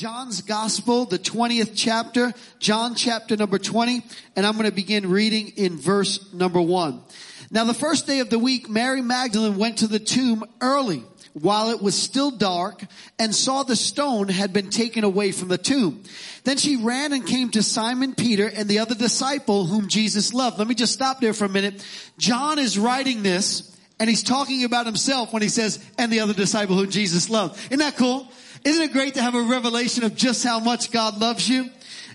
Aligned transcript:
John's 0.00 0.40
Gospel, 0.40 1.04
the 1.04 1.18
20th 1.18 1.72
chapter, 1.74 2.32
John 2.58 2.94
chapter 2.94 3.36
number 3.36 3.58
20, 3.58 4.02
and 4.34 4.46
I'm 4.46 4.54
going 4.54 4.64
to 4.64 4.74
begin 4.74 5.10
reading 5.10 5.48
in 5.56 5.76
verse 5.76 6.32
number 6.32 6.58
1. 6.58 7.02
Now 7.50 7.64
the 7.64 7.74
first 7.74 8.06
day 8.06 8.20
of 8.20 8.30
the 8.30 8.38
week, 8.38 8.70
Mary 8.70 9.02
Magdalene 9.02 9.58
went 9.58 9.76
to 9.80 9.86
the 9.86 9.98
tomb 9.98 10.42
early 10.62 11.04
while 11.34 11.68
it 11.68 11.82
was 11.82 11.94
still 11.94 12.30
dark 12.30 12.82
and 13.18 13.34
saw 13.34 13.62
the 13.62 13.76
stone 13.76 14.28
had 14.28 14.54
been 14.54 14.70
taken 14.70 15.04
away 15.04 15.32
from 15.32 15.48
the 15.48 15.58
tomb. 15.58 16.02
Then 16.44 16.56
she 16.56 16.76
ran 16.76 17.12
and 17.12 17.26
came 17.26 17.50
to 17.50 17.62
Simon 17.62 18.14
Peter 18.14 18.46
and 18.48 18.70
the 18.70 18.78
other 18.78 18.94
disciple 18.94 19.66
whom 19.66 19.88
Jesus 19.88 20.32
loved. 20.32 20.58
Let 20.58 20.66
me 20.66 20.74
just 20.74 20.94
stop 20.94 21.20
there 21.20 21.34
for 21.34 21.44
a 21.44 21.50
minute. 21.50 21.84
John 22.16 22.58
is 22.58 22.78
writing 22.78 23.22
this 23.22 23.70
and 23.98 24.08
he's 24.08 24.22
talking 24.22 24.64
about 24.64 24.86
himself 24.86 25.30
when 25.30 25.42
he 25.42 25.50
says, 25.50 25.78
and 25.98 26.10
the 26.10 26.20
other 26.20 26.32
disciple 26.32 26.74
whom 26.74 26.88
Jesus 26.88 27.28
loved. 27.28 27.58
Isn't 27.66 27.80
that 27.80 27.98
cool? 27.98 28.32
Isn't 28.64 28.82
it 28.82 28.92
great 28.92 29.14
to 29.14 29.22
have 29.22 29.34
a 29.34 29.42
revelation 29.42 30.04
of 30.04 30.14
just 30.14 30.44
how 30.44 30.60
much 30.60 30.90
God 30.90 31.18
loves 31.18 31.48
you? 31.48 31.70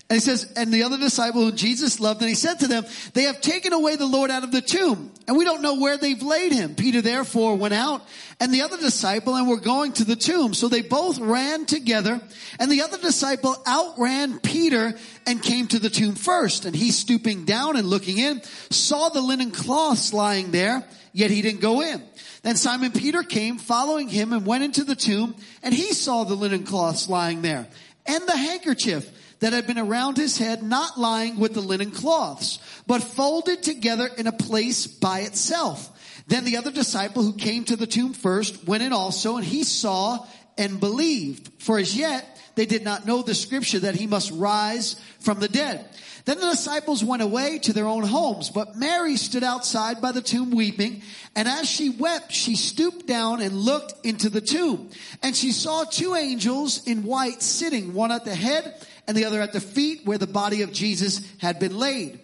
And 0.08 0.14
he 0.14 0.20
says, 0.20 0.52
and 0.54 0.72
the 0.72 0.84
other 0.84 0.98
disciple 0.98 1.42
who 1.42 1.50
Jesus 1.50 1.98
loved, 1.98 2.20
and 2.20 2.28
he 2.28 2.36
said 2.36 2.60
to 2.60 2.68
them, 2.68 2.84
they 3.14 3.24
have 3.24 3.40
taken 3.40 3.72
away 3.72 3.96
the 3.96 4.06
Lord 4.06 4.30
out 4.30 4.44
of 4.44 4.52
the 4.52 4.60
tomb, 4.60 5.10
and 5.26 5.36
we 5.36 5.44
don't 5.44 5.62
know 5.62 5.80
where 5.80 5.98
they've 5.98 6.22
laid 6.22 6.52
him. 6.52 6.76
Peter 6.76 7.02
therefore 7.02 7.56
went 7.56 7.74
out, 7.74 8.06
and 8.38 8.54
the 8.54 8.62
other 8.62 8.76
disciple, 8.76 9.34
and 9.34 9.48
were 9.48 9.58
going 9.58 9.92
to 9.94 10.04
the 10.04 10.14
tomb. 10.14 10.54
So 10.54 10.68
they 10.68 10.82
both 10.82 11.18
ran 11.18 11.66
together, 11.66 12.20
and 12.60 12.70
the 12.70 12.82
other 12.82 12.98
disciple 12.98 13.56
outran 13.66 14.38
Peter 14.38 14.94
and 15.26 15.42
came 15.42 15.66
to 15.68 15.80
the 15.80 15.90
tomb 15.90 16.14
first. 16.14 16.66
And 16.66 16.76
he 16.76 16.92
stooping 16.92 17.44
down 17.44 17.74
and 17.76 17.88
looking 17.88 18.18
in, 18.18 18.42
saw 18.70 19.08
the 19.08 19.20
linen 19.20 19.50
cloths 19.50 20.12
lying 20.12 20.52
there, 20.52 20.86
yet 21.16 21.30
he 21.30 21.40
didn't 21.40 21.62
go 21.62 21.80
in. 21.80 22.02
Then 22.42 22.56
Simon 22.56 22.92
Peter 22.92 23.22
came 23.22 23.56
following 23.56 24.10
him 24.10 24.34
and 24.34 24.44
went 24.44 24.64
into 24.64 24.84
the 24.84 24.94
tomb, 24.94 25.34
and 25.62 25.72
he 25.72 25.94
saw 25.94 26.24
the 26.24 26.34
linen 26.34 26.64
cloths 26.64 27.08
lying 27.08 27.40
there, 27.40 27.66
and 28.04 28.28
the 28.28 28.36
handkerchief 28.36 29.10
that 29.40 29.54
had 29.54 29.66
been 29.66 29.78
around 29.78 30.18
his 30.18 30.36
head 30.36 30.62
not 30.62 31.00
lying 31.00 31.38
with 31.38 31.54
the 31.54 31.62
linen 31.62 31.90
cloths, 31.90 32.58
but 32.86 33.02
folded 33.02 33.62
together 33.62 34.06
in 34.18 34.26
a 34.26 34.32
place 34.32 34.86
by 34.86 35.20
itself. 35.20 35.90
Then 36.26 36.44
the 36.44 36.58
other 36.58 36.70
disciple 36.70 37.22
who 37.22 37.32
came 37.32 37.64
to 37.64 37.76
the 37.76 37.86
tomb 37.86 38.12
first 38.12 38.66
went 38.66 38.82
in 38.82 38.92
also, 38.92 39.36
and 39.36 39.44
he 39.44 39.64
saw 39.64 40.26
and 40.58 40.78
believed. 40.78 41.62
For 41.62 41.78
as 41.78 41.96
yet 41.96 42.35
they 42.56 42.66
did 42.66 42.82
not 42.82 43.06
know 43.06 43.22
the 43.22 43.34
scripture 43.34 43.78
that 43.80 43.94
he 43.94 44.06
must 44.06 44.32
rise 44.32 44.96
from 45.20 45.38
the 45.38 45.48
dead. 45.48 45.88
Then 46.24 46.40
the 46.40 46.50
disciples 46.50 47.04
went 47.04 47.22
away 47.22 47.60
to 47.60 47.72
their 47.72 47.86
own 47.86 48.02
homes, 48.02 48.50
but 48.50 48.74
Mary 48.74 49.16
stood 49.16 49.44
outside 49.44 50.00
by 50.00 50.10
the 50.10 50.20
tomb 50.20 50.50
weeping, 50.50 51.02
and 51.36 51.46
as 51.46 51.70
she 51.70 51.88
wept, 51.88 52.32
she 52.32 52.56
stooped 52.56 53.06
down 53.06 53.40
and 53.40 53.54
looked 53.54 54.04
into 54.04 54.28
the 54.28 54.40
tomb. 54.40 54.90
And 55.22 55.36
she 55.36 55.52
saw 55.52 55.84
two 55.84 56.16
angels 56.16 56.84
in 56.84 57.04
white 57.04 57.42
sitting, 57.42 57.94
one 57.94 58.10
at 58.10 58.24
the 58.24 58.34
head 58.34 58.74
and 59.06 59.16
the 59.16 59.26
other 59.26 59.40
at 59.40 59.52
the 59.52 59.60
feet 59.60 60.00
where 60.04 60.18
the 60.18 60.26
body 60.26 60.62
of 60.62 60.72
Jesus 60.72 61.20
had 61.38 61.60
been 61.60 61.78
laid. 61.78 62.18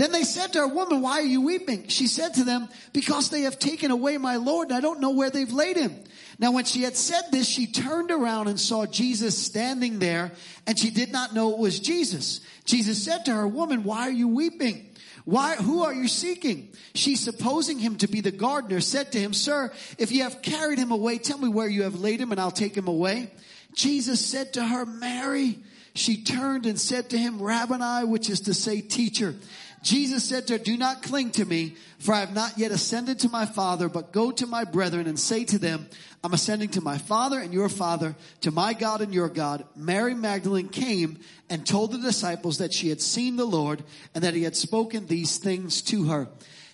Then 0.00 0.12
they 0.12 0.24
said 0.24 0.54
to 0.54 0.60
her, 0.60 0.66
woman, 0.66 1.02
why 1.02 1.18
are 1.18 1.26
you 1.26 1.42
weeping? 1.42 1.88
She 1.88 2.06
said 2.06 2.32
to 2.36 2.44
them, 2.44 2.70
because 2.94 3.28
they 3.28 3.42
have 3.42 3.58
taken 3.58 3.90
away 3.90 4.16
my 4.16 4.36
Lord 4.36 4.68
and 4.68 4.76
I 4.78 4.80
don't 4.80 5.00
know 5.00 5.10
where 5.10 5.28
they've 5.28 5.52
laid 5.52 5.76
him. 5.76 5.94
Now 6.38 6.52
when 6.52 6.64
she 6.64 6.84
had 6.84 6.96
said 6.96 7.24
this, 7.30 7.46
she 7.46 7.66
turned 7.66 8.10
around 8.10 8.48
and 8.48 8.58
saw 8.58 8.86
Jesus 8.86 9.36
standing 9.36 9.98
there 9.98 10.32
and 10.66 10.78
she 10.78 10.88
did 10.88 11.12
not 11.12 11.34
know 11.34 11.52
it 11.52 11.58
was 11.58 11.80
Jesus. 11.80 12.40
Jesus 12.64 13.04
said 13.04 13.26
to 13.26 13.34
her, 13.34 13.46
woman, 13.46 13.84
why 13.84 14.08
are 14.08 14.10
you 14.10 14.28
weeping? 14.28 14.88
Why, 15.26 15.56
who 15.56 15.82
are 15.82 15.92
you 15.92 16.08
seeking? 16.08 16.72
She, 16.94 17.14
supposing 17.14 17.78
him 17.78 17.96
to 17.96 18.08
be 18.08 18.22
the 18.22 18.30
gardener, 18.30 18.80
said 18.80 19.12
to 19.12 19.20
him, 19.20 19.34
Sir, 19.34 19.70
if 19.98 20.12
you 20.12 20.22
have 20.22 20.40
carried 20.40 20.78
him 20.78 20.92
away, 20.92 21.18
tell 21.18 21.36
me 21.36 21.50
where 21.50 21.68
you 21.68 21.82
have 21.82 22.00
laid 22.00 22.22
him 22.22 22.32
and 22.32 22.40
I'll 22.40 22.50
take 22.50 22.74
him 22.74 22.88
away. 22.88 23.30
Jesus 23.74 24.24
said 24.24 24.54
to 24.54 24.64
her, 24.64 24.86
Mary. 24.86 25.58
She 25.94 26.22
turned 26.22 26.66
and 26.66 26.78
said 26.78 27.10
to 27.10 27.18
him, 27.18 27.42
Rabboni, 27.42 28.06
which 28.06 28.30
is 28.30 28.42
to 28.42 28.54
say 28.54 28.80
teacher. 28.80 29.34
Jesus 29.82 30.24
said 30.24 30.46
to 30.46 30.54
her, 30.54 30.58
do 30.58 30.76
not 30.76 31.02
cling 31.02 31.30
to 31.32 31.44
me, 31.44 31.74
for 31.98 32.14
I 32.14 32.20
have 32.20 32.34
not 32.34 32.58
yet 32.58 32.70
ascended 32.70 33.20
to 33.20 33.28
my 33.30 33.46
father, 33.46 33.88
but 33.88 34.12
go 34.12 34.30
to 34.30 34.46
my 34.46 34.64
brethren 34.64 35.06
and 35.06 35.18
say 35.18 35.44
to 35.44 35.58
them, 35.58 35.88
I'm 36.22 36.34
ascending 36.34 36.68
to 36.70 36.82
my 36.82 36.98
father 36.98 37.40
and 37.40 37.52
your 37.52 37.70
father, 37.70 38.14
to 38.42 38.50
my 38.50 38.74
God 38.74 39.00
and 39.00 39.14
your 39.14 39.30
God. 39.30 39.64
Mary 39.74 40.14
Magdalene 40.14 40.68
came 40.68 41.18
and 41.48 41.66
told 41.66 41.92
the 41.92 41.98
disciples 41.98 42.58
that 42.58 42.74
she 42.74 42.90
had 42.90 43.00
seen 43.00 43.36
the 43.36 43.46
Lord 43.46 43.82
and 44.14 44.22
that 44.22 44.34
he 44.34 44.42
had 44.42 44.54
spoken 44.54 45.06
these 45.06 45.38
things 45.38 45.80
to 45.82 46.04
her. 46.04 46.28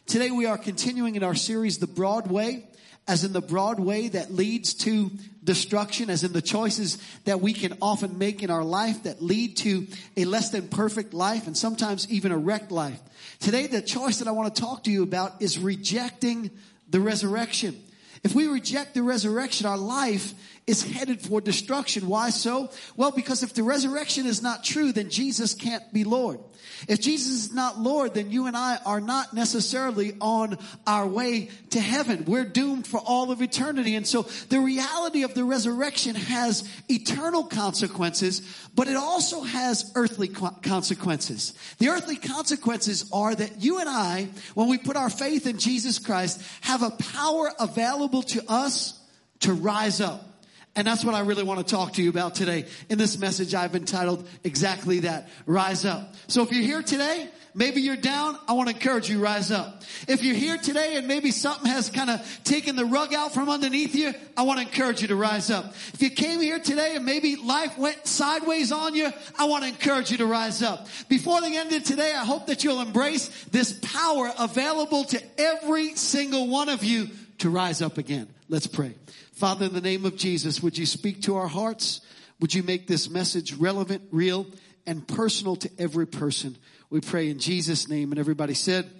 Today 0.06 0.32
we 0.32 0.46
are 0.46 0.58
continuing 0.58 1.14
in 1.14 1.22
our 1.22 1.34
series, 1.34 1.78
The 1.78 1.86
Broad 1.86 2.28
Way 2.28 2.64
as 3.08 3.24
in 3.24 3.32
the 3.32 3.40
broad 3.40 3.78
way 3.78 4.08
that 4.08 4.32
leads 4.32 4.74
to 4.74 5.10
destruction, 5.44 6.10
as 6.10 6.24
in 6.24 6.32
the 6.32 6.42
choices 6.42 6.98
that 7.24 7.40
we 7.40 7.52
can 7.52 7.76
often 7.80 8.18
make 8.18 8.42
in 8.42 8.50
our 8.50 8.64
life 8.64 9.04
that 9.04 9.22
lead 9.22 9.56
to 9.58 9.86
a 10.16 10.24
less 10.24 10.50
than 10.50 10.68
perfect 10.68 11.14
life 11.14 11.46
and 11.46 11.56
sometimes 11.56 12.10
even 12.10 12.32
a 12.32 12.36
wrecked 12.38 12.72
life. 12.72 13.00
Today, 13.38 13.66
the 13.66 13.82
choice 13.82 14.18
that 14.18 14.28
I 14.28 14.32
want 14.32 14.54
to 14.54 14.60
talk 14.60 14.84
to 14.84 14.90
you 14.90 15.02
about 15.02 15.40
is 15.40 15.58
rejecting 15.58 16.50
the 16.88 17.00
resurrection. 17.00 17.80
If 18.24 18.34
we 18.34 18.48
reject 18.48 18.94
the 18.94 19.02
resurrection, 19.02 19.66
our 19.66 19.78
life 19.78 20.34
is 20.66 20.82
headed 20.82 21.22
for 21.22 21.40
destruction. 21.40 22.08
Why 22.08 22.30
so? 22.30 22.70
Well, 22.96 23.12
because 23.12 23.42
if 23.42 23.54
the 23.54 23.62
resurrection 23.62 24.26
is 24.26 24.42
not 24.42 24.64
true, 24.64 24.92
then 24.92 25.10
Jesus 25.10 25.54
can't 25.54 25.92
be 25.92 26.02
Lord. 26.02 26.40
If 26.88 27.00
Jesus 27.00 27.46
is 27.46 27.54
not 27.54 27.78
Lord, 27.78 28.14
then 28.14 28.30
you 28.30 28.46
and 28.46 28.56
I 28.56 28.78
are 28.84 29.00
not 29.00 29.32
necessarily 29.32 30.14
on 30.20 30.58
our 30.86 31.06
way 31.06 31.50
to 31.70 31.80
heaven. 31.80 32.24
We're 32.26 32.44
doomed 32.44 32.86
for 32.86 32.98
all 32.98 33.30
of 33.30 33.42
eternity. 33.42 33.94
And 33.94 34.06
so 34.06 34.22
the 34.48 34.60
reality 34.60 35.22
of 35.22 35.34
the 35.34 35.44
resurrection 35.44 36.16
has 36.16 36.68
eternal 36.88 37.44
consequences, 37.44 38.42
but 38.74 38.88
it 38.88 38.96
also 38.96 39.42
has 39.42 39.92
earthly 39.94 40.28
consequences. 40.28 41.54
The 41.78 41.88
earthly 41.88 42.16
consequences 42.16 43.08
are 43.12 43.34
that 43.34 43.62
you 43.62 43.78
and 43.78 43.88
I, 43.88 44.28
when 44.54 44.68
we 44.68 44.78
put 44.78 44.96
our 44.96 45.10
faith 45.10 45.46
in 45.46 45.58
Jesus 45.58 45.98
Christ, 45.98 46.42
have 46.62 46.82
a 46.82 46.90
power 46.90 47.52
available 47.58 48.22
to 48.24 48.44
us 48.50 49.00
to 49.40 49.52
rise 49.52 50.00
up. 50.00 50.35
And 50.76 50.86
that's 50.86 51.02
what 51.02 51.14
I 51.14 51.20
really 51.20 51.42
want 51.42 51.66
to 51.66 51.74
talk 51.74 51.94
to 51.94 52.02
you 52.02 52.10
about 52.10 52.34
today. 52.34 52.66
In 52.90 52.98
this 52.98 53.18
message, 53.18 53.54
I've 53.54 53.74
entitled 53.74 54.28
exactly 54.44 55.00
that, 55.00 55.28
rise 55.46 55.86
up. 55.86 56.14
So 56.28 56.42
if 56.42 56.52
you're 56.52 56.62
here 56.62 56.82
today, 56.82 57.30
maybe 57.54 57.80
you're 57.80 57.96
down, 57.96 58.36
I 58.46 58.52
want 58.52 58.68
to 58.68 58.74
encourage 58.74 59.08
you, 59.08 59.16
to 59.16 59.22
rise 59.22 59.50
up. 59.50 59.82
If 60.06 60.22
you're 60.22 60.34
here 60.34 60.58
today 60.58 60.96
and 60.96 61.08
maybe 61.08 61.30
something 61.30 61.70
has 61.70 61.88
kind 61.88 62.10
of 62.10 62.44
taken 62.44 62.76
the 62.76 62.84
rug 62.84 63.14
out 63.14 63.32
from 63.32 63.48
underneath 63.48 63.94
you, 63.94 64.12
I 64.36 64.42
want 64.42 64.60
to 64.60 64.66
encourage 64.66 65.00
you 65.00 65.08
to 65.08 65.16
rise 65.16 65.50
up. 65.50 65.74
If 65.94 66.02
you 66.02 66.10
came 66.10 66.42
here 66.42 66.58
today 66.58 66.94
and 66.96 67.06
maybe 67.06 67.36
life 67.36 67.78
went 67.78 68.06
sideways 68.06 68.70
on 68.70 68.94
you, 68.94 69.10
I 69.38 69.46
want 69.46 69.64
to 69.64 69.70
encourage 69.70 70.10
you 70.10 70.18
to 70.18 70.26
rise 70.26 70.62
up. 70.62 70.88
Before 71.08 71.40
the 71.40 71.56
end 71.56 71.72
of 71.72 71.84
today, 71.84 72.12
I 72.12 72.26
hope 72.26 72.48
that 72.48 72.64
you'll 72.64 72.82
embrace 72.82 73.28
this 73.50 73.72
power 73.80 74.30
available 74.38 75.04
to 75.04 75.22
every 75.38 75.94
single 75.94 76.48
one 76.48 76.68
of 76.68 76.84
you 76.84 77.08
to 77.38 77.48
rise 77.48 77.80
up 77.80 77.96
again. 77.96 78.28
Let's 78.50 78.66
pray. 78.66 78.94
Father, 79.36 79.66
in 79.66 79.74
the 79.74 79.82
name 79.82 80.06
of 80.06 80.16
Jesus, 80.16 80.62
would 80.62 80.78
you 80.78 80.86
speak 80.86 81.20
to 81.20 81.36
our 81.36 81.46
hearts? 81.46 82.00
Would 82.40 82.54
you 82.54 82.62
make 82.62 82.86
this 82.86 83.10
message 83.10 83.52
relevant, 83.52 84.04
real, 84.10 84.46
and 84.86 85.06
personal 85.06 85.56
to 85.56 85.70
every 85.78 86.06
person? 86.06 86.56
We 86.88 87.02
pray 87.02 87.28
in 87.28 87.38
Jesus' 87.38 87.86
name. 87.86 88.12
And 88.12 88.18
everybody 88.18 88.54
said, 88.54 88.90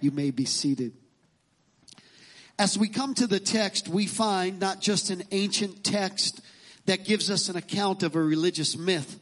you 0.00 0.12
may 0.12 0.30
be 0.30 0.44
seated. 0.44 0.92
As 2.56 2.78
we 2.78 2.86
come 2.86 3.14
to 3.14 3.26
the 3.26 3.40
text, 3.40 3.88
we 3.88 4.06
find 4.06 4.60
not 4.60 4.80
just 4.80 5.10
an 5.10 5.24
ancient 5.32 5.82
text 5.82 6.40
that 6.86 7.04
gives 7.04 7.28
us 7.28 7.48
an 7.48 7.56
account 7.56 8.04
of 8.04 8.14
a 8.14 8.22
religious 8.22 8.78
myth, 8.78 9.18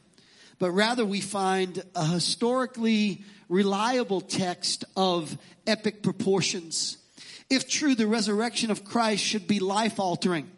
but 0.58 0.72
rather 0.72 1.06
we 1.06 1.22
find 1.22 1.82
a 1.96 2.04
historically 2.04 3.24
reliable 3.48 4.20
text 4.20 4.84
of 4.98 5.38
epic 5.66 6.02
proportions 6.02 6.98
if 7.52 7.68
true, 7.68 7.94
the 7.94 8.06
resurrection 8.06 8.70
of 8.70 8.82
Christ 8.82 9.22
should 9.22 9.46
be 9.46 9.60
life 9.60 10.00
altering. 10.00 10.50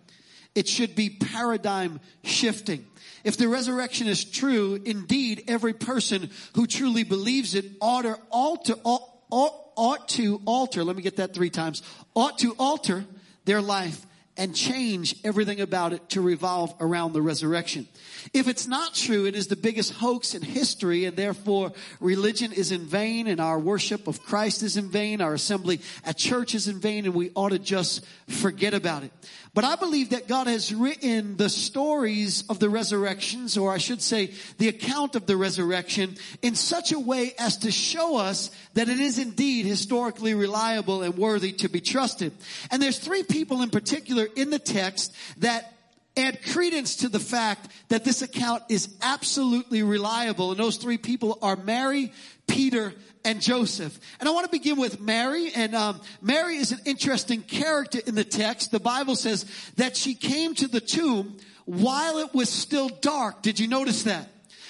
It 0.54 0.68
should 0.68 0.94
be 0.94 1.10
paradigm 1.10 1.98
shifting. 2.22 2.86
If 3.24 3.36
the 3.36 3.48
resurrection 3.48 4.06
is 4.06 4.24
true, 4.24 4.80
indeed, 4.84 5.42
every 5.48 5.72
person 5.72 6.30
who 6.54 6.68
truly 6.68 7.02
believes 7.02 7.56
it 7.56 7.64
ought 7.80 8.02
to 8.02 8.16
alter, 8.30 8.74
ought, 8.84 9.08
ought 9.30 10.08
to 10.10 10.40
alter, 10.44 10.84
let 10.84 10.94
me 10.94 11.02
get 11.02 11.16
that 11.16 11.34
three 11.34 11.50
times, 11.50 11.82
ought 12.14 12.38
to 12.38 12.54
alter 12.60 13.04
their 13.44 13.60
life 13.60 14.06
and 14.36 14.54
change 14.54 15.14
everything 15.24 15.60
about 15.60 15.92
it 15.92 16.08
to 16.10 16.20
revolve 16.20 16.74
around 16.80 17.12
the 17.12 17.22
resurrection. 17.22 17.86
If 18.32 18.48
it's 18.48 18.66
not 18.66 18.94
true, 18.94 19.26
it 19.26 19.36
is 19.36 19.46
the 19.46 19.56
biggest 19.56 19.92
hoax 19.92 20.34
in 20.34 20.42
history 20.42 21.04
and 21.04 21.16
therefore 21.16 21.72
religion 22.00 22.52
is 22.52 22.72
in 22.72 22.86
vain 22.86 23.26
and 23.26 23.40
our 23.40 23.58
worship 23.58 24.08
of 24.08 24.22
Christ 24.22 24.62
is 24.62 24.76
in 24.76 24.88
vain, 24.88 25.20
our 25.20 25.34
assembly 25.34 25.80
at 26.04 26.16
church 26.16 26.54
is 26.54 26.66
in 26.66 26.80
vain 26.80 27.04
and 27.04 27.14
we 27.14 27.30
ought 27.34 27.50
to 27.50 27.58
just 27.58 28.04
forget 28.26 28.74
about 28.74 29.04
it. 29.04 29.12
But 29.54 29.62
I 29.62 29.76
believe 29.76 30.10
that 30.10 30.26
God 30.26 30.48
has 30.48 30.74
written 30.74 31.36
the 31.36 31.48
stories 31.48 32.42
of 32.48 32.58
the 32.58 32.68
resurrections, 32.68 33.56
or 33.56 33.72
I 33.72 33.78
should 33.78 34.02
say 34.02 34.32
the 34.58 34.66
account 34.66 35.14
of 35.14 35.26
the 35.26 35.36
resurrection 35.36 36.16
in 36.42 36.56
such 36.56 36.90
a 36.90 36.98
way 36.98 37.34
as 37.38 37.58
to 37.58 37.70
show 37.70 38.16
us 38.16 38.50
that 38.74 38.88
it 38.88 38.98
is 38.98 39.20
indeed 39.20 39.64
historically 39.64 40.34
reliable 40.34 41.02
and 41.02 41.16
worthy 41.16 41.52
to 41.52 41.68
be 41.68 41.80
trusted. 41.80 42.32
And 42.72 42.82
there's 42.82 42.98
three 42.98 43.22
people 43.22 43.62
in 43.62 43.70
particular 43.70 44.23
in 44.24 44.50
the 44.50 44.58
text 44.58 45.14
that 45.38 45.72
add 46.16 46.42
credence 46.42 46.96
to 46.96 47.08
the 47.08 47.20
fact 47.20 47.68
that 47.88 48.04
this 48.04 48.22
account 48.22 48.62
is 48.68 48.88
absolutely 49.02 49.82
reliable. 49.82 50.50
And 50.50 50.60
those 50.60 50.76
three 50.76 50.98
people 50.98 51.38
are 51.42 51.56
Mary, 51.56 52.12
Peter, 52.46 52.94
and 53.24 53.40
Joseph. 53.40 53.98
And 54.20 54.28
I 54.28 54.32
want 54.32 54.44
to 54.44 54.50
begin 54.50 54.78
with 54.78 55.00
Mary. 55.00 55.50
And 55.54 55.74
um, 55.74 56.00
Mary 56.20 56.56
is 56.56 56.72
an 56.72 56.80
interesting 56.84 57.42
character 57.42 58.00
in 58.06 58.14
the 58.14 58.24
text. 58.24 58.70
The 58.70 58.80
Bible 58.80 59.16
says 59.16 59.46
that 59.76 59.96
she 59.96 60.14
came 60.14 60.54
to 60.56 60.68
the 60.68 60.80
tomb 60.80 61.38
while 61.64 62.18
it 62.18 62.34
was 62.34 62.48
still 62.48 62.88
dark. 62.88 63.42
Did 63.42 63.58
you 63.58 63.66
notice 63.66 64.04
that? 64.04 64.28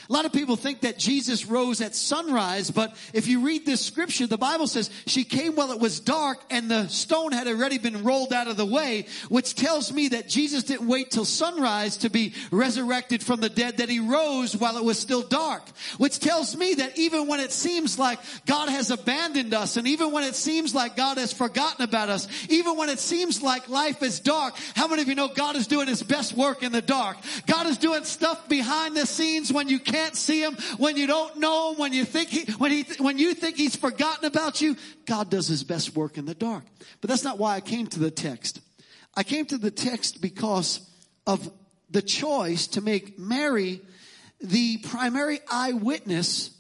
A 0.08 0.12
lot 0.12 0.26
of 0.26 0.32
people 0.32 0.56
think 0.56 0.82
that 0.82 0.98
Jesus 0.98 1.46
rose 1.46 1.80
at 1.80 1.94
sunrise, 1.94 2.70
but 2.70 2.94
if 3.14 3.26
you 3.26 3.40
read 3.40 3.64
this 3.64 3.80
scripture, 3.80 4.26
the 4.26 4.36
Bible 4.36 4.66
says 4.66 4.90
she 5.06 5.24
came 5.24 5.54
while 5.54 5.72
it 5.72 5.80
was 5.80 5.98
dark 5.98 6.40
and 6.50 6.70
the 6.70 6.88
stone 6.88 7.32
had 7.32 7.46
already 7.46 7.78
been 7.78 8.04
rolled 8.04 8.32
out 8.32 8.46
of 8.46 8.58
the 8.58 8.66
way, 8.66 9.06
which 9.30 9.54
tells 9.54 9.92
me 9.92 10.08
that 10.08 10.28
Jesus 10.28 10.64
didn't 10.64 10.86
wait 10.86 11.10
till 11.10 11.24
sunrise 11.24 11.96
to 11.98 12.10
be 12.10 12.34
resurrected 12.50 13.22
from 13.22 13.40
the 13.40 13.48
dead, 13.48 13.78
that 13.78 13.88
he 13.88 13.98
rose 13.98 14.54
while 14.54 14.76
it 14.76 14.84
was 14.84 14.98
still 14.98 15.22
dark, 15.22 15.62
which 15.96 16.18
tells 16.20 16.54
me 16.54 16.74
that 16.74 16.98
even 16.98 17.26
when 17.26 17.40
it 17.40 17.50
seems 17.52 17.98
like 17.98 18.18
God 18.44 18.68
has 18.68 18.90
abandoned 18.90 19.54
us 19.54 19.78
and 19.78 19.88
even 19.88 20.12
when 20.12 20.24
it 20.24 20.34
seems 20.34 20.74
like 20.74 20.96
God 20.96 21.16
has 21.16 21.32
forgotten 21.32 21.82
about 21.82 22.10
us, 22.10 22.28
even 22.50 22.76
when 22.76 22.90
it 22.90 22.98
seems 22.98 23.42
like 23.42 23.70
life 23.70 24.02
is 24.02 24.20
dark, 24.20 24.54
how 24.76 24.86
many 24.86 25.00
of 25.00 25.08
you 25.08 25.14
know 25.14 25.28
God 25.28 25.56
is 25.56 25.66
doing 25.66 25.88
his 25.88 26.02
best 26.02 26.34
work 26.34 26.62
in 26.62 26.72
the 26.72 26.82
dark? 26.82 27.16
God 27.46 27.66
is 27.66 27.78
doing 27.78 28.04
stuff 28.04 28.50
behind 28.50 28.96
the 28.96 29.06
scenes 29.06 29.50
when 29.50 29.70
you 29.70 29.78
can't 29.78 29.93
can't 29.94 30.16
see 30.16 30.42
him, 30.42 30.56
when 30.78 30.96
you 30.96 31.06
don't 31.06 31.38
know 31.38 31.70
him, 31.70 31.78
when 31.78 31.92
you 31.92 32.04
think 32.04 32.28
he, 32.28 32.52
when 32.54 32.72
he, 32.72 32.84
when 32.98 33.16
you 33.16 33.32
think 33.32 33.56
he's 33.56 33.76
forgotten 33.76 34.24
about 34.24 34.60
you, 34.60 34.76
God 35.06 35.30
does 35.30 35.46
his 35.46 35.62
best 35.62 35.94
work 35.94 36.18
in 36.18 36.24
the 36.24 36.34
dark. 36.34 36.64
But 37.00 37.10
that's 37.10 37.22
not 37.22 37.38
why 37.38 37.54
I 37.54 37.60
came 37.60 37.86
to 37.88 38.00
the 38.00 38.10
text. 38.10 38.60
I 39.14 39.22
came 39.22 39.46
to 39.46 39.58
the 39.58 39.70
text 39.70 40.20
because 40.20 40.80
of 41.26 41.48
the 41.90 42.02
choice 42.02 42.66
to 42.68 42.80
make 42.80 43.18
Mary 43.18 43.80
the 44.40 44.78
primary 44.78 45.38
eyewitness 45.50 46.50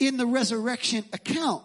in 0.00 0.16
the 0.16 0.26
resurrection 0.26 1.04
account. 1.12 1.62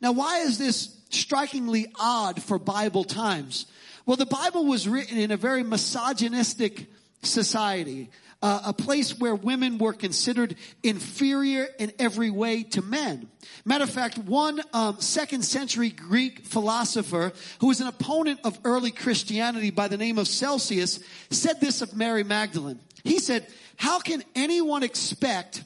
Now, 0.00 0.12
why 0.12 0.38
is 0.38 0.56
this 0.56 0.96
strikingly 1.10 1.88
odd 1.98 2.40
for 2.40 2.60
Bible 2.60 3.02
times? 3.02 3.66
Well, 4.06 4.16
the 4.16 4.24
Bible 4.24 4.64
was 4.64 4.88
written 4.88 5.18
in 5.18 5.32
a 5.32 5.36
very 5.36 5.64
misogynistic 5.64 6.86
society 7.22 8.10
uh, 8.42 8.60
a 8.66 8.72
place 8.72 9.18
where 9.18 9.34
women 9.34 9.78
were 9.78 9.92
considered 9.92 10.56
inferior 10.82 11.68
in 11.78 11.92
every 11.98 12.30
way 12.30 12.62
to 12.62 12.82
men. 12.82 13.28
Matter 13.64 13.84
of 13.84 13.90
fact, 13.90 14.16
one 14.16 14.60
um, 14.72 15.00
second 15.00 15.42
century 15.44 15.90
Greek 15.90 16.46
philosopher 16.46 17.32
who 17.60 17.68
was 17.68 17.80
an 17.80 17.86
opponent 17.86 18.40
of 18.44 18.58
early 18.64 18.90
Christianity 18.90 19.70
by 19.70 19.88
the 19.88 19.98
name 19.98 20.18
of 20.18 20.26
Celsus 20.26 21.00
said 21.28 21.60
this 21.60 21.82
of 21.82 21.94
Mary 21.94 22.24
Magdalene. 22.24 22.80
He 23.04 23.18
said, 23.18 23.46
how 23.76 24.00
can 24.00 24.22
anyone 24.34 24.82
expect 24.82 25.62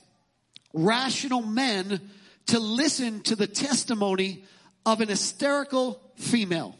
rational 0.73 1.43
men 1.43 2.00
to 2.47 2.59
listen 2.59 3.20
to 3.23 3.37
the 3.37 3.47
testimony 3.47 4.44
of 4.85 5.00
an 5.00 5.09
hysterical 5.09 6.00
female? 6.17 6.77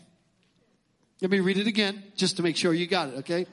Let 1.23 1.31
me 1.31 1.41
read 1.41 1.59
it 1.59 1.67
again 1.67 2.03
just 2.17 2.37
to 2.37 2.43
make 2.43 2.57
sure 2.57 2.75
you 2.75 2.87
got 2.87 3.09
it, 3.09 3.15
okay? 3.19 3.47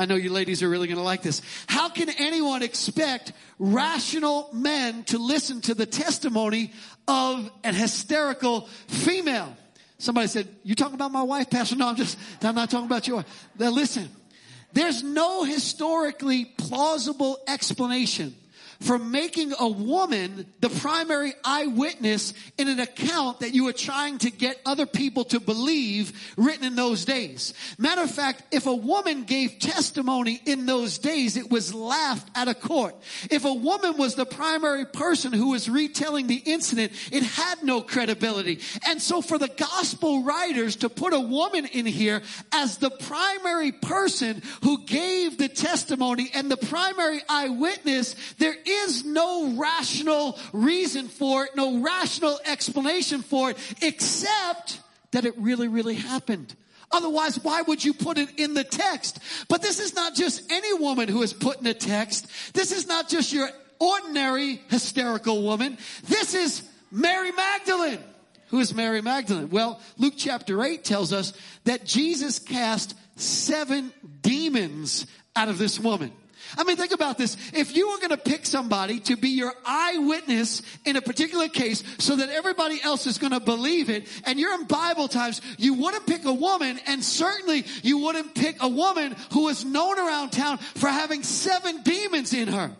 I 0.00 0.06
know 0.06 0.14
you 0.14 0.32
ladies 0.32 0.62
are 0.62 0.68
really 0.70 0.86
going 0.86 0.96
to 0.96 1.04
like 1.04 1.20
this. 1.20 1.42
How 1.66 1.90
can 1.90 2.08
anyone 2.08 2.62
expect 2.62 3.34
rational 3.58 4.48
men 4.50 5.04
to 5.04 5.18
listen 5.18 5.60
to 5.62 5.74
the 5.74 5.84
testimony 5.84 6.72
of 7.06 7.50
an 7.64 7.74
hysterical 7.74 8.62
female? 8.86 9.54
Somebody 9.98 10.28
said, 10.28 10.48
you 10.62 10.74
talking 10.74 10.94
about 10.94 11.12
my 11.12 11.22
wife, 11.22 11.50
Pastor? 11.50 11.76
No, 11.76 11.88
I'm 11.88 11.96
just, 11.96 12.16
I'm 12.40 12.54
not 12.54 12.70
talking 12.70 12.86
about 12.86 13.06
your 13.06 13.26
Now 13.58 13.68
listen, 13.72 14.08
there's 14.72 15.02
no 15.02 15.44
historically 15.44 16.46
plausible 16.46 17.38
explanation 17.46 18.34
for 18.80 18.98
making 18.98 19.52
a 19.58 19.68
woman 19.68 20.46
the 20.60 20.70
primary 20.70 21.34
eyewitness 21.44 22.32
in 22.56 22.68
an 22.68 22.80
account 22.80 23.40
that 23.40 23.54
you 23.54 23.64
were 23.64 23.72
trying 23.72 24.18
to 24.18 24.30
get 24.30 24.60
other 24.64 24.86
people 24.86 25.24
to 25.24 25.38
believe 25.38 26.34
written 26.36 26.64
in 26.64 26.76
those 26.76 27.04
days. 27.04 27.52
Matter 27.78 28.02
of 28.02 28.10
fact, 28.10 28.42
if 28.50 28.66
a 28.66 28.74
woman 28.74 29.24
gave 29.24 29.58
testimony 29.58 30.40
in 30.46 30.66
those 30.66 30.98
days, 30.98 31.36
it 31.36 31.50
was 31.50 31.74
laughed 31.74 32.28
at 32.34 32.48
a 32.48 32.54
court. 32.54 32.96
If 33.30 33.44
a 33.44 33.52
woman 33.52 33.96
was 33.98 34.14
the 34.14 34.26
primary 34.26 34.86
person 34.86 35.32
who 35.32 35.50
was 35.50 35.68
retelling 35.68 36.26
the 36.26 36.42
incident, 36.44 36.92
it 37.12 37.22
had 37.22 37.62
no 37.62 37.82
credibility. 37.82 38.60
And 38.88 39.00
so 39.00 39.20
for 39.20 39.38
the 39.38 39.48
gospel 39.48 40.22
writers 40.22 40.76
to 40.76 40.88
put 40.88 41.12
a 41.12 41.20
woman 41.20 41.66
in 41.66 41.84
here 41.86 42.22
as 42.52 42.78
the 42.78 42.90
primary 42.90 43.72
person 43.72 44.42
who 44.62 44.84
gave 44.84 45.36
the 45.36 45.48
testimony 45.48 46.30
and 46.32 46.50
the 46.50 46.56
primary 46.56 47.20
eyewitness, 47.28 48.16
there 48.38 48.56
is 48.70 49.04
no 49.04 49.54
rational 49.56 50.38
reason 50.52 51.08
for 51.08 51.44
it, 51.44 51.56
no 51.56 51.80
rational 51.80 52.38
explanation 52.46 53.22
for 53.22 53.50
it, 53.50 53.58
except 53.82 54.80
that 55.12 55.24
it 55.24 55.34
really, 55.38 55.68
really 55.68 55.94
happened. 55.94 56.54
Otherwise, 56.92 57.42
why 57.42 57.62
would 57.62 57.84
you 57.84 57.94
put 57.94 58.18
it 58.18 58.38
in 58.38 58.54
the 58.54 58.64
text? 58.64 59.20
But 59.48 59.62
this 59.62 59.78
is 59.78 59.94
not 59.94 60.14
just 60.14 60.50
any 60.50 60.74
woman 60.74 61.08
who 61.08 61.22
is 61.22 61.32
put 61.32 61.60
in 61.60 61.66
a 61.66 61.74
text. 61.74 62.26
This 62.52 62.72
is 62.72 62.86
not 62.88 63.08
just 63.08 63.32
your 63.32 63.48
ordinary 63.78 64.60
hysterical 64.68 65.42
woman. 65.42 65.78
This 66.04 66.34
is 66.34 66.62
Mary 66.90 67.30
Magdalene. 67.30 68.00
Who 68.48 68.58
is 68.58 68.74
Mary 68.74 69.00
Magdalene? 69.00 69.50
Well, 69.50 69.80
Luke 69.96 70.14
chapter 70.16 70.62
8 70.62 70.82
tells 70.82 71.12
us 71.12 71.32
that 71.64 71.84
Jesus 71.84 72.40
cast 72.40 72.96
seven 73.14 73.92
demons 74.22 75.06
out 75.36 75.48
of 75.48 75.58
this 75.58 75.78
woman. 75.78 76.10
I 76.56 76.64
mean, 76.64 76.76
think 76.76 76.92
about 76.92 77.18
this. 77.18 77.36
If 77.52 77.76
you 77.76 77.90
were 77.90 77.98
going 77.98 78.10
to 78.10 78.16
pick 78.16 78.46
somebody 78.46 79.00
to 79.00 79.16
be 79.16 79.30
your 79.30 79.54
eyewitness 79.64 80.62
in 80.84 80.96
a 80.96 81.02
particular 81.02 81.48
case 81.48 81.82
so 81.98 82.16
that 82.16 82.28
everybody 82.28 82.80
else 82.82 83.06
is 83.06 83.18
going 83.18 83.32
to 83.32 83.40
believe 83.40 83.90
it, 83.90 84.08
and 84.24 84.38
you're 84.38 84.54
in 84.54 84.64
Bible 84.64 85.08
times, 85.08 85.40
you 85.58 85.74
wouldn't 85.74 86.06
pick 86.06 86.24
a 86.24 86.32
woman, 86.32 86.78
and 86.86 87.04
certainly 87.04 87.64
you 87.82 87.98
wouldn't 87.98 88.34
pick 88.34 88.56
a 88.60 88.68
woman 88.68 89.16
who 89.32 89.48
is 89.48 89.64
known 89.64 89.98
around 89.98 90.30
town 90.30 90.58
for 90.58 90.88
having 90.88 91.22
seven 91.22 91.82
demons 91.82 92.32
in 92.34 92.48
her. 92.48 92.72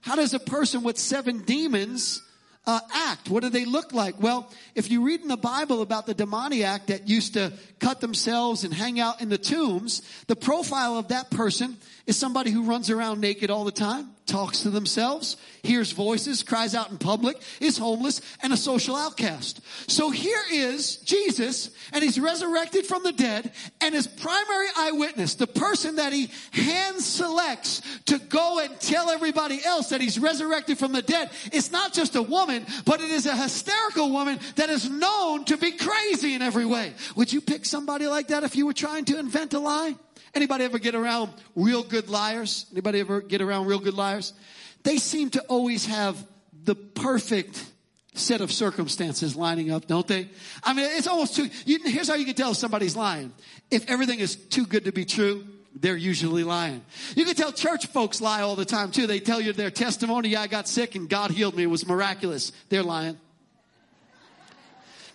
How 0.00 0.14
does 0.14 0.34
a 0.34 0.38
person 0.38 0.84
with 0.84 0.98
seven 0.98 1.42
demons 1.42 2.22
uh, 2.64 2.80
act? 2.92 3.28
What 3.28 3.42
do 3.42 3.48
they 3.48 3.64
look 3.64 3.92
like? 3.92 4.20
Well, 4.20 4.52
if 4.74 4.90
you 4.90 5.02
read 5.02 5.20
in 5.20 5.28
the 5.28 5.36
Bible 5.36 5.82
about 5.82 6.06
the 6.06 6.14
demoniac 6.14 6.86
that 6.86 7.08
used 7.08 7.34
to 7.34 7.52
cut 7.80 8.00
themselves 8.00 8.64
and 8.64 8.72
hang 8.72 9.00
out 9.00 9.20
in 9.20 9.28
the 9.28 9.38
tombs, 9.38 10.02
the 10.26 10.36
profile 10.36 10.96
of 10.96 11.08
that 11.08 11.30
person 11.30 11.76
is 12.06 12.16
somebody 12.16 12.50
who 12.50 12.62
runs 12.62 12.88
around 12.88 13.20
naked 13.20 13.50
all 13.50 13.64
the 13.64 13.72
time, 13.72 14.10
talks 14.26 14.60
to 14.60 14.70
themselves, 14.70 15.36
hears 15.62 15.92
voices, 15.92 16.42
cries 16.42 16.74
out 16.74 16.90
in 16.90 16.98
public, 16.98 17.36
is 17.60 17.78
homeless, 17.78 18.20
and 18.42 18.52
a 18.52 18.56
social 18.56 18.94
outcast. 18.94 19.60
So 19.88 20.10
here 20.10 20.40
is 20.52 20.96
Jesus, 20.98 21.70
and 21.92 22.02
he's 22.02 22.18
resurrected 22.18 22.86
from 22.86 23.02
the 23.02 23.12
dead, 23.12 23.52
and 23.80 23.94
his 23.94 24.06
primary 24.06 24.66
eyewitness, 24.76 25.34
the 25.34 25.46
person 25.46 25.96
that 25.96 26.12
he 26.12 26.30
hand 26.52 27.00
selects 27.00 27.82
to 28.06 28.18
go 28.18 28.60
and 28.60 28.78
tell 28.80 29.10
everybody 29.10 29.64
else 29.64 29.90
that 29.90 30.00
he's 30.00 30.18
resurrected 30.18 30.78
from 30.78 30.92
the 30.92 31.02
dead, 31.02 31.30
is 31.52 31.72
not 31.72 31.92
just 31.92 32.14
a 32.14 32.22
woman, 32.22 32.64
but 32.84 33.00
it 33.00 33.10
is 33.10 33.26
a 33.26 33.36
hysterical 33.36 34.10
woman 34.10 34.38
that 34.56 34.70
is 34.70 34.88
known 34.88 35.44
to 35.44 35.56
be 35.56 35.72
crazy 35.72 36.34
in 36.34 36.42
every 36.42 36.66
way. 36.66 36.92
Would 37.16 37.32
you 37.32 37.40
pick 37.40 37.64
somebody 37.64 38.06
like 38.06 38.28
that 38.28 38.44
if 38.44 38.54
you 38.54 38.66
were 38.66 38.72
trying 38.72 39.04
to 39.06 39.18
invent 39.18 39.54
a 39.54 39.58
lie? 39.58 39.96
Anybody 40.36 40.64
ever 40.64 40.78
get 40.78 40.94
around 40.94 41.32
real 41.54 41.82
good 41.82 42.10
liars? 42.10 42.66
Anybody 42.70 43.00
ever 43.00 43.22
get 43.22 43.40
around 43.40 43.66
real 43.66 43.78
good 43.78 43.94
liars? 43.94 44.34
They 44.82 44.98
seem 44.98 45.30
to 45.30 45.40
always 45.48 45.86
have 45.86 46.22
the 46.64 46.74
perfect 46.74 47.64
set 48.12 48.42
of 48.42 48.52
circumstances 48.52 49.34
lining 49.34 49.70
up, 49.70 49.86
don't 49.86 50.06
they? 50.06 50.28
I 50.62 50.74
mean, 50.74 50.90
it's 50.90 51.06
almost 51.06 51.36
too, 51.36 51.48
you, 51.64 51.78
here's 51.84 52.08
how 52.08 52.16
you 52.16 52.26
can 52.26 52.34
tell 52.34 52.50
if 52.50 52.58
somebody's 52.58 52.94
lying. 52.94 53.32
If 53.70 53.88
everything 53.88 54.18
is 54.18 54.36
too 54.36 54.66
good 54.66 54.84
to 54.84 54.92
be 54.92 55.06
true, 55.06 55.46
they're 55.74 55.96
usually 55.96 56.44
lying. 56.44 56.82
You 57.14 57.24
can 57.24 57.34
tell 57.34 57.50
church 57.50 57.86
folks 57.86 58.20
lie 58.20 58.42
all 58.42 58.56
the 58.56 58.66
time 58.66 58.90
too. 58.90 59.06
They 59.06 59.20
tell 59.20 59.40
you 59.40 59.54
their 59.54 59.70
testimony, 59.70 60.30
yeah, 60.30 60.42
I 60.42 60.48
got 60.48 60.68
sick 60.68 60.96
and 60.96 61.08
God 61.08 61.30
healed 61.30 61.56
me. 61.56 61.62
It 61.62 61.70
was 61.70 61.86
miraculous. 61.86 62.52
They're 62.68 62.82
lying. 62.82 63.16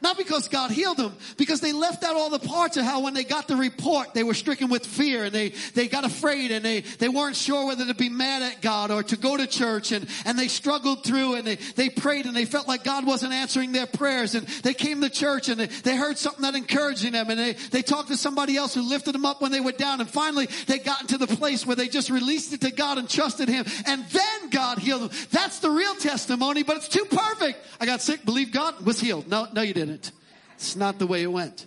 Not 0.02 0.18
because 0.18 0.48
God 0.48 0.72
healed 0.72 0.98
them, 0.98 1.14
because 1.38 1.62
they 1.62 1.74
left 1.74 2.04
out 2.04 2.16
all 2.16 2.32
the 2.32 2.40
parts 2.40 2.76
of 2.76 2.84
how 2.84 3.02
when 3.02 3.14
they 3.14 3.24
got 3.24 3.48
the 3.48 3.56
report, 3.56 4.16
they 4.16 4.24
were 4.24 4.34
stricken 4.34 4.70
with 4.70 4.84
fear 4.84 5.26
and 5.26 5.32
they, 5.32 5.50
they 5.76 5.88
got 5.88 6.06
afraid 6.06 6.52
and 6.52 6.66
they, 6.66 6.82
they 6.82 7.08
weren't 7.08 7.36
sure 7.36 7.68
whether 7.68 7.86
to 7.86 7.94
be 7.94 8.10
mad 8.10 8.42
at 8.42 8.62
God 8.62 8.90
or 8.90 9.04
to 9.04 9.16
go 9.16 9.38
to 9.38 9.46
church 9.46 9.92
and, 9.92 10.08
and 10.26 10.40
they 10.40 10.48
struggled 10.48 11.04
through 11.04 11.36
and 11.36 11.46
they, 11.46 11.56
they 11.76 11.90
prayed 11.90 12.26
and 12.26 12.36
they 12.36 12.46
felt 12.46 12.68
like 12.68 12.84
God 12.84 13.06
wasn't 13.06 13.34
answering 13.34 13.74
their 13.74 13.86
prayers 13.86 14.34
and 14.34 14.48
they 14.64 14.74
came 14.74 15.02
to 15.02 15.10
church 15.10 15.50
and 15.50 15.60
they, 15.60 15.68
they 15.68 15.96
heard 15.96 16.18
something 16.18 16.42
that 16.42 16.56
encouraging 16.56 17.12
them 17.12 17.30
and 17.30 17.40
they, 17.40 17.54
they 17.54 17.84
talked 17.84 18.08
to 18.08 18.18
somebody 18.18 18.58
else 18.58 18.74
who 18.74 18.82
lifted 18.82 19.14
them 19.14 19.26
up 19.26 19.40
when 19.40 19.52
they 19.52 19.60
were 19.60 19.72
down 19.72 20.02
and 20.02 20.10
finally 20.10 20.48
they 20.66 20.80
got 20.80 21.02
into 21.02 21.20
the 21.20 21.28
place 21.28 21.64
where 21.64 21.76
they 21.76 21.88
just 21.88 22.10
released 22.10 22.54
it 22.54 22.62
to 22.62 22.72
God 22.72 22.98
and 22.98 23.08
trusted 23.08 23.50
Him 23.50 23.66
and 23.86 24.04
then 24.06 24.50
God 24.50 24.80
healed 24.80 25.02
them. 25.04 25.28
That's 25.30 25.60
the 25.60 25.70
real 25.70 25.94
testimony, 25.96 26.64
but 26.64 26.78
it's 26.78 26.88
too 26.88 27.06
perfect. 27.06 27.60
I 27.80 27.86
got 27.86 28.02
sick, 28.02 28.26
believe 28.26 28.52
God, 28.52 28.84
was 28.84 29.00
healed. 29.00 29.28
No, 29.28 29.48
no 29.54 29.62
you 29.62 29.74
didn't. 29.74 29.91
It's 30.56 30.76
not 30.76 31.00
the 31.00 31.08
way 31.08 31.24
it 31.24 31.32
went. 31.32 31.66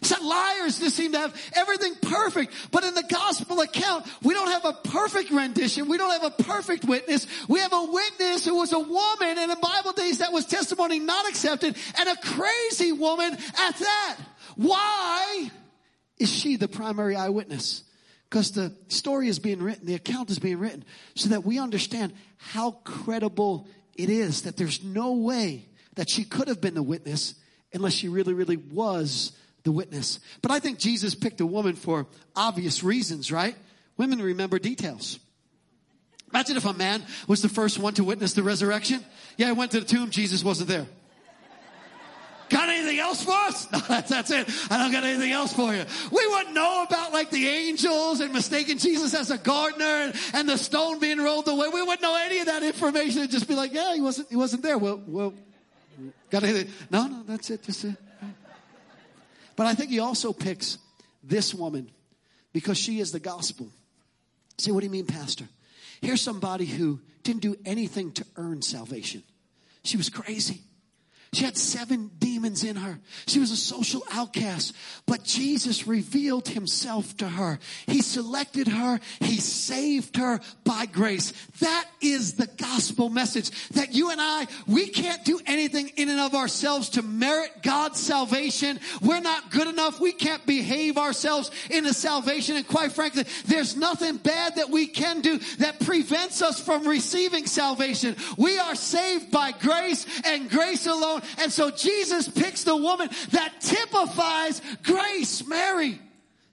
He 0.00 0.06
Said 0.06 0.22
liars 0.22 0.78
just 0.78 0.96
seem 0.96 1.12
to 1.12 1.18
have 1.18 1.52
everything 1.54 1.94
perfect. 2.00 2.54
But 2.70 2.84
in 2.84 2.94
the 2.94 3.02
gospel 3.02 3.60
account, 3.60 4.06
we 4.22 4.32
don't 4.32 4.50
have 4.50 4.64
a 4.64 4.72
perfect 4.72 5.30
rendition. 5.30 5.88
We 5.88 5.98
don't 5.98 6.10
have 6.10 6.32
a 6.32 6.42
perfect 6.42 6.84
witness. 6.84 7.26
We 7.48 7.60
have 7.60 7.72
a 7.72 7.84
witness 7.84 8.46
who 8.46 8.56
was 8.56 8.72
a 8.72 8.78
woman 8.78 9.38
in 9.38 9.48
the 9.50 9.58
Bible 9.60 9.92
days 9.92 10.18
that 10.18 10.32
was 10.32 10.46
testimony 10.46 11.00
not 11.00 11.28
accepted 11.28 11.76
and 11.98 12.08
a 12.08 12.16
crazy 12.16 12.92
woman 12.92 13.34
at 13.34 13.76
that. 13.76 14.16
Why 14.56 15.50
is 16.16 16.32
she 16.32 16.56
the 16.56 16.68
primary 16.68 17.14
eyewitness? 17.14 17.82
Because 18.30 18.52
the 18.52 18.74
story 18.88 19.28
is 19.28 19.38
being 19.38 19.62
written, 19.62 19.86
the 19.86 19.94
account 19.94 20.30
is 20.30 20.38
being 20.38 20.60
written 20.60 20.84
so 21.14 21.30
that 21.30 21.44
we 21.44 21.58
understand 21.58 22.14
how 22.38 22.72
credible 22.84 23.66
it 23.96 24.08
is 24.08 24.42
that 24.42 24.56
there's 24.56 24.82
no 24.82 25.12
way 25.12 25.66
that 25.96 26.08
she 26.08 26.24
could 26.24 26.48
have 26.48 26.60
been 26.60 26.74
the 26.74 26.82
witness 26.82 27.34
unless 27.72 27.92
she 27.92 28.08
really, 28.08 28.34
really 28.34 28.56
was 28.56 29.32
the 29.62 29.72
witness. 29.72 30.20
But 30.42 30.50
I 30.50 30.58
think 30.58 30.78
Jesus 30.78 31.14
picked 31.14 31.40
a 31.40 31.46
woman 31.46 31.76
for 31.76 32.06
obvious 32.34 32.82
reasons, 32.82 33.30
right? 33.30 33.54
Women 33.96 34.20
remember 34.20 34.58
details. 34.58 35.18
Imagine 36.32 36.56
if 36.56 36.64
a 36.64 36.72
man 36.72 37.02
was 37.26 37.42
the 37.42 37.48
first 37.48 37.78
one 37.78 37.94
to 37.94 38.04
witness 38.04 38.34
the 38.34 38.42
resurrection. 38.42 39.04
Yeah, 39.36 39.48
I 39.48 39.52
went 39.52 39.72
to 39.72 39.80
the 39.80 39.86
tomb, 39.86 40.10
Jesus 40.10 40.44
wasn't 40.44 40.68
there. 40.68 40.86
Got 42.48 42.68
anything 42.68 42.98
else 42.98 43.22
for 43.22 43.30
us? 43.30 43.68
No, 43.72 43.78
that's, 43.78 44.10
that's 44.10 44.30
it. 44.32 44.50
I 44.70 44.78
don't 44.78 44.90
got 44.90 45.04
anything 45.04 45.30
else 45.30 45.52
for 45.52 45.72
you. 45.72 45.84
We 46.10 46.26
wouldn't 46.26 46.54
know 46.54 46.82
about 46.82 47.12
like 47.12 47.30
the 47.30 47.46
angels 47.46 48.20
and 48.20 48.32
mistaking 48.32 48.78
Jesus 48.78 49.14
as 49.14 49.30
a 49.30 49.38
gardener 49.38 49.84
and, 49.84 50.14
and 50.34 50.48
the 50.48 50.58
stone 50.58 50.98
being 50.98 51.18
rolled 51.18 51.46
away. 51.46 51.68
We 51.72 51.80
wouldn't 51.80 52.02
know 52.02 52.16
any 52.16 52.40
of 52.40 52.46
that 52.46 52.64
information. 52.64 53.20
It'd 53.20 53.30
just 53.30 53.46
be 53.46 53.54
like, 53.54 53.72
yeah, 53.72 53.94
he 53.94 54.00
wasn't, 54.00 54.28
he 54.28 54.36
wasn't 54.36 54.62
there. 54.62 54.76
Well, 54.76 55.00
well, 55.06 55.34
got 56.30 56.42
anything? 56.44 56.72
No, 56.90 57.06
no, 57.06 57.22
that's 57.26 57.50
it. 57.50 57.62
Just 57.62 57.84
it. 57.84 57.96
But 59.56 59.66
I 59.66 59.74
think 59.74 59.90
he 59.90 59.98
also 59.98 60.32
picks 60.32 60.78
this 61.22 61.54
woman 61.54 61.90
because 62.52 62.78
she 62.78 63.00
is 63.00 63.12
the 63.12 63.20
gospel. 63.20 63.70
Say, 64.58 64.70
what 64.70 64.80
do 64.80 64.86
you 64.86 64.90
mean, 64.90 65.06
Pastor? 65.06 65.48
Here's 66.00 66.22
somebody 66.22 66.64
who 66.64 67.00
didn't 67.22 67.42
do 67.42 67.56
anything 67.64 68.12
to 68.12 68.26
earn 68.36 68.62
salvation. 68.62 69.22
She 69.82 69.96
was 69.96 70.08
crazy. 70.08 70.62
She 71.32 71.44
had 71.44 71.56
seven 71.56 72.10
demons 72.18 72.64
in 72.64 72.74
her. 72.74 72.98
She 73.28 73.38
was 73.38 73.52
a 73.52 73.56
social 73.56 74.02
outcast, 74.10 74.74
but 75.06 75.22
Jesus 75.22 75.86
revealed 75.86 76.48
himself 76.48 77.16
to 77.18 77.28
her. 77.28 77.60
He 77.86 78.02
selected 78.02 78.66
her. 78.66 78.98
He 79.20 79.36
saved 79.36 80.16
her 80.16 80.40
by 80.64 80.86
grace. 80.86 81.32
That 81.60 81.86
is 82.00 82.34
the 82.34 82.48
gospel 82.48 83.10
message 83.10 83.50
that 83.70 83.94
you 83.94 84.10
and 84.10 84.20
I, 84.20 84.48
we 84.66 84.88
can't 84.88 85.24
do 85.24 85.38
anything 85.46 85.92
in 85.96 86.08
and 86.08 86.18
of 86.18 86.34
ourselves 86.34 86.90
to 86.90 87.02
merit 87.02 87.62
God's 87.62 88.00
salvation. 88.00 88.80
We're 89.00 89.20
not 89.20 89.52
good 89.52 89.68
enough. 89.68 90.00
We 90.00 90.10
can't 90.10 90.44
behave 90.46 90.98
ourselves 90.98 91.52
into 91.70 91.94
salvation. 91.94 92.56
And 92.56 92.66
quite 92.66 92.90
frankly, 92.90 93.24
there's 93.46 93.76
nothing 93.76 94.16
bad 94.16 94.56
that 94.56 94.70
we 94.70 94.88
can 94.88 95.20
do 95.20 95.38
that 95.58 95.78
prevents 95.78 96.42
us 96.42 96.60
from 96.60 96.88
receiving 96.88 97.46
salvation. 97.46 98.16
We 98.36 98.58
are 98.58 98.74
saved 98.74 99.30
by 99.30 99.52
grace 99.52 100.04
and 100.24 100.50
grace 100.50 100.88
alone 100.88 101.19
and 101.38 101.52
so 101.52 101.70
Jesus 101.70 102.28
picks 102.28 102.64
the 102.64 102.76
woman 102.76 103.08
that 103.30 103.60
typifies 103.60 104.60
grace, 104.82 105.46
Mary, 105.46 105.98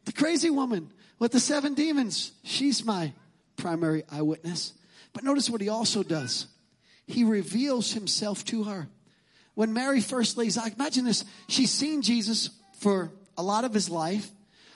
the 0.06 0.14
crazy 0.14 0.50
woman 0.50 0.92
with 1.20 1.32
the 1.32 1.40
seven 1.40 1.74
demons. 1.74 2.32
She's 2.44 2.86
my 2.86 3.14
primary 3.56 4.04
eyewitness. 4.12 4.74
But 5.14 5.24
notice 5.24 5.50
what 5.50 5.62
he 5.62 5.70
also 5.70 6.04
does. 6.04 6.48
He 7.08 7.24
reveals 7.24 7.94
himself 7.94 8.46
to 8.46 8.66
her. 8.66 8.88
When 9.56 9.74
Mary 9.74 10.02
first 10.02 10.38
lays 10.38 10.58
eyes, 10.58 10.74
imagine 10.74 11.06
this. 11.06 11.26
She's 11.48 11.72
seen 11.72 12.02
Jesus 12.02 12.52
for 12.80 13.12
a 13.38 13.44
lot 13.44 13.64
of 13.64 13.74
his 13.74 13.90
life. 13.90 14.30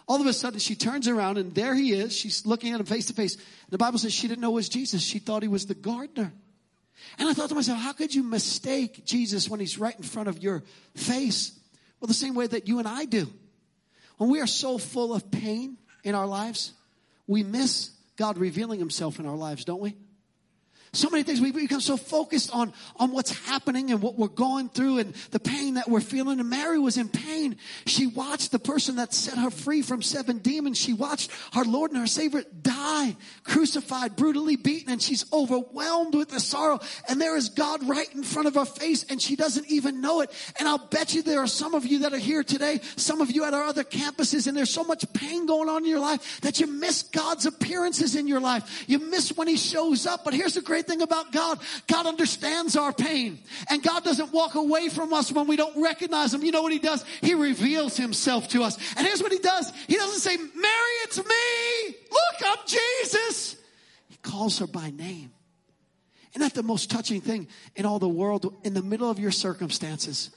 All 0.07 0.19
of 0.19 0.25
a 0.25 0.33
sudden, 0.33 0.59
she 0.59 0.75
turns 0.75 1.07
around 1.07 1.37
and 1.37 1.53
there 1.53 1.75
he 1.75 1.93
is. 1.93 2.15
She's 2.15 2.45
looking 2.45 2.73
at 2.73 2.79
him 2.79 2.85
face 2.85 3.05
to 3.05 3.13
face. 3.13 3.37
The 3.69 3.77
Bible 3.77 3.99
says 3.99 4.13
she 4.13 4.27
didn't 4.27 4.41
know 4.41 4.51
it 4.51 4.55
was 4.55 4.69
Jesus. 4.69 5.03
She 5.03 5.19
thought 5.19 5.43
he 5.43 5.47
was 5.47 5.67
the 5.67 5.75
gardener. 5.75 6.33
And 7.17 7.27
I 7.27 7.33
thought 7.33 7.49
to 7.49 7.55
myself, 7.55 7.79
how 7.79 7.93
could 7.93 8.13
you 8.13 8.23
mistake 8.23 9.05
Jesus 9.05 9.49
when 9.49 9.59
he's 9.59 9.77
right 9.77 9.95
in 9.95 10.03
front 10.03 10.29
of 10.29 10.41
your 10.41 10.63
face? 10.95 11.57
Well, 11.99 12.07
the 12.07 12.13
same 12.13 12.35
way 12.35 12.47
that 12.47 12.67
you 12.67 12.79
and 12.79 12.87
I 12.87 13.05
do. 13.05 13.31
When 14.17 14.29
we 14.29 14.39
are 14.39 14.47
so 14.47 14.77
full 14.77 15.13
of 15.13 15.31
pain 15.31 15.77
in 16.03 16.15
our 16.15 16.27
lives, 16.27 16.73
we 17.27 17.43
miss 17.43 17.91
God 18.17 18.37
revealing 18.37 18.79
himself 18.79 19.19
in 19.19 19.25
our 19.25 19.35
lives, 19.35 19.65
don't 19.65 19.81
we? 19.81 19.95
So 20.93 21.09
many 21.09 21.23
things 21.23 21.39
we 21.39 21.53
become 21.53 21.79
so 21.79 21.95
focused 21.95 22.53
on, 22.53 22.73
on 22.97 23.11
what's 23.11 23.31
happening 23.45 23.91
and 23.91 24.01
what 24.01 24.17
we're 24.17 24.27
going 24.27 24.67
through 24.67 24.97
and 24.97 25.13
the 25.31 25.39
pain 25.39 25.75
that 25.75 25.89
we're 25.89 26.01
feeling. 26.01 26.41
And 26.41 26.49
Mary 26.49 26.79
was 26.79 26.97
in 26.97 27.07
pain. 27.07 27.55
She 27.85 28.07
watched 28.07 28.51
the 28.51 28.59
person 28.59 28.97
that 28.97 29.13
set 29.13 29.37
her 29.37 29.49
free 29.49 29.83
from 29.83 30.01
seven 30.01 30.39
demons. 30.39 30.77
She 30.77 30.91
watched 30.91 31.31
our 31.55 31.63
Lord 31.63 31.91
and 31.91 31.99
our 32.01 32.07
Savior 32.07 32.43
die, 32.61 33.15
crucified, 33.45 34.17
brutally 34.17 34.57
beaten, 34.57 34.91
and 34.91 35.01
she's 35.01 35.31
overwhelmed 35.31 36.13
with 36.13 36.27
the 36.27 36.41
sorrow. 36.41 36.81
And 37.07 37.21
there 37.21 37.37
is 37.37 37.47
God 37.47 37.87
right 37.87 38.13
in 38.13 38.23
front 38.23 38.49
of 38.49 38.55
her 38.55 38.65
face 38.65 39.05
and 39.05 39.21
she 39.21 39.37
doesn't 39.37 39.71
even 39.71 40.01
know 40.01 40.19
it. 40.19 40.29
And 40.59 40.67
I'll 40.67 40.89
bet 40.89 41.13
you 41.13 41.21
there 41.21 41.39
are 41.39 41.47
some 41.47 41.73
of 41.73 41.85
you 41.85 41.99
that 41.99 42.11
are 42.11 42.17
here 42.17 42.43
today, 42.43 42.81
some 42.97 43.21
of 43.21 43.31
you 43.31 43.45
at 43.45 43.53
our 43.53 43.63
other 43.63 43.85
campuses, 43.85 44.45
and 44.45 44.57
there's 44.57 44.73
so 44.73 44.83
much 44.83 45.05
pain 45.13 45.45
going 45.45 45.69
on 45.69 45.83
in 45.83 45.89
your 45.89 46.01
life 46.01 46.41
that 46.41 46.59
you 46.59 46.67
miss 46.67 47.03
God's 47.03 47.45
appearances 47.45 48.17
in 48.17 48.27
your 48.27 48.41
life. 48.41 48.83
You 48.87 48.99
miss 48.99 49.37
when 49.37 49.47
He 49.47 49.55
shows 49.55 50.05
up. 50.05 50.25
But 50.25 50.33
here's 50.33 50.55
the 50.55 50.61
great 50.61 50.80
great 50.81 50.87
thing 50.87 51.01
about 51.01 51.31
God. 51.31 51.59
God 51.87 52.05
understands 52.05 52.75
our 52.75 52.93
pain. 52.93 53.39
And 53.69 53.83
God 53.83 54.03
doesn't 54.03 54.31
walk 54.31 54.55
away 54.55 54.89
from 54.89 55.13
us 55.13 55.31
when 55.31 55.47
we 55.47 55.55
don't 55.55 55.81
recognize 55.81 56.33
Him. 56.33 56.43
You 56.43 56.51
know 56.51 56.61
what 56.61 56.71
He 56.71 56.79
does? 56.79 57.03
He 57.21 57.33
reveals 57.33 57.97
Himself 57.97 58.47
to 58.49 58.63
us. 58.63 58.77
And 58.95 59.05
here's 59.05 59.21
what 59.21 59.31
He 59.31 59.39
does. 59.39 59.71
He 59.87 59.95
doesn't 59.95 60.19
say, 60.19 60.37
Mary, 60.37 60.95
it's 61.03 61.17
me. 61.17 61.95
Look, 62.11 62.35
I'm 62.45 62.57
Jesus. 62.65 63.55
He 64.09 64.17
calls 64.17 64.59
her 64.59 64.67
by 64.67 64.89
name. 64.89 65.31
Isn't 66.33 66.41
that 66.41 66.53
the 66.53 66.63
most 66.63 66.89
touching 66.89 67.21
thing 67.21 67.47
in 67.75 67.85
all 67.85 67.99
the 67.99 68.09
world 68.09 68.55
in 68.63 68.73
the 68.73 68.81
middle 68.81 69.09
of 69.09 69.19
your 69.19 69.31
circumstances? 69.31 70.31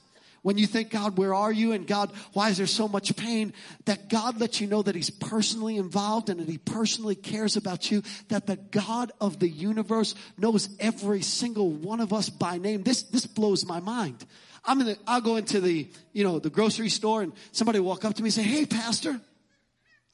When 0.45 0.59
you 0.59 0.67
think, 0.67 0.91
God, 0.91 1.17
where 1.17 1.33
are 1.33 1.51
you? 1.51 1.71
And 1.71 1.87
God, 1.87 2.11
why 2.33 2.49
is 2.49 2.57
there 2.57 2.67
so 2.67 2.87
much 2.87 3.15
pain? 3.15 3.51
That 3.85 4.09
God 4.09 4.39
lets 4.39 4.61
you 4.61 4.67
know 4.67 4.83
that 4.83 4.93
He's 4.93 5.09
personally 5.09 5.75
involved 5.75 6.29
and 6.29 6.39
that 6.39 6.47
He 6.47 6.59
personally 6.59 7.15
cares 7.15 7.57
about 7.57 7.89
you. 7.89 8.03
That 8.27 8.45
the 8.45 8.57
God 8.57 9.11
of 9.19 9.39
the 9.39 9.49
universe 9.49 10.13
knows 10.37 10.69
every 10.79 11.23
single 11.23 11.71
one 11.71 11.99
of 11.99 12.13
us 12.13 12.29
by 12.29 12.59
name. 12.59 12.83
This, 12.83 13.01
this 13.01 13.25
blows 13.25 13.65
my 13.65 13.79
mind. 13.79 14.23
I'm 14.63 14.79
in 14.81 14.85
the, 14.85 14.99
I'll 15.07 15.19
go 15.19 15.37
into 15.37 15.59
the, 15.59 15.89
you 16.13 16.23
know, 16.23 16.37
the 16.37 16.51
grocery 16.51 16.89
store 16.89 17.23
and 17.23 17.33
somebody 17.51 17.79
walk 17.79 18.05
up 18.05 18.13
to 18.13 18.21
me 18.21 18.27
and 18.27 18.33
say, 18.35 18.43
Hey, 18.43 18.67
pastor. 18.67 19.19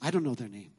I 0.02 0.12
don't 0.12 0.24
know 0.24 0.36
their 0.36 0.48
name. 0.48 0.72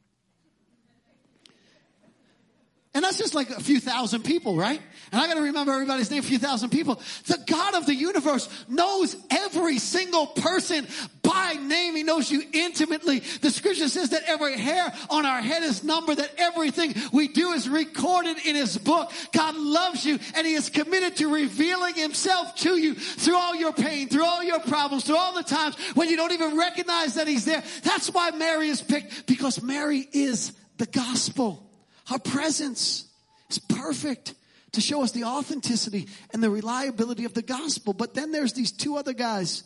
And 2.95 3.03
that's 3.03 3.17
just 3.17 3.33
like 3.33 3.49
a 3.49 3.59
few 3.59 3.79
thousand 3.79 4.23
people, 4.23 4.55
right? 4.55 4.79
And 5.11 5.19
I 5.19 5.25
gotta 5.25 5.41
remember 5.41 5.71
everybody's 5.71 6.11
name, 6.11 6.19
a 6.19 6.23
few 6.23 6.37
thousand 6.37 6.69
people. 6.69 7.01
The 7.25 7.39
God 7.47 7.73
of 7.73 7.87
the 7.87 7.95
universe 7.95 8.47
knows 8.67 9.15
every 9.31 9.79
single 9.79 10.27
person 10.27 10.85
by 11.23 11.53
name. 11.53 11.95
He 11.95 12.03
knows 12.03 12.31
you 12.31 12.43
intimately. 12.53 13.23
The 13.41 13.49
scripture 13.49 13.87
says 13.87 14.11
that 14.11 14.21
every 14.27 14.59
hair 14.59 14.93
on 15.09 15.25
our 15.25 15.41
head 15.41 15.63
is 15.63 15.83
numbered, 15.83 16.17
that 16.17 16.35
everything 16.37 16.93
we 17.11 17.29
do 17.29 17.53
is 17.53 17.67
recorded 17.67 18.37
in 18.45 18.55
his 18.55 18.77
book. 18.77 19.11
God 19.31 19.55
loves 19.55 20.05
you 20.05 20.19
and 20.35 20.45
he 20.45 20.53
is 20.53 20.69
committed 20.69 21.15
to 21.15 21.33
revealing 21.33 21.95
himself 21.95 22.53
to 22.57 22.77
you 22.77 22.93
through 22.93 23.37
all 23.37 23.55
your 23.55 23.73
pain, 23.73 24.07
through 24.07 24.25
all 24.25 24.43
your 24.43 24.59
problems, 24.59 25.03
through 25.03 25.17
all 25.17 25.33
the 25.33 25.41
times 25.41 25.75
when 25.95 26.09
you 26.09 26.15
don't 26.15 26.31
even 26.31 26.59
recognize 26.59 27.15
that 27.15 27.27
he's 27.27 27.45
there. 27.45 27.63
That's 27.81 28.13
why 28.13 28.29
Mary 28.31 28.69
is 28.69 28.83
picked 28.83 29.25
because 29.25 29.63
Mary 29.63 30.07
is 30.11 30.53
the 30.77 30.85
gospel. 30.85 31.72
Her 32.07 32.19
presence 32.19 33.05
is 33.49 33.59
perfect 33.59 34.33
to 34.73 34.81
show 34.81 35.03
us 35.03 35.11
the 35.11 35.23
authenticity 35.25 36.07
and 36.31 36.43
the 36.43 36.49
reliability 36.49 37.25
of 37.25 37.33
the 37.33 37.41
gospel. 37.41 37.93
But 37.93 38.13
then 38.13 38.31
there's 38.31 38.53
these 38.53 38.71
two 38.71 38.97
other 38.97 39.13
guys, 39.13 39.63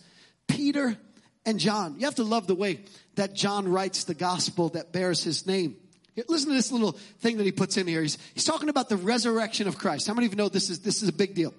Peter 0.48 0.98
and 1.46 1.60
John. 1.60 1.96
You 1.98 2.06
have 2.06 2.16
to 2.16 2.24
love 2.24 2.48
the 2.48 2.56
way 2.56 2.82
that 3.16 3.34
John 3.34 3.68
writes 3.68 4.04
the 4.04 4.14
gospel 4.14 4.70
that 4.70 4.92
bears 4.92 5.24
his 5.24 5.48
name. 5.48 5.78
Listen 6.28 6.50
to 6.50 6.56
this 6.56 6.72
little 6.72 6.94
thing 7.20 7.38
that 7.38 7.46
he 7.46 7.52
puts 7.52 7.78
in 7.78 7.88
here. 7.88 8.02
He's, 8.02 8.18
he's 8.34 8.44
talking 8.44 8.70
about 8.70 8.90
the 8.90 8.98
resurrection 8.98 9.68
of 9.68 9.78
Christ. 9.78 10.08
How 10.08 10.14
many 10.14 10.26
of 10.26 10.34
you 10.34 10.38
know 10.38 10.50
this 10.50 10.70
is, 10.70 10.80
this 10.80 11.04
is 11.04 11.10
a 11.10 11.14
big 11.14 11.36
deal? 11.36 11.54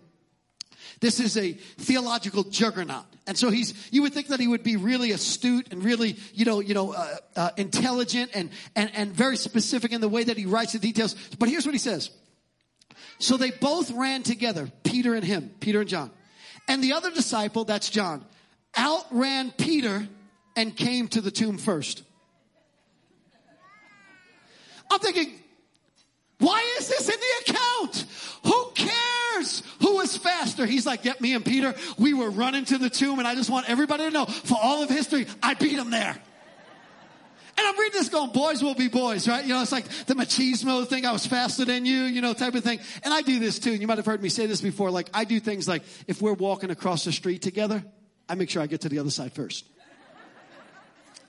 This 1.00 1.21
is 1.21 1.37
a 1.37 1.52
theological 1.52 2.45
juggernaut. 2.45 3.05
And 3.26 3.37
so 3.37 3.50
he's, 3.50 3.75
you 3.93 4.02
would 4.02 4.14
think 4.14 4.28
that 4.28 4.40
he 4.40 4.49
would 4.49 4.62
be 4.62 4.76
really 4.76 5.12
astute 5.12 5.69
and 5.71 5.85
really, 5.85 6.17
you 6.33 6.45
know, 6.45 6.61
you 6.61 6.75
know, 6.75 6.93
uh, 6.93 7.17
uh, 7.37 7.50
intelligent 7.57 8.31
and, 8.35 8.50
and, 8.75 8.90
and 8.95 9.12
very 9.12 9.37
specific 9.37 9.93
in 9.93 10.00
the 10.00 10.09
way 10.09 10.25
that 10.25 10.37
he 10.37 10.47
writes 10.47 10.73
the 10.73 10.78
details. 10.78 11.14
But 11.38 11.49
here's 11.49 11.67
what 11.67 11.75
he 11.75 11.78
says. 11.78 12.11
So 13.19 13.37
they 13.37 13.50
both 13.50 13.90
ran 13.90 14.23
together, 14.23 14.71
Peter 14.83 15.14
and 15.14 15.25
him, 15.25 15.50
Peter 15.61 15.81
and 15.81 15.88
John. 15.88 16.11
And 16.69 16.83
the 16.83 16.95
other 16.95 17.11
disciple, 17.11 17.64
that's 17.64 17.90
John, 17.90 18.25
outran 18.76 19.52
Peter 19.52 20.09
and 20.57 20.76
came 20.76 21.09
to 21.09 21.21
the 21.21 21.31
tomb 21.31 21.59
first. 21.59 22.02
I'm 24.90 25.00
thinking, 25.00 25.33
why 26.38 26.76
is 26.78 26.88
this 26.88 27.09
in 27.09 27.17
the 27.19 27.52
account? 27.52 28.07
Who 28.45 28.67
who 29.88 29.97
was 29.97 30.16
fast? 30.16 30.38
pastor, 30.38 30.66
he's 30.66 30.87
like, 30.87 31.02
get 31.02 31.21
me 31.21 31.35
and 31.35 31.45
Peter, 31.45 31.75
we 31.99 32.14
were 32.14 32.30
running 32.30 32.64
to 32.64 32.78
the 32.78 32.88
tomb 32.90 33.18
and 33.18 33.26
I 33.26 33.35
just 33.35 33.50
want 33.50 33.68
everybody 33.68 34.04
to 34.04 34.11
know 34.11 34.25
for 34.25 34.57
all 34.61 34.83
of 34.83 34.90
history, 34.90 35.26
I 35.42 35.54
beat 35.54 35.73
him 35.73 35.90
there. 35.90 36.16
And 37.59 37.66
I'm 37.66 37.76
reading 37.76 37.99
this 37.99 38.09
going, 38.09 38.30
boys 38.30 38.62
will 38.62 38.76
be 38.76 38.87
boys, 38.87 39.26
right? 39.26 39.45
You 39.45 39.52
know, 39.54 39.62
it's 39.62 39.73
like 39.73 39.88
the 40.07 40.14
machismo 40.14 40.87
thing. 40.87 41.04
I 41.04 41.11
was 41.11 41.26
faster 41.26 41.64
than 41.64 41.85
you, 41.85 42.04
you 42.04 42.21
know, 42.21 42.33
type 42.33 42.54
of 42.54 42.62
thing. 42.62 42.78
And 43.02 43.12
I 43.12 43.23
do 43.23 43.40
this 43.40 43.59
too. 43.59 43.73
And 43.73 43.80
you 43.80 43.88
might 43.88 43.97
have 43.97 44.07
heard 44.07 44.23
me 44.23 44.28
say 44.28 44.47
this 44.47 44.61
before. 44.61 44.92
Like 44.92 45.11
I 45.12 45.25
do 45.25 45.40
things 45.40 45.66
like 45.66 45.83
if 46.07 46.23
we're 46.23 46.35
walking 46.35 46.71
across 46.71 47.04
the 47.04 47.11
street 47.11 47.42
together, 47.42 47.83
I 48.28 48.37
make 48.37 48.49
sure 48.49 48.62
I 48.62 48.68
get 48.68 48.83
to 48.83 48.88
the 48.88 49.00
other 49.00 49.11
side 49.11 49.33
first. 49.33 49.64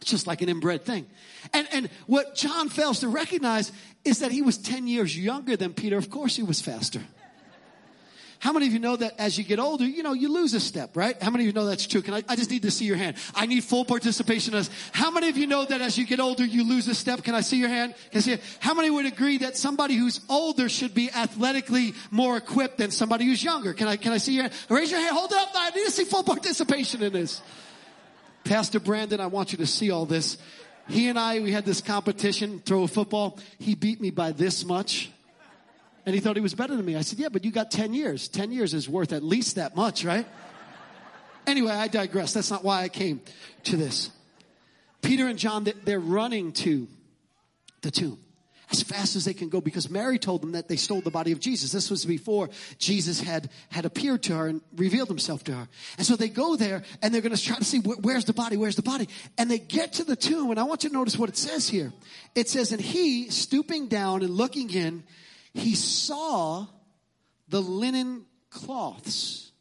It's 0.01 0.11
just 0.11 0.27
like 0.27 0.43
an 0.43 0.49
inbred 0.49 0.85
thing. 0.85 1.07
And, 1.51 1.67
and 1.73 1.89
what 2.05 2.35
John 2.35 2.69
fails 2.69 2.99
to 2.99 3.07
recognize 3.07 3.71
is 4.05 4.19
that 4.19 4.31
he 4.31 4.43
was 4.43 4.59
10 4.59 4.87
years 4.87 5.17
younger 5.17 5.57
than 5.57 5.73
Peter. 5.73 5.97
Of 5.97 6.11
course 6.11 6.35
he 6.35 6.43
was 6.43 6.61
faster. 6.61 7.01
How 8.39 8.53
many 8.53 8.67
of 8.67 8.73
you 8.73 8.79
know 8.79 8.95
that 8.95 9.19
as 9.19 9.37
you 9.37 9.43
get 9.43 9.59
older, 9.59 9.83
you 9.83 10.01
know, 10.01 10.13
you 10.13 10.31
lose 10.31 10.53
a 10.53 10.61
step, 10.61 10.95
right? 10.95 11.21
How 11.21 11.29
many 11.29 11.43
of 11.43 11.47
you 11.47 11.53
know 11.53 11.65
that's 11.65 11.85
true? 11.85 12.01
Can 12.01 12.13
I, 12.13 12.23
I 12.27 12.37
just 12.37 12.49
need 12.49 12.61
to 12.61 12.71
see 12.71 12.85
your 12.85 12.95
hand. 12.95 13.17
I 13.35 13.45
need 13.45 13.65
full 13.65 13.83
participation. 13.83 14.55
As 14.55 14.69
how 14.93 15.11
many 15.11 15.27
of 15.27 15.35
you 15.35 15.45
know 15.45 15.65
that 15.65 15.81
as 15.81 15.97
you 15.97 16.05
get 16.05 16.21
older, 16.21 16.45
you 16.45 16.63
lose 16.63 16.87
a 16.87 16.95
step? 16.95 17.21
Can 17.23 17.35
I 17.35 17.41
see 17.41 17.57
your 17.57 17.67
hand? 17.67 17.95
Can 18.11 18.19
I 18.19 18.21
see 18.21 18.31
it? 18.33 18.41
How 18.61 18.73
many 18.73 18.89
would 18.89 19.05
agree 19.05 19.39
that 19.39 19.57
somebody 19.57 19.95
who's 19.95 20.21
older 20.29 20.69
should 20.69 20.93
be 20.93 21.11
athletically 21.11 21.93
more 22.11 22.37
equipped 22.37 22.77
than 22.77 22.91
somebody 22.91 23.25
who's 23.25 23.43
younger? 23.43 23.73
Can 23.73 23.89
I, 23.89 23.97
can 23.97 24.13
I 24.13 24.17
see 24.17 24.35
your 24.35 24.43
hand? 24.43 24.53
Raise 24.69 24.89
your 24.89 25.01
hand. 25.01 25.17
Hold 25.17 25.31
it 25.33 25.37
up. 25.37 25.49
I 25.53 25.71
need 25.71 25.85
to 25.85 25.91
see 25.91 26.05
full 26.05 26.23
participation 26.23 27.03
in 27.03 27.11
this. 27.11 27.41
Pastor 28.45 28.79
Brandon, 28.79 29.19
I 29.19 29.27
want 29.27 29.51
you 29.51 29.57
to 29.57 29.67
see 29.67 29.91
all 29.91 30.05
this. 30.05 30.37
He 30.87 31.09
and 31.09 31.19
I, 31.19 31.41
we 31.41 31.51
had 31.51 31.65
this 31.65 31.81
competition, 31.81 32.61
throw 32.65 32.83
a 32.83 32.87
football. 32.87 33.37
He 33.59 33.75
beat 33.75 33.99
me 33.99 34.11
by 34.11 34.31
this 34.31 34.63
much. 34.65 35.11
And 36.09 36.15
he 36.15 36.21
thought 36.21 36.35
he 36.35 36.41
was 36.41 36.55
better 36.55 36.75
than 36.75 36.83
me. 36.83 36.95
I 36.95 37.01
said, 37.01 37.19
yeah, 37.19 37.29
but 37.29 37.45
you 37.45 37.51
got 37.51 37.69
10 37.69 37.93
years. 37.93 38.29
10 38.29 38.51
years 38.51 38.73
is 38.73 38.89
worth 38.89 39.13
at 39.13 39.21
least 39.21 39.57
that 39.57 39.75
much, 39.75 40.03
right? 40.03 40.25
Anyway, 41.45 41.71
I 41.71 41.87
digress. 41.87 42.33
That's 42.33 42.49
not 42.49 42.63
why 42.63 42.81
I 42.81 42.89
came 42.89 43.21
to 43.65 43.77
this. 43.77 44.09
Peter 45.03 45.27
and 45.27 45.37
John, 45.37 45.67
they're 45.83 45.99
running 45.99 46.51
to 46.53 46.87
the 47.83 47.91
tomb 47.91 48.17
as 48.71 48.81
fast 48.81 49.15
as 49.15 49.23
they 49.23 49.35
can 49.35 49.49
go 49.49 49.61
because 49.61 49.87
Mary 49.87 50.17
told 50.17 50.41
them 50.41 50.53
that 50.53 50.67
they 50.67 50.77
stole 50.77 51.01
the 51.01 51.11
body 51.11 51.31
of 51.31 51.39
Jesus. 51.39 51.71
This 51.71 51.91
was 51.91 52.05
before 52.05 52.49
Jesus 52.79 53.21
had, 53.21 53.51
had 53.69 53.85
appeared 53.85 54.23
to 54.23 54.35
her 54.35 54.47
and 54.47 54.61
revealed 54.75 55.09
himself 55.09 55.43
to 55.43 55.53
her. 55.53 55.67
And 55.99 56.07
so 56.07 56.15
they 56.15 56.27
go 56.27 56.55
there 56.55 56.81
and 57.03 57.13
they're 57.13 57.21
going 57.21 57.35
to 57.35 57.43
try 57.43 57.57
to 57.57 57.63
see 57.63 57.81
where's 57.81 58.25
the 58.25 58.33
body, 58.33 58.57
where's 58.57 58.77
the 58.77 58.81
body. 58.81 59.09
And 59.37 59.51
they 59.51 59.59
get 59.59 59.93
to 59.93 60.03
the 60.03 60.15
tomb 60.15 60.49
and 60.49 60.59
I 60.59 60.63
want 60.63 60.83
you 60.83 60.89
to 60.89 60.95
notice 60.95 61.19
what 61.19 61.29
it 61.29 61.37
says 61.37 61.69
here. 61.69 61.93
It 62.33 62.49
says, 62.49 62.71
and 62.71 62.81
he 62.81 63.29
stooping 63.29 63.89
down 63.89 64.23
and 64.23 64.31
looking 64.31 64.71
in, 64.71 65.03
he 65.53 65.75
saw 65.75 66.67
the 67.47 67.61
linen 67.61 68.25
cloths. 68.49 69.51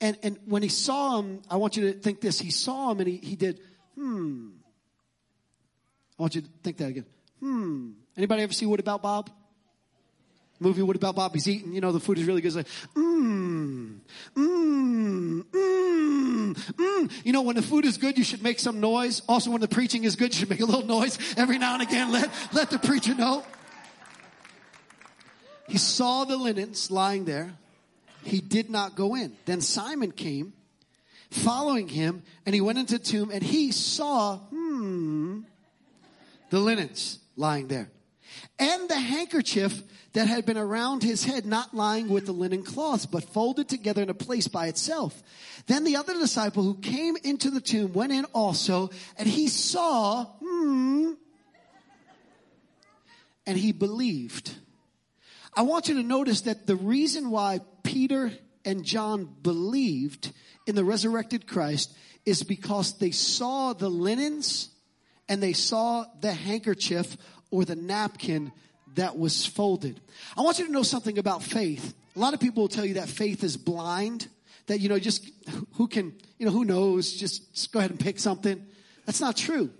And, 0.00 0.16
and 0.22 0.38
when 0.46 0.62
he 0.62 0.68
saw 0.68 1.20
them, 1.20 1.42
I 1.50 1.56
want 1.56 1.76
you 1.76 1.92
to 1.92 1.98
think 1.98 2.20
this. 2.20 2.40
He 2.40 2.50
saw 2.50 2.88
them 2.90 3.00
and 3.00 3.08
he, 3.08 3.16
he 3.16 3.36
did, 3.36 3.60
hmm. 3.94 4.48
I 6.18 6.22
want 6.22 6.34
you 6.34 6.42
to 6.42 6.48
think 6.62 6.78
that 6.78 6.88
again. 6.88 7.06
Hmm. 7.40 7.90
Anybody 8.16 8.42
ever 8.42 8.52
see 8.52 8.66
What 8.66 8.80
About 8.80 9.02
Bob? 9.02 9.30
Movie 10.58 10.82
What 10.82 10.96
About 10.96 11.16
Bob? 11.16 11.32
He's 11.32 11.48
eating, 11.48 11.72
you 11.72 11.80
know, 11.80 11.92
the 11.92 12.00
food 12.00 12.18
is 12.18 12.24
really 12.24 12.42
good. 12.42 12.48
It's 12.48 12.56
like, 12.56 12.66
mmm, 12.94 14.00
mmm, 14.36 15.42
mmm, 15.44 16.54
mmm. 16.54 17.12
You 17.24 17.32
know, 17.32 17.42
when 17.42 17.56
the 17.56 17.62
food 17.62 17.86
is 17.86 17.96
good, 17.96 18.18
you 18.18 18.24
should 18.24 18.42
make 18.42 18.58
some 18.58 18.80
noise. 18.80 19.22
Also, 19.26 19.50
when 19.50 19.62
the 19.62 19.68
preaching 19.68 20.04
is 20.04 20.16
good, 20.16 20.34
you 20.34 20.40
should 20.40 20.50
make 20.50 20.60
a 20.60 20.66
little 20.66 20.84
noise 20.84 21.18
every 21.38 21.56
now 21.56 21.74
and 21.74 21.82
again. 21.82 22.12
Let, 22.12 22.30
let 22.52 22.70
the 22.70 22.78
preacher 22.78 23.14
know. 23.14 23.42
He 25.70 25.78
saw 25.78 26.24
the 26.24 26.36
linens 26.36 26.90
lying 26.90 27.26
there. 27.26 27.54
He 28.24 28.40
did 28.40 28.70
not 28.70 28.96
go 28.96 29.14
in. 29.14 29.36
Then 29.44 29.60
Simon 29.60 30.10
came 30.10 30.52
following 31.30 31.86
him 31.86 32.24
and 32.44 32.56
he 32.56 32.60
went 32.60 32.78
into 32.78 32.98
the 32.98 33.04
tomb 33.04 33.30
and 33.30 33.40
he 33.40 33.70
saw, 33.70 34.38
hmm, 34.38 35.42
the 36.50 36.58
linens 36.58 37.20
lying 37.36 37.68
there. 37.68 37.88
And 38.58 38.88
the 38.88 38.98
handkerchief 38.98 39.80
that 40.12 40.26
had 40.26 40.44
been 40.44 40.58
around 40.58 41.04
his 41.04 41.22
head, 41.22 41.46
not 41.46 41.72
lying 41.72 42.08
with 42.08 42.26
the 42.26 42.32
linen 42.32 42.64
cloths, 42.64 43.06
but 43.06 43.22
folded 43.22 43.68
together 43.68 44.02
in 44.02 44.10
a 44.10 44.14
place 44.14 44.48
by 44.48 44.66
itself. 44.66 45.22
Then 45.68 45.84
the 45.84 45.94
other 45.94 46.14
disciple 46.14 46.64
who 46.64 46.74
came 46.74 47.16
into 47.22 47.48
the 47.48 47.60
tomb 47.60 47.92
went 47.92 48.10
in 48.10 48.24
also, 48.34 48.90
and 49.16 49.28
he 49.28 49.46
saw, 49.46 50.24
hmm, 50.24 51.12
and 53.46 53.56
he 53.56 53.70
believed. 53.70 54.56
I 55.54 55.62
want 55.62 55.88
you 55.88 55.94
to 55.94 56.02
notice 56.02 56.42
that 56.42 56.66
the 56.66 56.76
reason 56.76 57.30
why 57.30 57.60
Peter 57.82 58.32
and 58.64 58.84
John 58.84 59.24
believed 59.42 60.32
in 60.66 60.74
the 60.74 60.84
resurrected 60.84 61.46
Christ 61.46 61.96
is 62.24 62.42
because 62.42 62.98
they 62.98 63.10
saw 63.10 63.72
the 63.72 63.88
linens 63.88 64.68
and 65.28 65.42
they 65.42 65.52
saw 65.52 66.04
the 66.20 66.32
handkerchief 66.32 67.16
or 67.50 67.64
the 67.64 67.76
napkin 67.76 68.52
that 68.94 69.18
was 69.18 69.46
folded. 69.46 70.00
I 70.36 70.42
want 70.42 70.58
you 70.58 70.66
to 70.66 70.72
know 70.72 70.82
something 70.82 71.18
about 71.18 71.42
faith. 71.42 71.94
A 72.14 72.18
lot 72.18 72.34
of 72.34 72.40
people 72.40 72.64
will 72.64 72.68
tell 72.68 72.84
you 72.84 72.94
that 72.94 73.08
faith 73.08 73.42
is 73.44 73.56
blind, 73.56 74.28
that, 74.66 74.80
you 74.80 74.88
know, 74.88 74.98
just 74.98 75.28
who 75.74 75.88
can, 75.88 76.12
you 76.38 76.46
know, 76.46 76.52
who 76.52 76.64
knows, 76.64 77.12
just, 77.12 77.54
just 77.54 77.72
go 77.72 77.78
ahead 77.78 77.90
and 77.90 78.00
pick 78.00 78.18
something. 78.18 78.66
That's 79.06 79.20
not 79.20 79.36
true. 79.36 79.70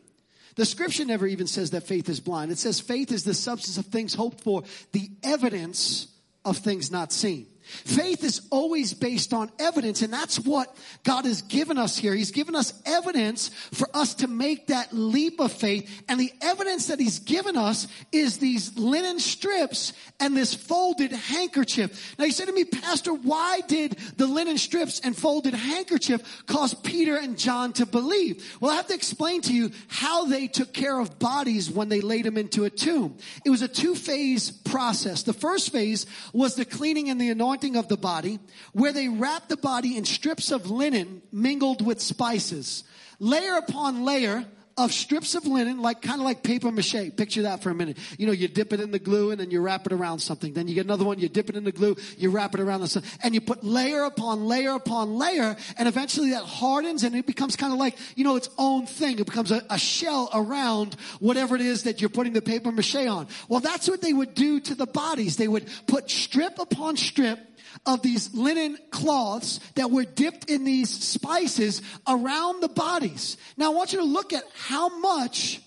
The 0.57 0.65
scripture 0.65 1.05
never 1.05 1.27
even 1.27 1.47
says 1.47 1.71
that 1.71 1.87
faith 1.87 2.09
is 2.09 2.21
blind. 2.21 2.51
It 2.51 2.59
says 2.59 2.81
faith 2.81 3.13
is 3.13 3.25
the 3.25 3.35
substance 3.35 3.79
of 3.79 3.87
things 3.87 4.15
hoped 4.15 4.41
for, 4.41 4.65
the 4.93 5.11
evidence 5.23 6.09
of 6.45 6.59
things 6.59 6.91
not 6.91 7.13
seen. 7.13 7.47
Faith 7.71 8.25
is 8.25 8.43
always 8.51 8.93
based 8.95 9.33
on 9.33 9.51
evidence, 9.59 10.03
and 10.03 10.13
that's 10.13 10.39
what 10.39 10.77
God 11.05 11.25
has 11.25 11.43
given 11.43 11.79
us 11.79 11.97
here. 11.97 12.15
He's 12.15 12.31
given 12.31 12.55
us 12.55 12.75
evidence 12.85 13.49
for 13.73 13.89
us 13.95 14.15
to 14.15 14.29
make 14.29 14.69
that 14.69 14.93
leap 14.93 15.41
of 15.41 15.53
faith, 15.53 15.89
and 16.09 16.19
the 16.19 16.33
evidence 16.41 16.87
that 16.87 17.01
He's 17.01 17.19
given 17.19 17.57
us 17.57 17.87
is 18.13 18.39
these 18.39 18.77
linen 18.77 19.19
strips 19.19 19.93
and 20.19 20.37
this 20.37 20.55
folded 20.55 21.13
handkerchief. 21.13 22.15
Now 22.19 22.25
you 22.25 22.33
say 22.33 22.45
to 22.47 22.53
me, 22.53 22.65
Pastor, 22.65 23.13
why 23.13 23.61
did 23.67 23.93
the 24.17 24.27
linen 24.27 24.59
strips 24.59 25.01
and 25.01 25.17
folded 25.17 25.55
handkerchief 25.55 26.45
cause 26.47 26.75
Peter 26.75 27.17
and 27.17 27.39
John 27.39 27.73
to 27.75 27.87
believe? 27.87 28.57
Well, 28.61 28.73
I 28.73 28.77
have 28.77 28.89
to 28.89 28.95
explain 28.95 29.43
to 29.43 29.55
you 29.55 29.71
how 29.89 30.27
they 30.27 30.47
took 30.49 30.73
care 30.73 30.99
of 30.99 31.19
bodies 31.19 31.71
when 31.71 31.89
they 31.89 32.01
laid 32.01 32.25
them 32.25 32.37
into 32.37 32.65
a 32.65 32.71
tomb. 32.71 33.17
It 33.45 33.51
was 33.51 33.63
a 33.63 33.69
two-phase 33.69 34.51
process. 34.51 35.23
The 35.23 35.33
first 35.33 35.73
phase 35.73 36.07
was 36.33 36.55
the 36.55 36.65
cleaning 36.65 37.09
and 37.11 37.21
the 37.21 37.31
anointing 37.31 37.60
anointing 37.61 37.77
of 37.77 37.89
the 37.89 37.97
body, 37.97 38.39
where 38.73 38.93
they 38.93 39.09
wrap 39.09 39.49
the 39.49 39.57
body 39.57 39.97
in 39.97 40.05
strips 40.05 40.51
of 40.51 40.71
linen 40.71 41.23
mingled 41.33 41.85
with 41.85 42.01
spices, 42.01 42.85
layer 43.19 43.57
upon 43.57 44.05
layer 44.05 44.47
of 44.85 44.93
strips 44.93 45.35
of 45.35 45.47
linen, 45.47 45.81
like 45.81 46.03
kind 46.03 46.21
of 46.21 46.25
like 46.25 46.43
paper 46.43 46.71
mache. 46.71 47.15
Picture 47.17 47.43
that 47.43 47.63
for 47.63 47.71
a 47.71 47.75
minute. 47.75 47.99
You 48.19 48.27
know, 48.27 48.33
you 48.33 48.49
dip 48.49 48.73
it 48.73 48.81
in 48.81 48.91
the 48.91 48.99
glue 48.99 49.31
and 49.31 49.41
then 49.41 49.51
you 49.51 49.61
wrap 49.61 49.87
it 49.87 49.93
around 49.93 50.21
something. 50.21 50.53
Then 50.53 50.69
you 50.69 50.75
get 50.75 50.87
another 50.87 51.05
one, 51.05 51.19
you 51.19 51.29
dip 51.29 51.51
it 51.51 51.57
in 51.57 51.65
the 51.65 51.73
glue, 51.73 51.97
you 52.17 52.31
wrap 52.31 52.55
it 52.55 52.61
around 52.61 52.81
the 52.81 53.03
and 53.23 53.35
you 53.35 53.41
put 53.41 53.63
layer 53.63 54.05
upon 54.05 54.45
layer 54.45 54.75
upon 54.75 55.15
layer, 55.15 55.57
and 55.77 55.89
eventually 55.89 56.31
that 56.31 56.45
hardens 56.45 57.05
and 57.05 57.15
it 57.15 57.27
becomes 57.27 57.57
kind 57.57 57.73
of 57.73 57.79
like, 57.79 57.97
you 58.17 58.25
know, 58.25 58.37
its 58.37 58.49
own 58.59 58.87
thing. 58.87 59.19
It 59.19 59.27
becomes 59.27 59.51
a, 59.51 59.63
a 59.71 59.79
shell 59.79 60.31
around 60.33 60.95
whatever 61.19 61.55
it 61.55 61.63
is 61.63 61.85
that 61.85 62.01
you're 62.01 62.11
putting 62.11 62.33
the 62.33 62.43
paper 62.43 62.73
mache 62.73 62.97
on. 62.97 63.29
Well, 63.49 63.61
that's 63.61 63.89
what 63.89 64.01
they 64.01 64.13
would 64.13 64.35
do 64.35 64.61
to 64.61 64.75
the 64.75 64.87
bodies. 64.87 65.37
They 65.37 65.49
would 65.49 65.69
put 65.87 66.11
strip 66.11 66.59
upon 66.59 66.97
strip 66.97 67.39
of 67.87 68.03
these 68.03 68.35
linen 68.35 68.77
cloths 68.91 69.61
that 69.75 69.91
were 69.91 70.05
dipped 70.05 70.51
in 70.51 70.65
these 70.65 70.91
spices 70.91 71.83
around 72.07 72.61
the 72.61 72.69
bodies. 72.69 73.37
Now 73.57 73.73
I 73.73 73.75
want 73.75 73.93
you 73.93 74.01
to 74.01 74.05
look 74.05 74.33
at 74.33 74.45
how 74.71 75.01
much 75.01 75.61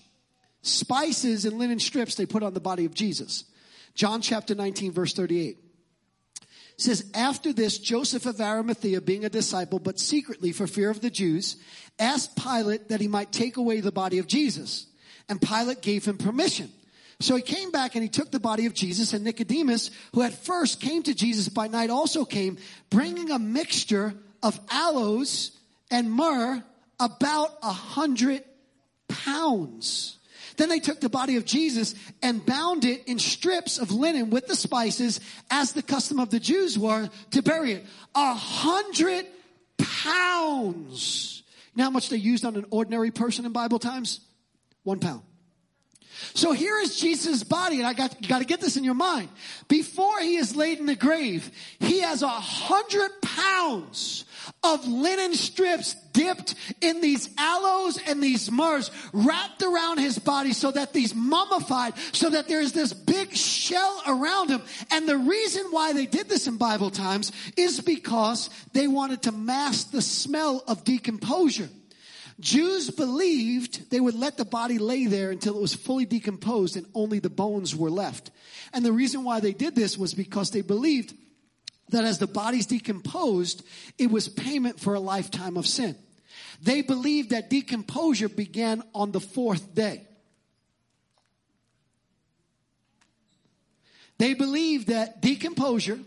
spices 0.62 1.44
and 1.44 1.58
linen 1.58 1.78
strips 1.78 2.14
they 2.14 2.24
put 2.24 2.42
on 2.42 2.54
the 2.54 2.60
body 2.60 2.86
of 2.86 2.94
Jesus. 2.94 3.44
John 3.94 4.22
chapter 4.22 4.54
19 4.54 4.92
verse 4.92 5.12
38 5.12 5.58
says, 6.78 7.08
after 7.14 7.52
this, 7.52 7.78
Joseph 7.78 8.24
of 8.24 8.40
Arimathea, 8.40 9.02
being 9.02 9.26
a 9.26 9.28
disciple, 9.28 9.78
but 9.78 10.00
secretly 10.00 10.52
for 10.52 10.66
fear 10.66 10.88
of 10.88 11.02
the 11.02 11.10
Jews, 11.10 11.56
asked 11.98 12.34
Pilate 12.34 12.88
that 12.88 13.02
he 13.02 13.06
might 13.06 13.30
take 13.30 13.58
away 13.58 13.80
the 13.80 13.92
body 13.92 14.18
of 14.18 14.26
Jesus. 14.26 14.86
And 15.28 15.40
Pilate 15.40 15.82
gave 15.82 16.06
him 16.06 16.16
permission. 16.16 16.72
So 17.20 17.36
he 17.36 17.42
came 17.42 17.70
back 17.70 17.94
and 17.94 18.02
he 18.02 18.08
took 18.08 18.30
the 18.30 18.40
body 18.40 18.64
of 18.64 18.74
Jesus 18.74 19.12
and 19.12 19.22
Nicodemus, 19.22 19.90
who 20.14 20.22
at 20.22 20.32
first 20.32 20.80
came 20.80 21.02
to 21.04 21.14
Jesus 21.14 21.48
by 21.48 21.68
night, 21.68 21.90
also 21.90 22.24
came, 22.24 22.56
bringing 22.88 23.30
a 23.30 23.38
mixture 23.38 24.14
of 24.42 24.58
aloes 24.70 25.52
and 25.90 26.10
myrrh, 26.10 26.64
about 26.98 27.56
a 27.62 27.72
hundred 27.72 28.42
pounds. 29.24 30.18
Then 30.56 30.68
they 30.68 30.80
took 30.80 31.00
the 31.00 31.08
body 31.08 31.36
of 31.36 31.44
Jesus 31.44 31.94
and 32.22 32.44
bound 32.44 32.84
it 32.84 33.02
in 33.06 33.18
strips 33.18 33.78
of 33.78 33.90
linen 33.90 34.30
with 34.30 34.46
the 34.46 34.56
spices 34.56 35.20
as 35.50 35.72
the 35.72 35.82
custom 35.82 36.20
of 36.20 36.30
the 36.30 36.40
Jews 36.40 36.78
were 36.78 37.10
to 37.32 37.42
bury 37.42 37.72
it. 37.72 37.84
A 38.14 38.34
hundred 38.34 39.26
pounds. 39.78 41.42
You 41.74 41.78
know 41.78 41.84
how 41.84 41.90
much 41.90 42.08
they 42.08 42.16
used 42.16 42.44
on 42.44 42.56
an 42.56 42.66
ordinary 42.70 43.10
person 43.10 43.44
in 43.44 43.52
Bible 43.52 43.80
times? 43.80 44.20
One 44.84 45.00
pound. 45.00 45.22
So 46.34 46.52
here 46.52 46.78
is 46.78 46.96
Jesus' 46.96 47.42
body, 47.42 47.78
and 47.78 47.86
I 47.86 47.92
got, 47.92 48.16
got 48.26 48.38
to 48.38 48.44
get 48.44 48.60
this 48.60 48.76
in 48.76 48.84
your 48.84 48.94
mind. 48.94 49.28
Before 49.66 50.20
he 50.20 50.36
is 50.36 50.54
laid 50.54 50.78
in 50.78 50.86
the 50.86 50.94
grave, 50.94 51.50
he 51.80 52.00
has 52.00 52.22
a 52.22 52.28
hundred 52.28 53.10
pounds 53.20 54.23
of 54.64 54.86
linen 54.86 55.34
strips 55.34 55.94
dipped 56.12 56.54
in 56.80 57.00
these 57.00 57.28
aloes 57.36 57.98
and 58.06 58.22
these 58.22 58.48
myrrhs 58.48 58.90
wrapped 59.12 59.62
around 59.62 59.98
his 59.98 60.18
body 60.18 60.52
so 60.52 60.70
that 60.70 60.92
these 60.92 61.14
mummified, 61.14 61.92
so 62.12 62.30
that 62.30 62.48
there's 62.48 62.72
this 62.72 62.92
big 62.92 63.34
shell 63.34 64.02
around 64.06 64.48
him. 64.48 64.62
And 64.90 65.08
the 65.08 65.18
reason 65.18 65.66
why 65.70 65.92
they 65.92 66.06
did 66.06 66.28
this 66.28 66.46
in 66.46 66.56
Bible 66.56 66.90
times 66.90 67.30
is 67.56 67.80
because 67.80 68.48
they 68.72 68.88
wanted 68.88 69.22
to 69.22 69.32
mask 69.32 69.90
the 69.90 70.02
smell 70.02 70.64
of 70.66 70.84
decomposure. 70.84 71.68
Jews 72.40 72.90
believed 72.90 73.90
they 73.90 74.00
would 74.00 74.14
let 74.14 74.36
the 74.36 74.44
body 74.44 74.78
lay 74.78 75.06
there 75.06 75.30
until 75.30 75.56
it 75.56 75.60
was 75.60 75.74
fully 75.74 76.04
decomposed 76.04 76.76
and 76.76 76.86
only 76.94 77.20
the 77.20 77.30
bones 77.30 77.76
were 77.76 77.90
left. 77.90 78.30
And 78.72 78.84
the 78.84 78.92
reason 78.92 79.22
why 79.22 79.40
they 79.40 79.52
did 79.52 79.76
this 79.76 79.96
was 79.96 80.14
because 80.14 80.50
they 80.50 80.62
believed 80.62 81.14
that 81.90 82.04
as 82.04 82.18
the 82.18 82.26
body's 82.26 82.66
decomposed, 82.66 83.62
it 83.98 84.10
was 84.10 84.28
payment 84.28 84.80
for 84.80 84.94
a 84.94 85.00
lifetime 85.00 85.56
of 85.56 85.66
sin. 85.66 85.96
They 86.62 86.82
believed 86.82 87.30
that 87.30 87.50
decomposure 87.50 88.28
began 88.28 88.82
on 88.94 89.12
the 89.12 89.20
fourth 89.20 89.74
day. 89.74 90.06
They 94.18 94.34
believed 94.34 94.88
that 94.88 95.20
decomposure, 95.20 95.98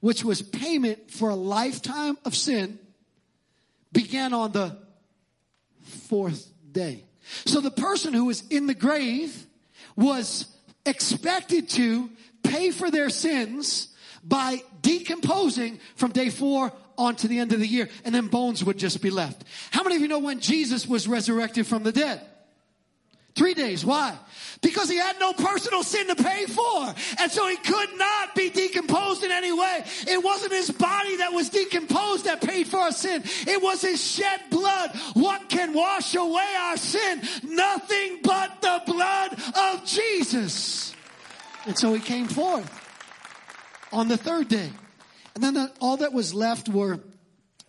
which 0.00 0.24
was 0.24 0.42
payment 0.42 1.10
for 1.10 1.30
a 1.30 1.34
lifetime 1.34 2.18
of 2.24 2.34
sin, 2.34 2.78
began 3.92 4.34
on 4.34 4.52
the 4.52 4.76
fourth 5.82 6.50
day. 6.70 7.04
So 7.46 7.60
the 7.60 7.70
person 7.70 8.12
who 8.12 8.26
was 8.26 8.46
in 8.48 8.66
the 8.66 8.74
grave 8.74 9.46
was 9.96 10.46
expected 10.84 11.68
to 11.70 12.10
pay 12.42 12.70
for 12.70 12.90
their 12.90 13.08
sins 13.08 13.93
by 14.24 14.62
decomposing 14.80 15.78
from 15.96 16.12
day 16.12 16.30
four 16.30 16.72
on 16.96 17.16
to 17.16 17.28
the 17.28 17.38
end 17.38 17.52
of 17.52 17.60
the 17.60 17.66
year, 17.66 17.88
and 18.04 18.14
then 18.14 18.28
bones 18.28 18.64
would 18.64 18.78
just 18.78 19.02
be 19.02 19.10
left. 19.10 19.44
How 19.70 19.82
many 19.82 19.96
of 19.96 20.02
you 20.02 20.08
know 20.08 20.20
when 20.20 20.40
Jesus 20.40 20.86
was 20.86 21.06
resurrected 21.08 21.66
from 21.66 21.82
the 21.82 21.92
dead? 21.92 22.20
Three 23.34 23.54
days. 23.54 23.84
Why? 23.84 24.16
Because 24.62 24.88
he 24.88 24.96
had 24.96 25.18
no 25.18 25.32
personal 25.32 25.82
sin 25.82 26.06
to 26.06 26.14
pay 26.14 26.46
for. 26.46 26.94
And 27.18 27.32
so 27.32 27.48
he 27.48 27.56
could 27.56 27.98
not 27.98 28.36
be 28.36 28.48
decomposed 28.48 29.24
in 29.24 29.32
any 29.32 29.50
way. 29.50 29.84
It 30.06 30.22
wasn't 30.22 30.52
his 30.52 30.70
body 30.70 31.16
that 31.16 31.32
was 31.32 31.50
decomposed 31.50 32.26
that 32.26 32.40
paid 32.40 32.68
for 32.68 32.78
our 32.78 32.92
sin. 32.92 33.24
It 33.24 33.60
was 33.60 33.82
his 33.82 34.00
shed 34.00 34.40
blood. 34.50 34.90
What 35.14 35.48
can 35.48 35.72
wash 35.72 36.14
away 36.14 36.46
our 36.60 36.76
sin? 36.76 37.22
Nothing 37.42 38.20
but 38.22 38.62
the 38.62 38.82
blood 38.86 39.32
of 39.72 39.84
Jesus. 39.84 40.94
And 41.66 41.76
so 41.76 41.92
he 41.92 42.00
came 42.00 42.28
forth 42.28 42.83
on 43.94 44.08
the 44.08 44.16
third 44.16 44.48
day. 44.48 44.70
And 45.34 45.42
then 45.42 45.54
the, 45.54 45.72
all 45.80 45.96
that 45.98 46.12
was 46.12 46.34
left 46.34 46.68
were 46.68 47.00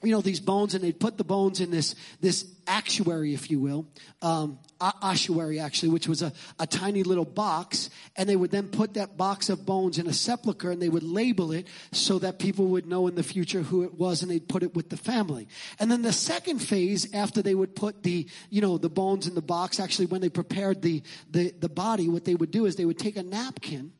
you 0.03 0.11
know 0.11 0.21
these 0.21 0.39
bones 0.39 0.75
and 0.75 0.83
they'd 0.83 0.99
put 0.99 1.17
the 1.17 1.23
bones 1.23 1.59
in 1.59 1.71
this 1.71 1.95
this 2.21 2.45
actuary 2.67 3.33
if 3.33 3.49
you 3.49 3.59
will 3.59 3.87
um, 4.21 4.59
ossuary 4.79 5.59
actually 5.59 5.89
which 5.89 6.07
was 6.07 6.21
a, 6.21 6.31
a 6.59 6.67
tiny 6.67 7.01
little 7.01 7.25
box 7.25 7.89
and 8.15 8.27
they 8.29 8.35
would 8.35 8.51
then 8.51 8.67
put 8.67 8.95
that 8.95 9.17
box 9.17 9.49
of 9.49 9.65
bones 9.65 9.97
in 9.97 10.05
a 10.05 10.13
sepulcher 10.13 10.69
and 10.69 10.81
they 10.81 10.89
would 10.89 11.01
label 11.01 11.51
it 11.51 11.67
so 11.91 12.19
that 12.19 12.37
people 12.39 12.67
would 12.67 12.85
know 12.85 13.07
in 13.07 13.15
the 13.15 13.23
future 13.23 13.61
who 13.61 13.83
it 13.83 13.95
was 13.95 14.21
and 14.21 14.29
they'd 14.29 14.47
put 14.47 14.63
it 14.63 14.75
with 14.75 14.89
the 14.89 14.97
family 14.97 15.47
and 15.79 15.91
then 15.91 16.01
the 16.01 16.13
second 16.13 16.59
phase 16.59 17.11
after 17.13 17.41
they 17.41 17.55
would 17.55 17.75
put 17.75 18.03
the 18.03 18.27
you 18.49 18.61
know 18.61 18.77
the 18.77 18.89
bones 18.89 19.27
in 19.27 19.33
the 19.33 19.41
box 19.41 19.79
actually 19.79 20.05
when 20.05 20.21
they 20.21 20.29
prepared 20.29 20.81
the 20.81 21.01
the, 21.31 21.51
the 21.59 21.69
body 21.69 22.09
what 22.09 22.25
they 22.25 22.35
would 22.35 22.51
do 22.51 22.65
is 22.65 22.75
they 22.75 22.85
would 22.85 22.99
take 22.99 23.15
a 23.15 23.23
napkin 23.23 23.91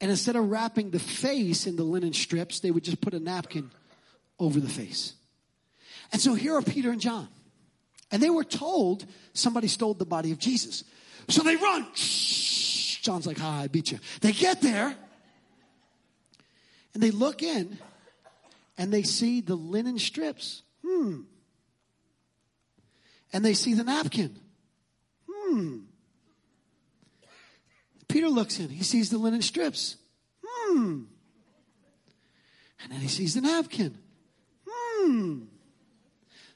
and 0.00 0.10
instead 0.10 0.36
of 0.36 0.50
wrapping 0.50 0.90
the 0.90 0.98
face 0.98 1.66
in 1.66 1.76
the 1.76 1.82
linen 1.82 2.12
strips, 2.12 2.60
they 2.60 2.70
would 2.70 2.84
just 2.84 3.00
put 3.00 3.14
a 3.14 3.20
napkin 3.20 3.70
over 4.38 4.60
the 4.60 4.68
face. 4.68 5.14
And 6.12 6.20
so 6.20 6.34
here 6.34 6.54
are 6.54 6.62
Peter 6.62 6.90
and 6.90 7.00
John. 7.00 7.28
And 8.10 8.22
they 8.22 8.30
were 8.30 8.44
told 8.44 9.06
somebody 9.32 9.68
stole 9.68 9.94
the 9.94 10.04
body 10.04 10.32
of 10.32 10.38
Jesus. 10.38 10.84
So 11.28 11.42
they 11.42 11.56
run. 11.56 11.86
John's 11.94 13.26
like, 13.26 13.38
hi, 13.38 13.62
I 13.62 13.66
beat 13.68 13.90
you. 13.90 13.98
They 14.20 14.32
get 14.32 14.60
there 14.60 14.94
and 16.94 17.02
they 17.02 17.10
look 17.10 17.42
in 17.42 17.78
and 18.78 18.92
they 18.92 19.02
see 19.02 19.40
the 19.40 19.54
linen 19.54 19.98
strips. 19.98 20.62
Hmm. 20.84 21.22
And 23.32 23.44
they 23.44 23.54
see 23.54 23.74
the 23.74 23.84
napkin. 23.84 24.38
Hmm. 25.28 25.78
Peter 28.16 28.30
looks 28.30 28.58
in. 28.58 28.70
He 28.70 28.82
sees 28.82 29.10
the 29.10 29.18
linen 29.18 29.42
strips. 29.42 29.96
Hmm. 30.42 31.02
And 32.82 32.90
then 32.90 33.00
he 33.00 33.08
sees 33.08 33.34
the 33.34 33.42
napkin. 33.42 33.98
Hmm. 34.66 35.40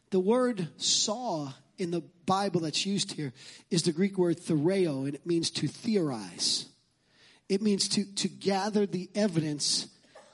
The 0.09 0.21
word 0.21 0.69
saw 0.79 1.53
in 1.77 1.91
the 1.91 2.01
Bible 2.25 2.63
that's 2.63 2.87
used 2.87 3.13
here 3.13 3.35
is 3.71 3.83
the 3.83 3.93
Greek 3.93 4.17
word 4.17 4.39
theoreo, 4.39 5.05
and 5.05 5.15
it 5.15 5.27
means 5.27 5.51
to 5.51 5.69
theorize. 5.69 6.65
It 7.51 7.61
means 7.61 7.91
to, 7.91 8.07
to 8.15 8.29
gather 8.29 8.87
the 8.87 9.11
evidence 9.15 9.87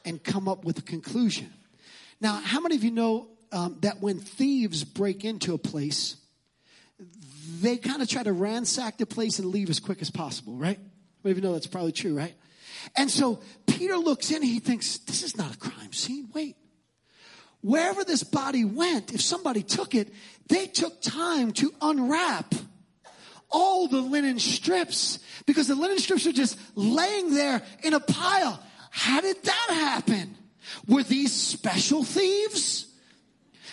and 0.04 0.22
come 0.22 0.46
up 0.46 0.64
with 0.64 0.78
a 0.78 0.82
conclusion. 0.82 1.52
Now, 2.20 2.34
how 2.34 2.60
many 2.60 2.76
of 2.76 2.84
you 2.84 2.92
know 2.92 3.30
um, 3.50 3.78
that 3.80 4.00
when 4.00 4.20
thieves 4.20 4.84
break 4.84 5.24
into 5.24 5.54
a 5.54 5.58
place, 5.58 6.18
they 7.60 7.78
kind 7.78 8.00
of 8.00 8.08
try 8.08 8.22
to 8.22 8.32
ransack 8.32 8.98
the 8.98 9.06
place 9.06 9.40
and 9.40 9.48
leave 9.48 9.70
as 9.70 9.80
quick 9.80 10.00
as 10.00 10.10
possible, 10.12 10.54
right? 10.54 10.78
You 11.26 11.40
know 11.40 11.52
that's 11.52 11.66
probably 11.66 11.92
true, 11.92 12.16
right? 12.16 12.34
And 12.96 13.10
so 13.10 13.40
Peter 13.66 13.96
looks 13.96 14.30
in, 14.30 14.42
he 14.42 14.60
thinks, 14.60 14.98
this 14.98 15.22
is 15.22 15.36
not 15.36 15.54
a 15.54 15.58
crime 15.58 15.92
scene. 15.92 16.28
Wait. 16.32 16.56
Wherever 17.62 18.04
this 18.04 18.22
body 18.22 18.64
went, 18.64 19.12
if 19.12 19.20
somebody 19.20 19.62
took 19.62 19.94
it, 19.94 20.12
they 20.48 20.66
took 20.66 21.02
time 21.02 21.52
to 21.54 21.72
unwrap 21.80 22.54
all 23.50 23.88
the 23.88 24.00
linen 24.00 24.38
strips 24.38 25.18
because 25.46 25.66
the 25.66 25.74
linen 25.74 25.98
strips 25.98 26.26
are 26.26 26.32
just 26.32 26.58
laying 26.76 27.34
there 27.34 27.62
in 27.82 27.94
a 27.94 28.00
pile. 28.00 28.62
How 28.90 29.20
did 29.20 29.42
that 29.42 29.66
happen? 29.70 30.36
Were 30.86 31.02
these 31.02 31.32
special 31.32 32.04
thieves? 32.04 32.86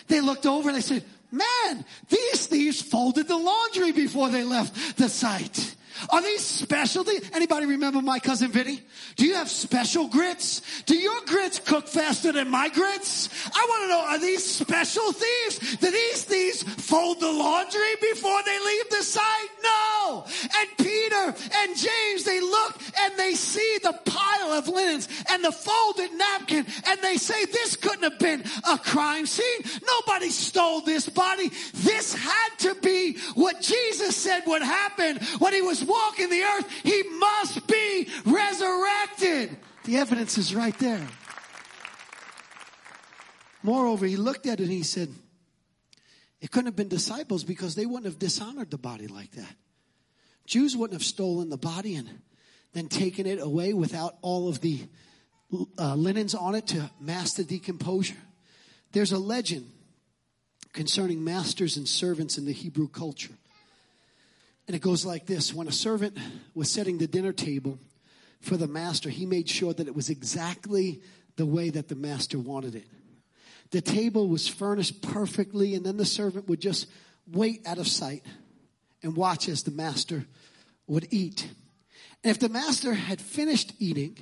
They 0.08 0.22
looked 0.22 0.46
over 0.46 0.70
and 0.70 0.78
they 0.78 0.82
said, 0.82 1.04
man, 1.32 1.86
these 2.10 2.48
thieves 2.48 2.82
folded 2.82 3.28
the 3.28 3.38
laundry 3.38 3.92
before 3.92 4.30
they 4.30 4.44
left 4.44 4.98
the 4.98 5.10
site. 5.10 5.76
Are 6.10 6.22
these 6.22 6.44
specialty? 6.44 7.20
Anybody 7.34 7.66
remember 7.66 8.02
my 8.02 8.20
cousin 8.20 8.52
Vinny? 8.52 8.82
Do 9.16 9.26
you 9.26 9.36
have 9.36 9.50
special 9.50 10.08
grits? 10.08 10.62
Do 10.86 10.96
your 10.96 11.22
grits 11.26 11.60
cook 11.60 11.88
faster 11.88 12.32
than 12.32 12.50
my 12.50 12.70
grits? 12.70 13.30
I 13.54 13.66
want 13.70 13.84
to 13.84 13.88
know, 13.88 14.06
are 14.08 14.20
these 14.20 14.44
special 14.44 15.12
thieves? 15.12 15.78
Do 15.78 15.92
these 15.92 16.24
thieves 16.24 16.64
fold 16.64 17.20
the 17.20 17.32
laundry 17.32 17.96
before 18.02 18.42
they 18.46 18.60
leave 18.60 18.90
the 18.90 19.04
site? 19.04 19.50
No. 19.64 20.26
And 20.60 20.70
Peter 20.78 21.36
and 21.56 21.78
James, 21.78 22.24
they 22.24 22.40
look 22.40 22.80
and 23.02 23.18
they 23.18 23.34
see 23.34 23.80
the 23.84 23.94
pile 24.06 24.52
of 24.52 24.68
linens 24.68 25.08
and 25.30 25.44
the 25.44 25.52
folded 25.52 26.12
napkin 26.14 26.66
and 26.88 27.02
they 27.02 27.18
say, 27.18 27.46
this 27.46 27.76
couldn't 27.76 28.04
have 28.04 28.20
been 28.20 28.44
a 28.70 28.78
crime 28.78 29.26
scene. 29.26 29.62
Nobody 29.86 30.30
stole 30.30 30.82
this 30.82 31.10
body. 31.10 31.52
This 31.74 32.14
had 32.14 32.50
to 32.60 32.76
be 32.82 33.18
what 33.36 33.62
Jesus 33.62 34.16
said 34.16 34.44
would 34.48 34.62
happen 34.62 35.20
when 35.40 35.54
he 35.54 35.62
was 35.62 35.84
walking 35.94 36.30
the 36.30 36.42
earth. 36.42 36.70
He 36.84 37.04
must 37.04 37.68
be 37.68 38.08
resurrected. 38.26 39.58
The 39.86 39.98
evidence 39.98 40.38
is 40.38 40.56
right 40.56 40.78
there. 40.80 41.08
Moreover, 43.62 44.06
he 44.06 44.18
looked 44.18 44.46
at 44.46 44.60
it 44.60 44.64
and 44.64 44.72
he 44.72 44.84
said, 44.84 45.10
it 46.42 46.52
couldn't 46.52 46.66
have 46.66 46.76
been 46.76 46.90
disciples 46.90 47.46
because 47.46 47.76
they 47.76 47.86
wouldn't 47.86 48.06
have 48.06 48.20
dishonored 48.20 48.70
the 48.70 48.78
body 48.78 49.08
like 49.08 49.32
that. 49.32 49.56
Jews 50.46 50.76
wouldn't 50.76 51.00
have 51.00 51.08
stolen 51.08 51.50
the 51.50 51.58
body 51.58 51.96
and 51.96 52.10
then 52.74 52.90
taken 52.90 53.26
it 53.26 53.40
away 53.40 53.74
without 53.74 54.16
all 54.22 54.50
of 54.50 54.60
the 54.60 54.82
uh, 55.80 55.96
linens 55.96 56.36
on 56.36 56.56
it 56.56 56.68
to 56.68 56.92
mask 57.00 57.38
the 57.38 57.44
decomposure. 57.46 58.18
There's 58.92 59.14
a 59.14 59.20
legend 59.20 59.70
concerning 60.74 61.24
masters 61.24 61.78
and 61.78 61.88
servants 61.88 62.38
in 62.38 62.46
the 62.46 62.52
Hebrew 62.52 62.90
culture. 62.90 63.34
And 64.68 64.76
it 64.76 64.82
goes 64.82 65.06
like 65.06 65.26
this 65.26 65.54
When 65.54 65.68
a 65.68 65.72
servant 65.72 66.18
was 66.54 66.70
setting 66.70 66.98
the 66.98 67.08
dinner 67.08 67.34
table 67.34 67.80
for 68.42 68.58
the 68.58 68.68
master, 68.68 69.10
he 69.10 69.26
made 69.26 69.50
sure 69.50 69.74
that 69.74 69.88
it 69.88 69.96
was 69.96 70.10
exactly 70.10 71.02
the 71.36 71.46
way 71.46 71.70
that 71.70 71.88
the 71.88 71.96
master 71.96 72.38
wanted 72.38 72.76
it. 72.76 72.88
The 73.72 73.82
table 73.82 74.28
was 74.28 74.48
furnished 74.48 75.02
perfectly, 75.02 75.74
and 75.74 75.86
then 75.86 75.98
the 75.98 76.06
servant 76.06 76.48
would 76.48 76.62
just 76.62 76.88
wait 77.32 77.66
out 77.66 77.78
of 77.78 77.88
sight 77.88 78.24
and 79.02 79.16
watch 79.16 79.50
as 79.50 79.64
the 79.64 79.72
master 79.72 80.26
would 80.88 81.08
eat. 81.12 81.50
And 82.24 82.32
if 82.32 82.40
the 82.40 82.50
master 82.50 82.94
had 82.94 83.20
finished 83.20 83.74
eating, 83.80 84.18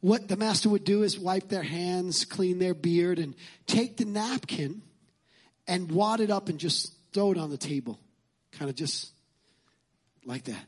what 0.00 0.28
the 0.28 0.36
master 0.36 0.68
would 0.68 0.84
do 0.84 1.02
is 1.02 1.18
wipe 1.18 1.48
their 1.48 1.62
hands, 1.62 2.24
clean 2.24 2.58
their 2.58 2.74
beard, 2.74 3.18
and 3.18 3.34
take 3.66 3.98
the 3.98 4.06
napkin 4.06 4.82
and 5.68 5.92
wad 5.92 6.20
it 6.20 6.30
up 6.30 6.48
and 6.48 6.58
just 6.58 6.94
throw 7.12 7.32
it 7.32 7.38
on 7.38 7.50
the 7.50 7.58
table. 7.58 8.00
Kind 8.52 8.70
of 8.70 8.76
just 8.76 9.12
like 10.24 10.44
that. 10.44 10.64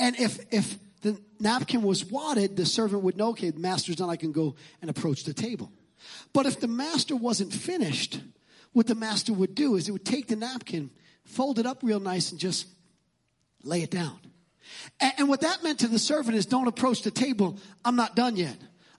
And 0.00 0.16
if, 0.16 0.38
if 0.52 0.78
the 1.02 1.20
napkin 1.38 1.82
was 1.82 2.04
wadded, 2.04 2.56
the 2.56 2.66
servant 2.66 3.02
would 3.02 3.16
know, 3.16 3.30
okay, 3.30 3.50
the 3.50 3.60
master's 3.60 3.96
done, 3.96 4.10
I 4.10 4.16
can 4.16 4.32
go 4.32 4.56
and 4.80 4.90
approach 4.90 5.24
the 5.24 5.34
table. 5.34 5.70
But 6.32 6.46
if 6.46 6.60
the 6.60 6.68
master 6.68 7.16
wasn't 7.16 7.52
finished, 7.52 8.20
what 8.72 8.86
the 8.86 8.94
master 8.94 9.32
would 9.32 9.54
do 9.54 9.76
is 9.76 9.86
he 9.86 9.92
would 9.92 10.04
take 10.04 10.28
the 10.28 10.36
napkin, 10.36 10.90
fold 11.24 11.58
it 11.58 11.66
up 11.66 11.82
real 11.82 12.00
nice, 12.00 12.30
and 12.30 12.40
just 12.40 12.66
lay 13.62 13.82
it 13.82 13.90
down. 13.90 14.18
And, 15.00 15.12
and 15.18 15.28
what 15.28 15.40
that 15.40 15.62
meant 15.62 15.80
to 15.80 15.88
the 15.88 15.98
servant 15.98 16.36
is 16.36 16.46
don't 16.46 16.68
approach 16.68 17.02
the 17.02 17.10
table. 17.10 17.58
I'm 17.84 17.96
not 17.96 18.16
done 18.16 18.36
yet. 18.36 18.56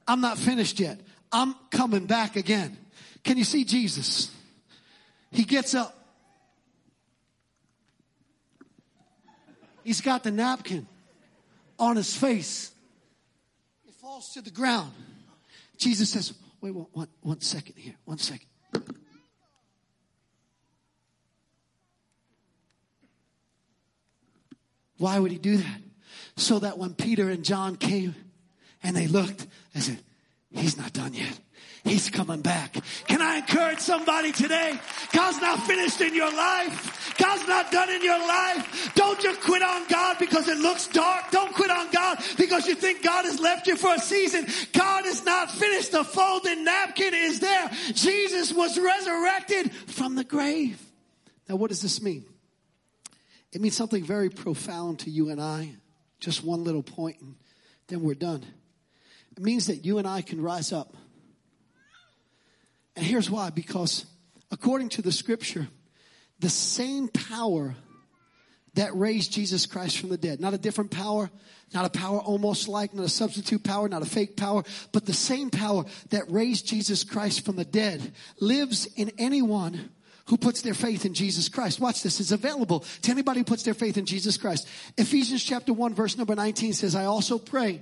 I'm 0.07 0.21
not 0.21 0.37
finished 0.37 0.79
yet. 0.79 0.99
I'm 1.31 1.55
coming 1.71 2.05
back 2.05 2.35
again. 2.35 2.77
Can 3.23 3.37
you 3.37 3.43
see 3.43 3.63
Jesus? 3.63 4.31
He 5.31 5.43
gets 5.43 5.75
up. 5.75 5.95
He's 9.89 10.01
got 10.01 10.21
the 10.21 10.29
napkin 10.29 10.85
on 11.79 11.95
his 11.95 12.15
face. 12.15 12.71
It 13.87 13.95
falls 13.95 14.33
to 14.33 14.41
the 14.43 14.51
ground. 14.51 14.91
Jesus 15.79 16.11
says, 16.11 16.31
wait, 16.61 16.75
one, 16.75 16.85
one, 16.91 17.07
one 17.21 17.41
second 17.41 17.73
here. 17.75 17.95
One 18.05 18.19
second. 18.19 18.45
Why 24.99 25.17
would 25.17 25.31
he 25.31 25.39
do 25.39 25.57
that? 25.57 25.81
So 26.37 26.59
that 26.59 26.77
when 26.77 26.93
Peter 26.93 27.27
and 27.27 27.43
John 27.43 27.75
came 27.75 28.13
and 28.83 28.95
they 28.95 29.07
looked, 29.07 29.47
they 29.73 29.79
said, 29.79 29.97
he's 30.51 30.77
not 30.77 30.93
done 30.93 31.15
yet. 31.15 31.39
He's 31.83 32.11
coming 32.11 32.41
back. 32.41 32.75
Can 33.07 33.23
I 33.23 33.37
encourage 33.37 33.79
somebody 33.79 34.33
today? 34.33 34.79
God's 35.13 35.41
not 35.41 35.63
finished 35.63 35.99
in 36.01 36.13
your 36.13 36.31
life. 36.31 36.98
God's 37.19 37.47
not 37.47 37.71
done 37.71 37.89
in 37.89 38.03
your 38.03 38.17
life. 38.17 38.91
Don't 38.95 39.19
just 39.19 39.41
quit 39.41 39.61
on 39.61 39.87
God 39.87 40.17
because 40.19 40.47
it 40.47 40.57
looks 40.57 40.87
dark. 40.87 41.31
Don't 41.31 41.53
quit 41.53 41.69
on 41.69 41.91
God 41.91 42.19
because 42.37 42.67
you 42.67 42.75
think 42.75 43.03
God 43.03 43.25
has 43.25 43.39
left 43.39 43.67
you 43.67 43.75
for 43.75 43.93
a 43.93 43.99
season. 43.99 44.47
God 44.73 45.05
is 45.05 45.25
not 45.25 45.51
finished. 45.51 45.91
The 45.91 46.03
folded 46.03 46.57
napkin 46.59 47.13
is 47.13 47.39
there. 47.39 47.69
Jesus 47.93 48.53
was 48.53 48.79
resurrected 48.79 49.71
from 49.87 50.15
the 50.15 50.23
grave. 50.23 50.81
Now, 51.47 51.55
what 51.55 51.69
does 51.69 51.81
this 51.81 52.01
mean? 52.01 52.25
It 53.51 53.61
means 53.61 53.75
something 53.75 54.03
very 54.03 54.29
profound 54.29 54.99
to 54.99 55.09
you 55.09 55.29
and 55.29 55.41
I. 55.41 55.75
Just 56.19 56.43
one 56.43 56.63
little 56.63 56.83
point 56.83 57.17
and 57.21 57.35
then 57.87 58.01
we're 58.01 58.13
done. 58.13 58.45
It 59.35 59.43
means 59.43 59.67
that 59.67 59.85
you 59.85 59.97
and 59.97 60.07
I 60.07 60.21
can 60.21 60.41
rise 60.41 60.71
up 60.71 60.95
and 62.99 63.07
here's 63.07 63.31
why 63.31 63.49
because 63.49 64.05
according 64.51 64.89
to 64.89 65.01
the 65.01 65.13
scripture, 65.13 65.69
the 66.39 66.49
same 66.49 67.07
power 67.07 67.75
that 68.75 68.95
raised 68.95 69.31
Jesus 69.31 69.65
Christ 69.65 69.97
from 69.97 70.09
the 70.09 70.17
dead, 70.17 70.39
not 70.39 70.53
a 70.53 70.57
different 70.57 70.91
power, 70.91 71.29
not 71.73 71.85
a 71.85 71.89
power 71.89 72.19
almost 72.19 72.67
like, 72.67 72.93
not 72.93 73.05
a 73.05 73.09
substitute 73.09 73.63
power, 73.63 73.89
not 73.89 74.01
a 74.01 74.05
fake 74.05 74.37
power, 74.37 74.63
but 74.91 75.05
the 75.05 75.13
same 75.13 75.49
power 75.49 75.85
that 76.09 76.31
raised 76.31 76.67
Jesus 76.67 77.03
Christ 77.03 77.45
from 77.45 77.55
the 77.55 77.65
dead 77.65 78.13
lives 78.39 78.87
in 78.95 79.11
anyone 79.17 79.89
who 80.27 80.37
puts 80.37 80.61
their 80.61 80.75
faith 80.75 81.05
in 81.05 81.13
Jesus 81.13 81.49
Christ. 81.49 81.79
Watch 81.79 82.03
this. 82.03 82.19
It's 82.19 82.31
available 82.31 82.85
to 83.01 83.11
anybody 83.11 83.39
who 83.39 83.45
puts 83.45 83.63
their 83.63 83.73
faith 83.73 83.97
in 83.97 84.05
Jesus 84.05 84.37
Christ. 84.37 84.67
Ephesians 84.97 85.43
chapter 85.43 85.73
1 85.73 85.95
verse 85.95 86.17
number 86.17 86.35
19 86.35 86.73
says, 86.73 86.95
I 86.95 87.05
also 87.05 87.39
pray 87.39 87.81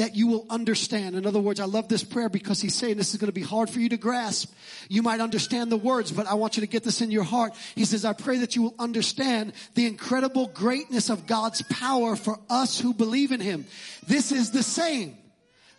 that 0.00 0.16
you 0.16 0.26
will 0.26 0.46
understand. 0.48 1.14
In 1.14 1.26
other 1.26 1.38
words, 1.38 1.60
I 1.60 1.66
love 1.66 1.88
this 1.88 2.02
prayer 2.02 2.30
because 2.30 2.58
he's 2.58 2.74
saying 2.74 2.96
this 2.96 3.12
is 3.12 3.20
going 3.20 3.28
to 3.28 3.34
be 3.34 3.42
hard 3.42 3.68
for 3.68 3.80
you 3.80 3.90
to 3.90 3.98
grasp. 3.98 4.50
You 4.88 5.02
might 5.02 5.20
understand 5.20 5.70
the 5.70 5.76
words, 5.76 6.10
but 6.10 6.26
I 6.26 6.32
want 6.34 6.56
you 6.56 6.62
to 6.62 6.66
get 6.66 6.84
this 6.84 7.02
in 7.02 7.10
your 7.10 7.22
heart. 7.22 7.52
He 7.74 7.84
says, 7.84 8.06
I 8.06 8.14
pray 8.14 8.38
that 8.38 8.56
you 8.56 8.62
will 8.62 8.74
understand 8.78 9.52
the 9.74 9.84
incredible 9.84 10.46
greatness 10.46 11.10
of 11.10 11.26
God's 11.26 11.60
power 11.64 12.16
for 12.16 12.38
us 12.48 12.80
who 12.80 12.94
believe 12.94 13.30
in 13.30 13.40
him. 13.40 13.66
This 14.06 14.32
is 14.32 14.52
the 14.52 14.62
same. 14.62 15.18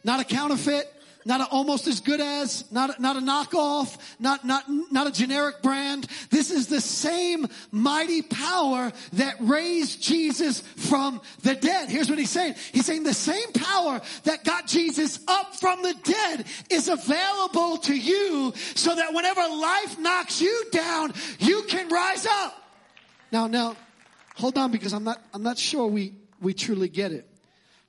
Not 0.04 0.20
a 0.20 0.24
counterfeit, 0.24 0.88
not 1.26 1.42
a, 1.42 1.46
almost 1.46 1.88
as 1.88 2.00
good 2.00 2.20
as, 2.20 2.70
not, 2.72 3.00
not 3.00 3.16
a 3.16 3.20
knockoff, 3.20 3.98
not, 4.20 4.46
not, 4.46 4.66
not 4.92 5.08
a 5.08 5.12
generic 5.12 5.62
brand. 5.62 6.08
This 6.30 6.52
is 6.52 6.68
the 6.68 6.82
same 6.82 7.48
mighty 7.72 8.22
power 8.22 8.92
that 9.14 9.36
raised 9.40 10.02
Jesus 10.02 10.62
from 10.62 11.22
the 11.44 11.56
dead. 11.56 11.90
Here's 11.90 12.10
what 12.10 12.20
he's 12.20 12.30
saying. 12.30 12.56
He's 12.72 12.86
saying 12.86 13.04
the 13.04 13.14
same 13.14 13.52
power 13.54 14.02
that 14.24 14.44
got 14.44 14.68
Jesus 14.68 15.20
up 15.28 15.56
from 15.56 15.82
the 15.84 15.94
dead 16.04 16.46
is 16.70 16.88
available 16.88 17.78
to 17.78 17.96
you 17.96 18.54
so 18.76 18.96
that 18.96 19.14
whenever 19.14 19.42
life 19.42 20.00
knocks 20.00 20.42
you 20.42 20.66
down, 20.72 21.14
you 21.40 21.64
can 21.64 21.90
rise 21.90 22.26
up. 22.26 22.56
Now, 23.32 23.48
now, 23.48 23.76
hold 24.36 24.58
on 24.58 24.72
because 24.72 24.94
I'm 24.94 25.04
not, 25.04 25.22
I'm 25.34 25.44
not 25.44 25.58
sure 25.58 25.88
we, 25.88 26.14
we 26.42 26.54
truly 26.54 26.90
get 26.90 27.12
it. 27.12 27.28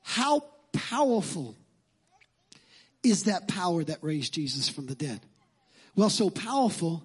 How 0.03 0.45
powerful 0.73 1.57
is 3.03 3.25
that 3.25 3.49
power 3.49 3.83
that 3.85 4.03
raised 4.03 4.35
Jesus 4.35 4.69
from 4.69 4.87
the 4.87 4.95
dead? 4.95 5.21
Well, 5.95 6.11
so 6.11 6.31
powerful 6.31 7.05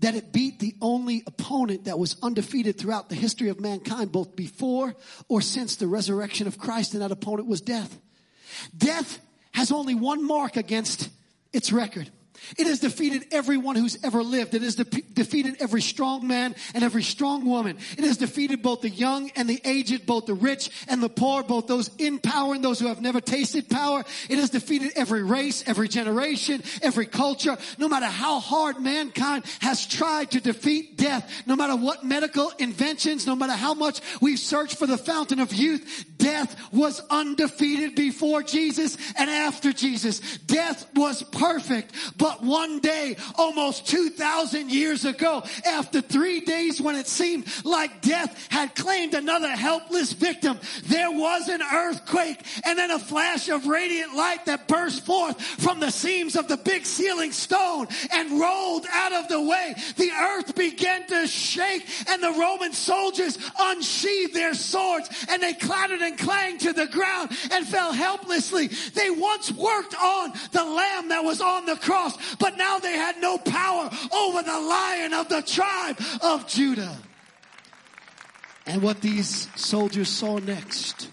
that 0.00 0.14
it 0.14 0.32
beat 0.32 0.58
the 0.58 0.74
only 0.80 1.22
opponent 1.26 1.84
that 1.84 1.98
was 1.98 2.16
undefeated 2.22 2.78
throughout 2.78 3.08
the 3.08 3.14
history 3.14 3.50
of 3.50 3.60
mankind, 3.60 4.10
both 4.10 4.34
before 4.34 4.94
or 5.28 5.40
since 5.42 5.76
the 5.76 5.86
resurrection 5.86 6.46
of 6.46 6.58
Christ, 6.58 6.94
and 6.94 7.02
that 7.02 7.12
opponent 7.12 7.48
was 7.48 7.60
death. 7.60 7.98
Death 8.76 9.18
has 9.52 9.70
only 9.70 9.94
one 9.94 10.26
mark 10.26 10.56
against 10.56 11.10
its 11.52 11.70
record. 11.70 12.10
It 12.58 12.66
has 12.66 12.80
defeated 12.80 13.26
everyone 13.32 13.76
who's 13.76 14.02
ever 14.04 14.22
lived. 14.22 14.54
It 14.54 14.62
has 14.62 14.76
de- 14.76 14.84
defeated 14.84 15.56
every 15.60 15.82
strong 15.82 16.26
man 16.26 16.54
and 16.74 16.82
every 16.82 17.02
strong 17.02 17.44
woman. 17.46 17.78
It 17.96 18.04
has 18.04 18.16
defeated 18.16 18.62
both 18.62 18.80
the 18.80 18.90
young 18.90 19.30
and 19.36 19.48
the 19.48 19.60
aged, 19.64 20.06
both 20.06 20.26
the 20.26 20.34
rich 20.34 20.70
and 20.88 21.02
the 21.02 21.08
poor, 21.08 21.42
both 21.42 21.66
those 21.66 21.90
in 21.98 22.18
power 22.18 22.54
and 22.54 22.64
those 22.64 22.80
who 22.80 22.88
have 22.88 23.00
never 23.00 23.20
tasted 23.20 23.68
power. 23.68 24.04
It 24.28 24.38
has 24.38 24.50
defeated 24.50 24.92
every 24.96 25.22
race, 25.22 25.64
every 25.66 25.88
generation, 25.88 26.62
every 26.82 27.06
culture. 27.06 27.56
No 27.78 27.88
matter 27.88 28.06
how 28.06 28.40
hard 28.40 28.80
mankind 28.80 29.44
has 29.60 29.86
tried 29.86 30.32
to 30.32 30.40
defeat 30.40 30.96
death, 30.96 31.30
no 31.46 31.56
matter 31.56 31.76
what 31.76 32.04
medical 32.04 32.50
inventions, 32.58 33.26
no 33.26 33.36
matter 33.36 33.54
how 33.54 33.74
much 33.74 34.00
we've 34.20 34.38
searched 34.38 34.76
for 34.76 34.86
the 34.86 34.98
fountain 34.98 35.40
of 35.40 35.52
youth, 35.52 36.04
death 36.20 36.56
was 36.72 37.02
undefeated 37.10 37.96
before 37.96 38.42
Jesus 38.42 38.96
and 39.16 39.28
after 39.28 39.72
Jesus. 39.72 40.20
Death 40.46 40.86
was 40.94 41.22
perfect, 41.22 41.92
but 42.16 42.42
one 42.42 42.78
day, 42.78 43.16
almost 43.36 43.86
2,000 43.88 44.70
years 44.70 45.04
ago, 45.04 45.42
after 45.66 46.00
three 46.00 46.40
days 46.40 46.80
when 46.80 46.94
it 46.94 47.06
seemed 47.06 47.46
like 47.64 48.02
death 48.02 48.48
had 48.50 48.74
claimed 48.74 49.14
another 49.14 49.50
helpless 49.50 50.12
victim, 50.12 50.58
there 50.84 51.10
was 51.10 51.48
an 51.48 51.62
earthquake 51.62 52.40
and 52.64 52.78
then 52.78 52.90
a 52.90 52.98
flash 52.98 53.48
of 53.48 53.66
radiant 53.66 54.14
light 54.14 54.44
that 54.46 54.68
burst 54.68 55.04
forth 55.04 55.40
from 55.40 55.80
the 55.80 55.90
seams 55.90 56.36
of 56.36 56.46
the 56.48 56.56
big 56.56 56.84
ceiling 56.84 57.32
stone 57.32 57.86
and 58.12 58.38
rolled 58.38 58.86
out 58.92 59.12
of 59.12 59.28
the 59.28 59.40
way. 59.40 59.74
The 59.96 60.10
earth 60.10 60.54
began 60.54 61.06
to 61.08 61.26
shake 61.26 61.86
and 62.08 62.22
the 62.22 62.32
Roman 62.32 62.72
soldiers 62.72 63.38
unsheathed 63.58 64.34
their 64.34 64.54
swords 64.54 65.08
and 65.28 65.42
they 65.42 65.54
clattered 65.54 66.02
and 66.10 66.18
clanged 66.18 66.60
to 66.60 66.72
the 66.72 66.86
ground 66.86 67.30
and 67.52 67.66
fell 67.66 67.92
helplessly. 67.92 68.66
They 68.66 69.10
once 69.10 69.52
worked 69.52 69.94
on 69.94 70.32
the 70.52 70.64
lamb 70.64 71.08
that 71.08 71.24
was 71.24 71.40
on 71.40 71.66
the 71.66 71.76
cross 71.76 72.16
but 72.36 72.56
now 72.56 72.78
they 72.78 72.92
had 72.92 73.20
no 73.20 73.38
power 73.38 73.90
over 74.12 74.42
the 74.42 74.60
lion 74.60 75.14
of 75.14 75.28
the 75.28 75.42
tribe 75.42 75.96
of 76.22 76.48
Judah. 76.48 76.96
And 78.66 78.82
what 78.82 79.00
these 79.00 79.48
soldiers 79.56 80.08
saw 80.08 80.38
next 80.38 81.10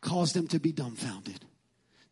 caused 0.00 0.34
them 0.34 0.48
to 0.48 0.58
be 0.58 0.72
dumbfounded. 0.72 1.44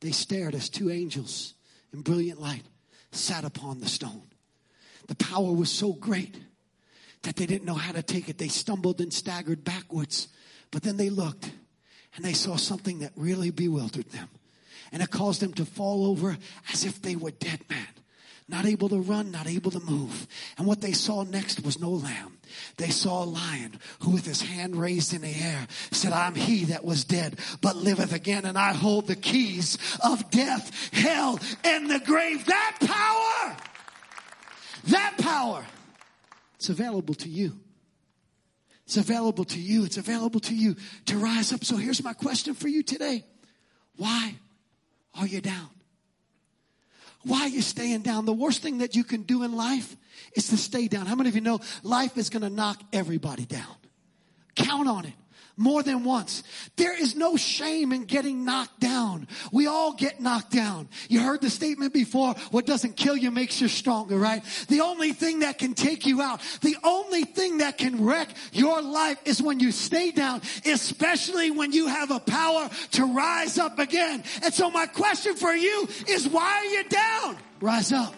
They 0.01 0.13
stared 0.13 0.55
as 0.55 0.69
two 0.69 0.91
angels 0.91 1.55
in 1.93 2.03
brilliant 2.03 2.41
light 2.41 2.65
sat 3.13 3.45
upon 3.45 3.81
the 3.81 3.89
stone. 3.89 4.23
The 5.07 5.17
power 5.17 5.53
was 5.53 5.71
so 5.71 5.93
great 5.93 6.37
that 7.23 7.37
they 7.37 7.47
didn't 7.47 7.65
know 7.65 7.75
how 7.75 7.93
to 7.93 8.03
take 8.03 8.29
it. 8.29 8.39
They 8.39 8.49
stumbled 8.49 9.01
and 9.01 9.13
staggered 9.13 9.65
backwards. 9.65 10.29
But 10.71 10.83
then 10.83 10.97
they 10.97 11.11
looked 11.11 11.51
and 12.17 12.25
they 12.25 12.33
saw 12.33 12.57
something 12.57 13.01
that 13.01 13.13
really 13.17 13.51
bewildered 13.51 14.11
them 14.11 14.29
and 14.93 15.03
it 15.03 15.11
caused 15.11 15.41
them 15.41 15.53
to 15.55 15.65
fall 15.65 16.07
over 16.07 16.37
as 16.73 16.85
if 16.85 17.01
they 17.03 17.17
were 17.17 17.31
dead 17.31 17.61
men. 17.69 17.87
Not 18.51 18.65
able 18.65 18.89
to 18.89 18.99
run, 18.99 19.31
not 19.31 19.47
able 19.47 19.71
to 19.73 19.81
move. 19.81 20.27
And 20.57 20.67
what 20.67 20.81
they 20.81 20.93
saw 20.93 21.23
next 21.23 21.63
was 21.65 21.79
no 21.79 21.91
lamb. 21.91 22.39
They 22.79 22.89
saw 22.89 23.23
a 23.23 23.27
lion 23.27 23.79
who 24.01 24.13
with 24.13 24.25
his 24.25 24.41
hand 24.41 24.75
raised 24.75 25.13
in 25.13 25.21
the 25.21 25.35
air 25.35 25.67
said, 25.91 26.15
I'm 26.15 26.35
he 26.35 26.65
that 26.67 26.83
was 26.83 27.05
dead, 27.05 27.39
but 27.61 27.77
liveth 27.77 28.15
again, 28.15 28.47
and 28.47 28.57
I 28.57 28.73
hold 28.73 29.07
the 29.07 29.17
keys 29.17 29.77
of 30.03 30.31
death, 30.31 30.95
hell, 30.95 31.39
and 31.63 31.91
the 31.91 32.01
grave. 32.01 32.47
That 32.47 32.77
power, 32.81 33.57
that 34.85 35.19
power, 35.19 35.67
it's 36.55 36.71
available 36.71 37.15
to 37.17 37.29
you. 37.29 37.53
It's 38.89 38.97
available 38.97 39.45
to 39.45 39.61
you. 39.61 39.85
It's 39.85 39.99
available 39.99 40.41
to 40.41 40.55
you 40.55 40.75
to 41.05 41.19
rise 41.19 41.53
up. 41.53 41.63
So 41.63 41.77
here's 41.77 42.03
my 42.03 42.15
question 42.15 42.55
for 42.55 42.69
you 42.69 42.83
today. 42.83 43.23
Why 43.99 44.35
are 45.21 45.27
you 45.27 45.43
down? 45.43 45.69
Why 47.23 47.43
are 47.43 47.49
you 47.49 47.61
staying 47.61 48.01
down? 48.01 48.25
The 48.25 48.33
worst 48.33 48.63
thing 48.63 48.79
that 48.79 48.97
you 48.97 49.05
can 49.05 49.25
do 49.25 49.43
in 49.43 49.55
life 49.55 49.95
is 50.33 50.49
to 50.49 50.57
stay 50.57 50.89
down. 50.89 51.05
How 51.05 51.17
many 51.17 51.29
of 51.29 51.35
you 51.35 51.43
know 51.43 51.61
life 51.83 52.17
is 52.17 52.31
going 52.31 52.45
to 52.45 52.49
knock 52.49 52.81
everybody 52.91 53.45
down? 53.45 53.77
Count 54.55 54.89
on 54.89 55.05
it. 55.05 55.13
More 55.59 55.83
than 55.83 56.05
once. 56.05 56.43
There 56.77 56.99
is 56.99 57.17
no 57.17 57.37
shame 57.37 57.93
in 57.93 58.05
getting 58.05 58.45
knocked 58.45 58.81
down. 58.81 59.29
We 59.53 59.67
all 59.67 59.93
get 59.93 60.21
knocked 60.21 60.53
down. 60.53 60.89
You 61.09 61.21
heard 61.21 61.41
the 61.41 61.51
statement 61.51 61.93
before, 61.93 62.35
what 62.51 62.65
doesn't 62.65 62.97
kill 62.97 63.17
you 63.17 63.31
makes 63.31 63.61
you 63.61 63.69
stronger, 63.69 64.17
right? 64.17 64.43
The 64.69 64.81
only 64.81 65.13
thing 65.13 65.41
that 65.41 65.59
can 65.59 65.75
take 65.75 66.07
you 66.07 66.23
out, 66.23 66.41
the 66.63 66.77
only 66.85 67.25
thing 67.25 67.59
that 67.59 67.77
can 67.77 68.05
wreck 68.05 68.29
your 68.53 68.81
life 68.81 69.19
is 69.25 69.43
when 69.43 69.61
you 69.61 69.73
stay 69.73 70.13
down, 70.13 70.43
especially 70.65 71.51
when 71.51 71.73
you 71.73 71.89
have 71.89 72.11
a 72.11 72.21
power 72.21 72.71
to 72.93 73.05
rise 73.05 73.59
up 73.59 73.79
again. 73.79 74.23
And 74.43 74.55
so 74.55 74.71
my 74.71 74.87
question 74.87 75.35
for 75.35 75.53
you 75.53 75.89
is 76.07 76.29
why 76.29 76.59
are 76.59 76.65
you 76.65 76.85
down? 76.85 77.37
Rise 77.61 77.93
up. 77.93 78.15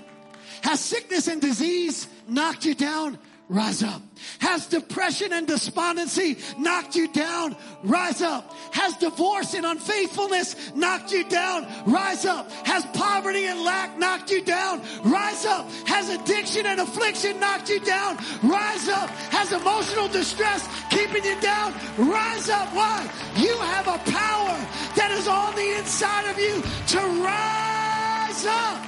Has 0.63 0.81
sickness 0.81 1.27
and 1.29 1.41
disease 1.41 2.07
knocked 2.29 2.67
you 2.67 2.75
down? 2.75 3.19
Rise 3.51 3.83
up. 3.83 4.01
Has 4.39 4.67
depression 4.67 5.33
and 5.33 5.47
despondency 5.47 6.39
knocked 6.57 6.95
you 6.95 7.13
down? 7.13 7.57
Rise 7.83 8.23
up. 8.23 8.55
Has 8.73 8.97
divorce 8.97 9.55
and 9.55 9.67
unfaithfulness 9.67 10.73
knocked 10.75 11.13
you 11.13 11.29
down? 11.29 11.67
Rise 11.85 12.25
up. 12.25 12.51
Has 12.65 12.87
poverty 12.95 13.47
and 13.47 13.63
lack 13.63 13.99
knocked 13.99 14.31
you 14.31 14.43
down? 14.45 14.83
Rise 15.05 15.45
up. 15.47 15.69
Has 15.87 16.09
addiction 16.11 16.65
and 16.65 16.81
affliction 16.81 17.41
knocked 17.41 17.69
you 17.69 17.81
down? 17.81 18.19
Rise 18.43 18.89
up. 18.89 19.11
Has 19.35 19.53
emotional 19.53 20.07
distress 20.09 20.69
keeping 20.89 21.25
you 21.25 21.39
down? 21.41 21.75
Rise 21.99 22.49
up. 22.49 22.69
Why? 22.73 23.03
You 23.37 23.57
have 23.57 23.89
a 23.89 23.99
power 24.11 24.57
that 24.95 25.11
is 25.11 25.27
on 25.27 25.57
the 25.57 25.79
inside 25.79 26.31
of 26.31 26.39
you 26.39 26.63
to 26.95 27.01
rise 27.21 28.47
up. 28.47 28.87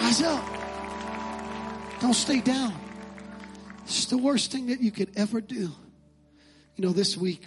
Rise 0.00 0.22
up. 0.22 0.44
Don't 2.00 2.14
stay 2.14 2.40
down. 2.40 2.81
It's 3.94 4.06
the 4.06 4.16
worst 4.16 4.50
thing 4.50 4.68
that 4.68 4.80
you 4.80 4.90
could 4.90 5.10
ever 5.16 5.42
do. 5.42 5.70
You 6.76 6.78
know, 6.78 6.92
this 6.92 7.14
week, 7.14 7.44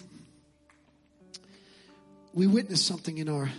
we 2.36 2.45
witnessed 2.45 2.86
something 2.86 3.17
in 3.17 3.27
our 3.27 3.49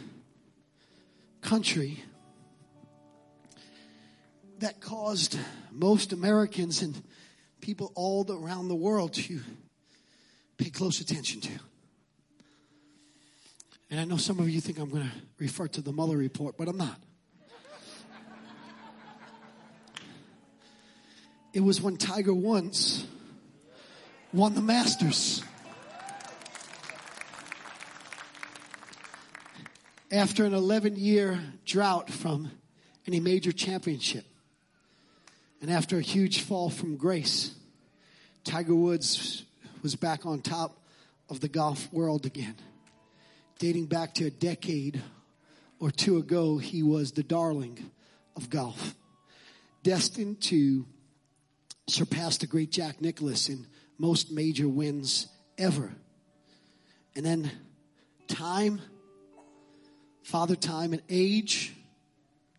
country 1.41 2.05
that 4.61 4.81
caused 4.81 5.37
most 5.73 6.13
Americans 6.13 6.81
and 6.81 7.03
people 7.61 7.91
all 7.97 8.25
around 8.31 8.69
the 8.69 8.77
world 8.77 9.15
to 9.15 9.41
pay 10.57 10.71
close 10.71 11.01
attention 11.01 11.41
to. 11.41 11.53
And 13.91 13.99
I 13.99 14.05
know 14.05 14.17
some 14.17 14.39
of 14.39 14.49
you 14.49 14.61
think 14.61 14.79
I'm 14.79 14.91
going 14.91 15.03
to 15.03 15.17
refer 15.41 15.67
to 15.67 15.81
the 15.81 15.93
Mueller 15.93 16.17
report, 16.17 16.57
but 16.57 16.69
I'm 16.69 16.79
not. 16.79 17.01
It 21.57 21.65
was 21.65 21.81
when 21.81 21.97
Tiger 21.97 22.35
Woods 22.35 23.07
won 24.31 24.55
the 24.55 24.61
Masters. 24.61 25.43
After 30.13 30.45
an 30.45 30.53
11 30.53 30.97
year 30.97 31.41
drought 31.65 32.11
from 32.11 32.51
any 33.07 33.21
major 33.21 33.53
championship, 33.53 34.27
and 35.63 35.71
after 35.71 35.97
a 35.97 36.03
huge 36.03 36.43
fall 36.43 36.69
from 36.69 36.99
grace, 36.99 37.55
Tiger 38.45 38.75
Woods 38.75 39.43
was 39.83 39.97
back 39.97 40.27
on 40.27 40.43
top 40.43 40.79
of 41.31 41.41
the 41.41 41.49
golf 41.49 41.91
world 41.91 42.27
again. 42.27 42.57
Dating 43.59 43.87
back 43.87 44.13
to 44.17 44.27
a 44.27 44.31
decade 44.31 45.03
or 45.81 45.91
two 45.91 46.19
ago, 46.19 46.59
he 46.59 46.83
was 46.83 47.13
the 47.13 47.23
darling 47.23 47.91
of 48.37 48.51
golf, 48.51 48.95
destined 49.83 50.43
to 50.43 50.85
surpassed 51.89 52.41
the 52.41 52.47
great 52.47 52.71
Jack 52.71 53.01
Nicklaus 53.01 53.49
in 53.49 53.67
most 53.99 54.31
major 54.31 54.69
wins 54.69 55.29
ever. 55.57 55.93
And 57.15 57.25
then 57.25 57.51
time, 58.29 58.81
father 60.23 60.57
time, 60.57 60.93
and 60.93 61.03
age. 61.09 61.75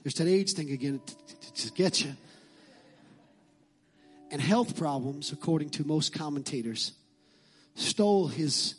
There's 0.04 0.16
that 0.16 0.28
age 0.28 0.54
thing 0.54 0.72
again 0.72 1.02
to 1.56 1.72
get 1.72 2.04
you. 2.04 2.16
And 4.32 4.42
health 4.42 4.78
problems, 4.78 5.32
according 5.32 5.70
to 5.72 5.88
most 5.88 6.14
commentators, 6.14 6.94
stole 7.76 8.28
his 8.28 8.76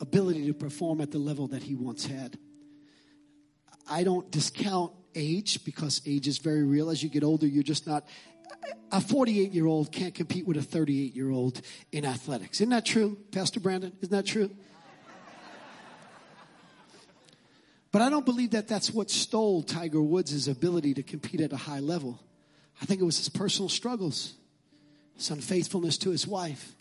ability 0.00 0.46
to 0.46 0.54
perform 0.54 1.00
at 1.00 1.10
the 1.10 1.18
level 1.18 1.48
that 1.48 1.62
he 1.62 1.74
once 1.74 2.06
had. 2.06 2.36
I 3.88 4.04
don't 4.04 4.30
discount 4.30 4.92
age 5.14 5.64
because 5.64 6.02
age 6.06 6.28
is 6.28 6.38
very 6.38 6.62
real. 6.62 6.90
As 6.90 7.02
you 7.02 7.08
get 7.08 7.24
older, 7.24 7.46
you're 7.46 7.62
just 7.62 7.86
not 7.86 8.04
a 8.90 9.00
48 9.00 9.52
year 9.52 9.66
old 9.66 9.90
can't 9.90 10.14
compete 10.14 10.46
with 10.46 10.56
a 10.56 10.62
38 10.62 11.14
year 11.14 11.30
old 11.30 11.60
in 11.90 12.04
athletics. 12.04 12.60
Isn't 12.60 12.70
that 12.70 12.84
true, 12.84 13.16
Pastor 13.30 13.60
Brandon? 13.60 13.92
Isn't 14.00 14.12
that 14.12 14.26
true? 14.26 14.50
But 17.90 18.00
I 18.00 18.08
don't 18.08 18.24
believe 18.24 18.52
that 18.52 18.68
that's 18.68 18.90
what 18.90 19.10
stole 19.10 19.62
Tiger 19.62 20.00
Woods' 20.00 20.48
ability 20.48 20.94
to 20.94 21.02
compete 21.02 21.42
at 21.42 21.52
a 21.52 21.58
high 21.58 21.80
level. 21.80 22.18
I 22.80 22.86
think 22.86 23.02
it 23.02 23.04
was 23.04 23.18
his 23.18 23.28
personal 23.28 23.68
struggles, 23.68 24.32
his 25.14 25.30
unfaithfulness 25.30 25.98
to 25.98 26.10
his 26.10 26.26
wife. 26.26 26.74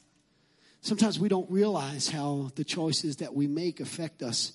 Sometimes 0.80 1.20
we 1.20 1.28
don't 1.28 1.50
realize 1.52 2.08
how 2.08 2.52
the 2.56 2.64
choices 2.64 3.18
that 3.18 3.36
we 3.36 3.46
make 3.46 3.82
affect 3.82 4.24
us 4.24 4.54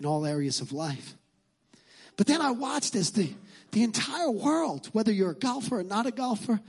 in 0.00 0.04
all 0.04 0.26
areas 0.26 0.60
of 0.60 0.72
life. 0.72 1.14
But 2.16 2.26
then 2.26 2.42
I 2.42 2.50
watched 2.50 2.96
as 2.96 3.12
the 3.12 3.32
the 3.72 3.82
entire 3.82 4.30
world, 4.30 4.86
whether 4.92 5.10
you're 5.10 5.30
a 5.30 5.34
golfer 5.34 5.80
or 5.80 5.82
not 5.82 6.06
a 6.06 6.10
golfer, 6.10 6.60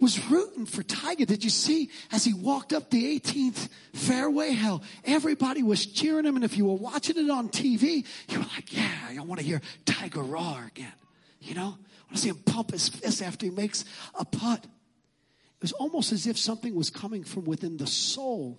was 0.00 0.30
rooting 0.30 0.66
for 0.66 0.82
Tiger. 0.82 1.24
Did 1.24 1.44
you 1.44 1.50
see 1.50 1.90
as 2.10 2.24
he 2.24 2.32
walked 2.32 2.72
up 2.72 2.90
the 2.90 3.18
18th 3.20 3.68
fairway? 3.92 4.50
Hell, 4.50 4.82
everybody 5.04 5.62
was 5.62 5.86
cheering 5.86 6.24
him. 6.24 6.36
And 6.36 6.44
if 6.44 6.56
you 6.56 6.64
were 6.64 6.74
watching 6.74 7.16
it 7.16 7.30
on 7.30 7.48
TV, 7.48 8.04
you 8.28 8.38
were 8.38 8.46
like, 8.46 8.72
yeah, 8.74 8.90
I 9.10 9.20
want 9.20 9.40
to 9.40 9.46
hear 9.46 9.60
Tiger 9.84 10.22
roar 10.22 10.64
again. 10.66 10.92
You 11.40 11.54
know, 11.54 11.60
I 11.62 12.04
want 12.04 12.14
to 12.14 12.18
see 12.18 12.28
him 12.28 12.36
pump 12.44 12.70
his 12.70 12.88
fist 12.88 13.22
after 13.22 13.46
he 13.46 13.50
makes 13.50 13.84
a 14.18 14.24
putt. 14.24 14.64
It 14.64 15.62
was 15.62 15.72
almost 15.72 16.12
as 16.12 16.26
if 16.26 16.38
something 16.38 16.74
was 16.74 16.90
coming 16.90 17.22
from 17.22 17.44
within 17.44 17.76
the 17.76 17.86
soul 17.86 18.58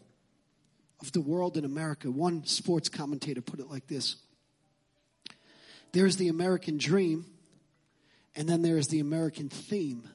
of 1.01 1.11
the 1.11 1.21
world 1.21 1.57
in 1.57 1.65
America. 1.65 2.09
One 2.09 2.45
sports 2.45 2.87
commentator 2.87 3.41
put 3.41 3.59
it 3.59 3.69
like 3.69 3.87
this 3.87 4.17
There's 5.91 6.15
the 6.17 6.29
American 6.29 6.77
dream 6.77 7.25
and 8.35 8.47
then 8.47 8.61
there 8.61 8.77
is 8.77 8.87
the 8.87 8.99
American 8.99 9.49
theme, 9.49 10.07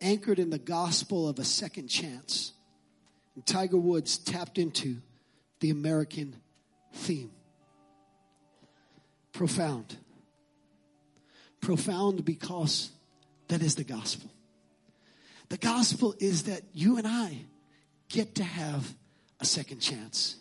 anchored 0.00 0.38
in 0.38 0.50
the 0.50 0.58
gospel 0.58 1.28
of 1.28 1.38
a 1.38 1.44
second 1.44 1.88
chance. 1.88 2.52
And 3.34 3.46
Tiger 3.46 3.78
Woods 3.78 4.18
tapped 4.18 4.58
into 4.58 4.98
the 5.60 5.70
American 5.70 6.36
theme. 6.92 7.30
Profound. 9.32 9.96
Profound 11.60 12.24
because 12.24 12.90
that 13.48 13.62
is 13.62 13.74
the 13.74 13.84
gospel. 13.84 14.30
The 15.48 15.56
gospel 15.58 16.14
is 16.18 16.44
that 16.44 16.62
you 16.72 16.98
and 16.98 17.06
I 17.06 17.38
get 18.08 18.36
to 18.36 18.44
have 18.44 18.94
a 19.40 19.44
second 19.44 19.80
chance. 19.80 20.36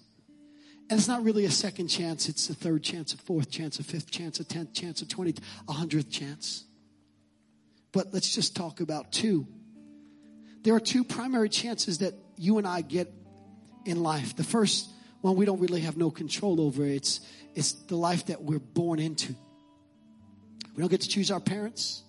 And 0.90 1.00
it's 1.00 1.08
not 1.08 1.24
really 1.24 1.46
a 1.46 1.52
second 1.52 1.88
chance, 1.88 2.30
it's 2.30 2.50
a 2.50 2.54
third 2.54 2.84
chance, 2.84 3.14
a 3.14 3.18
fourth 3.18 3.50
chance, 3.50 3.80
a 3.80 3.84
fifth 3.84 4.12
chance, 4.12 4.40
a 4.40 4.44
tenth 4.44 4.74
chance, 4.74 5.02
a 5.02 5.08
twentieth, 5.08 5.40
a 5.68 5.74
hundredth 5.74 6.12
chance. 6.12 6.66
But 7.92 8.14
let's 8.14 8.34
just 8.34 8.56
talk 8.56 8.82
about 8.82 9.12
two. 9.12 9.48
There 10.64 10.76
are 10.76 10.80
two 10.80 11.04
primary 11.04 11.50
chances 11.50 12.00
that 12.00 12.14
you 12.38 12.58
and 12.58 12.68
I 12.68 12.82
get 12.82 13.12
in 13.86 14.02
life. 14.02 14.36
The 14.36 14.44
first 14.44 14.90
one 15.22 15.36
we 15.36 15.46
don't 15.46 15.60
really 15.60 15.82
have 15.82 15.98
no 15.98 16.12
control 16.12 16.60
over. 16.60 16.86
It's 16.86 17.22
it's 17.56 17.74
the 17.74 17.96
life 17.96 18.26
that 18.26 18.44
we're 18.44 18.60
born 18.60 19.00
into. 19.00 19.36
We 20.76 20.82
don't 20.82 20.90
get 20.90 21.02
to 21.02 21.10
choose 21.10 21.32
our 21.32 21.40
parents. 21.40 22.04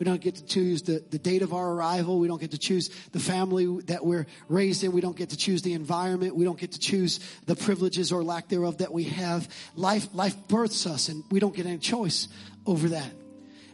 We 0.00 0.04
don't 0.04 0.20
get 0.20 0.36
to 0.36 0.46
choose 0.46 0.80
the, 0.80 1.04
the 1.10 1.18
date 1.18 1.42
of 1.42 1.52
our 1.52 1.72
arrival. 1.72 2.18
We 2.18 2.26
don't 2.26 2.40
get 2.40 2.52
to 2.52 2.58
choose 2.58 2.88
the 3.12 3.20
family 3.20 3.82
that 3.82 4.02
we're 4.02 4.26
raised 4.48 4.82
in. 4.82 4.92
We 4.92 5.02
don't 5.02 5.16
get 5.16 5.28
to 5.28 5.36
choose 5.36 5.60
the 5.60 5.74
environment. 5.74 6.34
We 6.34 6.46
don't 6.46 6.58
get 6.58 6.72
to 6.72 6.78
choose 6.78 7.20
the 7.44 7.54
privileges 7.54 8.10
or 8.10 8.24
lack 8.24 8.48
thereof 8.48 8.78
that 8.78 8.94
we 8.94 9.04
have. 9.04 9.46
Life, 9.76 10.08
life 10.14 10.34
births 10.48 10.86
us 10.86 11.10
and 11.10 11.22
we 11.30 11.38
don't 11.38 11.54
get 11.54 11.66
any 11.66 11.76
choice 11.76 12.28
over 12.64 12.88
that. 12.88 13.12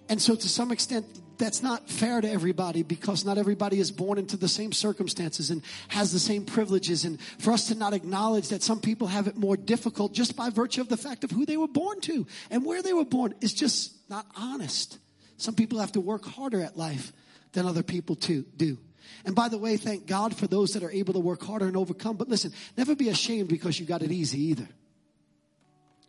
And 0.08 0.20
so 0.20 0.34
to 0.34 0.48
some 0.48 0.72
extent, 0.72 1.06
that's 1.38 1.62
not 1.62 1.88
fair 1.88 2.20
to 2.20 2.28
everybody 2.28 2.82
because 2.82 3.24
not 3.24 3.38
everybody 3.38 3.78
is 3.78 3.92
born 3.92 4.18
into 4.18 4.36
the 4.36 4.48
same 4.48 4.72
circumstances 4.72 5.50
and 5.50 5.62
has 5.88 6.12
the 6.12 6.18
same 6.18 6.44
privileges. 6.44 7.04
And 7.04 7.20
for 7.38 7.52
us 7.52 7.68
to 7.68 7.76
not 7.76 7.94
acknowledge 7.94 8.48
that 8.48 8.64
some 8.64 8.80
people 8.80 9.06
have 9.06 9.28
it 9.28 9.36
more 9.36 9.56
difficult 9.56 10.12
just 10.12 10.34
by 10.34 10.50
virtue 10.50 10.80
of 10.80 10.88
the 10.88 10.96
fact 10.96 11.22
of 11.22 11.30
who 11.30 11.46
they 11.46 11.56
were 11.56 11.68
born 11.68 12.00
to 12.00 12.26
and 12.50 12.64
where 12.64 12.82
they 12.82 12.92
were 12.92 13.04
born 13.04 13.32
is 13.40 13.54
just 13.54 13.92
not 14.10 14.26
honest. 14.34 14.98
Some 15.36 15.54
people 15.54 15.80
have 15.80 15.92
to 15.92 16.00
work 16.00 16.24
harder 16.24 16.62
at 16.62 16.76
life 16.76 17.12
than 17.52 17.66
other 17.66 17.82
people 17.82 18.16
too 18.16 18.44
do. 18.56 18.78
And 19.24 19.34
by 19.34 19.48
the 19.48 19.58
way, 19.58 19.76
thank 19.76 20.06
God 20.06 20.36
for 20.36 20.46
those 20.46 20.72
that 20.72 20.82
are 20.82 20.90
able 20.90 21.14
to 21.14 21.20
work 21.20 21.42
harder 21.42 21.66
and 21.66 21.76
overcome. 21.76 22.16
But 22.16 22.28
listen, 22.28 22.52
never 22.76 22.94
be 22.94 23.08
ashamed 23.08 23.48
because 23.48 23.78
you 23.78 23.86
got 23.86 24.02
it 24.02 24.10
easy 24.10 24.40
either. 24.46 24.68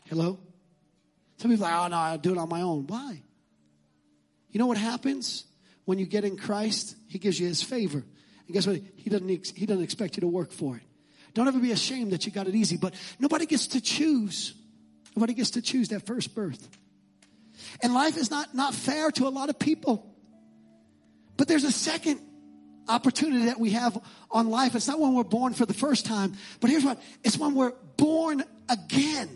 Hello? 0.06 0.40
Some 1.38 1.52
people 1.52 1.66
are 1.66 1.72
like, 1.72 1.86
oh 1.86 1.88
no, 1.90 1.98
I'll 1.98 2.18
do 2.18 2.32
it 2.32 2.38
on 2.38 2.50
my 2.50 2.62
own. 2.62 2.88
Why? 2.88 3.22
You 4.50 4.60
know 4.60 4.66
what 4.66 4.78
happens 4.78 5.46
when 5.86 6.00
you 6.00 6.06
get 6.06 6.26
in 6.26 6.38
Christ? 6.38 6.96
He 7.08 7.20
gives 7.20 7.40
you 7.40 7.48
his 7.48 7.62
favor. 7.62 8.00
And 8.00 8.54
guess 8.54 8.66
what? 8.66 8.82
He 8.96 9.10
doesn't, 9.10 9.48
he 9.56 9.66
doesn't 9.66 9.84
expect 9.84 10.18
you 10.18 10.22
to 10.22 10.28
work 10.28 10.52
for 10.52 10.78
it. 10.78 10.84
Don't 11.34 11.48
ever 11.48 11.60
be 11.60 11.72
ashamed 11.72 12.12
that 12.14 12.26
you 12.26 12.32
got 12.32 12.48
it 12.48 12.56
easy, 12.56 12.78
but 12.78 12.96
nobody 13.20 13.46
gets 13.46 13.68
to 13.68 13.82
choose. 13.82 14.56
Nobody 15.16 15.34
gets 15.34 15.52
to 15.52 15.62
choose 15.62 15.90
that 15.90 16.06
first 16.06 16.34
birth. 16.34 16.68
And 17.82 17.94
life 17.94 18.18
is 18.18 18.32
not, 18.32 18.54
not 18.54 18.74
fair 18.74 19.12
to 19.12 19.28
a 19.28 19.30
lot 19.30 19.50
of 19.50 19.60
people. 19.60 20.14
But 21.38 21.48
there's 21.48 21.64
a 21.64 21.72
second 21.72 22.22
opportunity 22.88 23.46
that 23.46 23.60
we 23.60 23.72
have 23.72 23.98
on 24.32 24.50
life. 24.50 24.76
It's 24.76 24.88
not 24.88 25.00
when 25.00 25.14
we're 25.14 25.24
born 25.24 25.54
for 25.54 25.66
the 25.66 25.74
first 25.74 26.06
time, 26.06 26.34
but 26.60 26.70
here's 26.70 26.84
what 26.84 27.02
it's 27.24 27.38
when 27.38 27.54
we're 27.54 27.74
born 27.98 28.44
again. 28.70 29.30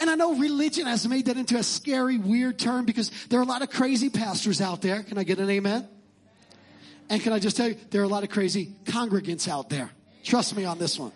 And 0.00 0.10
I 0.10 0.16
know 0.16 0.34
religion 0.34 0.86
has 0.86 1.06
made 1.06 1.26
that 1.26 1.36
into 1.36 1.56
a 1.56 1.62
scary, 1.62 2.18
weird 2.18 2.58
term 2.58 2.84
because 2.84 3.10
there 3.28 3.38
are 3.38 3.42
a 3.42 3.46
lot 3.46 3.62
of 3.62 3.70
crazy 3.70 4.10
pastors 4.10 4.60
out 4.60 4.82
there. 4.82 5.02
Can 5.02 5.16
I 5.18 5.24
get 5.24 5.38
an 5.38 5.48
amen? 5.48 5.88
And 7.08 7.22
can 7.22 7.32
I 7.32 7.38
just 7.38 7.56
tell 7.56 7.68
you, 7.68 7.76
there 7.90 8.00
are 8.00 8.04
a 8.04 8.08
lot 8.08 8.24
of 8.24 8.30
crazy 8.30 8.72
congregants 8.84 9.48
out 9.48 9.70
there. 9.70 9.90
Trust 10.24 10.56
me 10.56 10.64
on 10.64 10.78
this 10.78 10.98
one. 10.98 11.12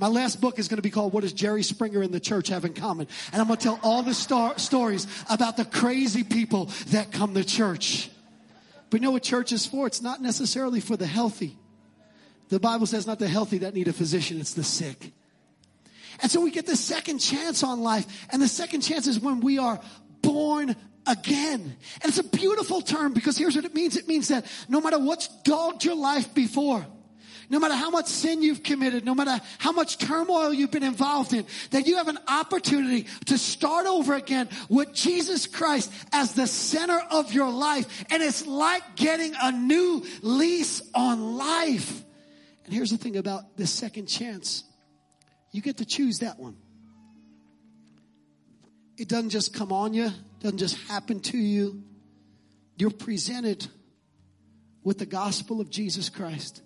My 0.00 0.08
last 0.08 0.40
book 0.40 0.58
is 0.58 0.66
going 0.66 0.78
to 0.78 0.82
be 0.82 0.90
called 0.90 1.12
What 1.12 1.24
Does 1.24 1.34
Jerry 1.34 1.62
Springer 1.62 2.00
and 2.00 2.10
the 2.10 2.20
Church 2.20 2.48
Have 2.48 2.64
in 2.64 2.72
Common? 2.72 3.06
And 3.32 3.42
I'm 3.42 3.46
going 3.46 3.58
to 3.58 3.62
tell 3.62 3.78
all 3.82 4.02
the 4.02 4.14
star- 4.14 4.58
stories 4.58 5.06
about 5.28 5.58
the 5.58 5.66
crazy 5.66 6.24
people 6.24 6.70
that 6.86 7.12
come 7.12 7.34
to 7.34 7.44
church. 7.44 8.08
But 8.88 9.02
you 9.02 9.06
know 9.06 9.10
what 9.12 9.22
church 9.22 9.52
is 9.52 9.66
for? 9.66 9.86
It's 9.86 10.00
not 10.00 10.22
necessarily 10.22 10.80
for 10.80 10.96
the 10.96 11.06
healthy. 11.06 11.54
The 12.48 12.58
Bible 12.58 12.86
says 12.86 13.06
not 13.06 13.18
the 13.18 13.28
healthy 13.28 13.58
that 13.58 13.74
need 13.74 13.88
a 13.88 13.92
physician, 13.92 14.40
it's 14.40 14.54
the 14.54 14.64
sick. 14.64 15.12
And 16.22 16.30
so 16.30 16.40
we 16.40 16.50
get 16.50 16.66
the 16.66 16.76
second 16.76 17.18
chance 17.18 17.62
on 17.62 17.82
life. 17.82 18.26
And 18.32 18.40
the 18.40 18.48
second 18.48 18.80
chance 18.80 19.06
is 19.06 19.20
when 19.20 19.40
we 19.40 19.58
are 19.58 19.78
born 20.22 20.76
again. 21.06 21.76
And 22.02 22.04
it's 22.04 22.18
a 22.18 22.24
beautiful 22.24 22.80
term 22.80 23.12
because 23.12 23.36
here's 23.36 23.54
what 23.54 23.66
it 23.66 23.74
means. 23.74 23.98
It 23.98 24.08
means 24.08 24.28
that 24.28 24.46
no 24.66 24.80
matter 24.80 24.98
what's 24.98 25.28
dogged 25.42 25.84
your 25.84 25.96
life 25.96 26.32
before, 26.32 26.86
no 27.50 27.58
matter 27.58 27.74
how 27.74 27.90
much 27.90 28.06
sin 28.06 28.42
you've 28.42 28.62
committed, 28.62 29.04
no 29.04 29.14
matter 29.14 29.42
how 29.58 29.72
much 29.72 29.98
turmoil 29.98 30.54
you've 30.54 30.70
been 30.70 30.84
involved 30.84 31.32
in, 31.32 31.44
that 31.72 31.86
you 31.86 31.96
have 31.96 32.06
an 32.06 32.18
opportunity 32.28 33.06
to 33.26 33.36
start 33.36 33.86
over 33.86 34.14
again 34.14 34.48
with 34.68 34.94
Jesus 34.94 35.48
Christ 35.48 35.92
as 36.12 36.32
the 36.34 36.46
center 36.46 36.98
of 37.10 37.32
your 37.32 37.50
life. 37.50 38.04
And 38.08 38.22
it's 38.22 38.46
like 38.46 38.94
getting 38.94 39.34
a 39.42 39.50
new 39.50 40.06
lease 40.22 40.80
on 40.94 41.36
life. 41.36 42.04
And 42.64 42.72
here's 42.72 42.92
the 42.92 42.98
thing 42.98 43.16
about 43.16 43.56
this 43.56 43.72
second 43.72 44.06
chance. 44.06 44.62
You 45.50 45.60
get 45.60 45.78
to 45.78 45.84
choose 45.84 46.20
that 46.20 46.38
one. 46.38 46.56
It 48.96 49.08
doesn't 49.08 49.30
just 49.30 49.54
come 49.54 49.72
on 49.72 49.92
you, 49.92 50.10
doesn't 50.38 50.58
just 50.58 50.76
happen 50.86 51.18
to 51.20 51.36
you. 51.38 51.82
You're 52.76 52.90
presented 52.90 53.66
with 54.84 54.98
the 54.98 55.06
gospel 55.06 55.60
of 55.60 55.68
Jesus 55.68 56.08
Christ. 56.08 56.62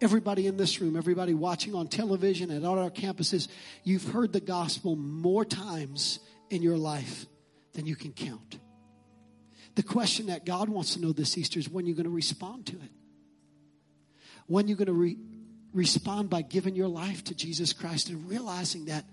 Everybody 0.00 0.46
in 0.46 0.56
this 0.56 0.80
room, 0.80 0.96
everybody 0.96 1.32
watching 1.32 1.74
on 1.74 1.88
television 1.88 2.50
and 2.50 2.66
on 2.66 2.78
our 2.78 2.90
campuses, 2.90 3.48
you've 3.82 4.08
heard 4.08 4.32
the 4.32 4.40
gospel 4.40 4.94
more 4.94 5.44
times 5.44 6.20
in 6.50 6.62
your 6.62 6.76
life 6.76 7.26
than 7.72 7.86
you 7.86 7.96
can 7.96 8.12
count. 8.12 8.58
The 9.74 9.82
question 9.82 10.26
that 10.26 10.44
God 10.44 10.68
wants 10.68 10.94
to 10.94 11.00
know 11.00 11.12
this 11.12 11.36
Easter 11.38 11.58
is 11.58 11.68
when 11.68 11.86
you're 11.86 11.96
going 11.96 12.04
to 12.04 12.10
respond 12.10 12.66
to 12.66 12.76
it. 12.76 12.90
When 14.46 14.68
you're 14.68 14.76
going 14.76 14.86
to 14.86 14.92
re- 14.92 15.18
respond 15.72 16.30
by 16.30 16.42
giving 16.42 16.74
your 16.74 16.88
life 16.88 17.24
to 17.24 17.34
Jesus 17.34 17.72
Christ 17.72 18.08
and 18.08 18.28
realizing 18.28 18.86
that 18.86 19.04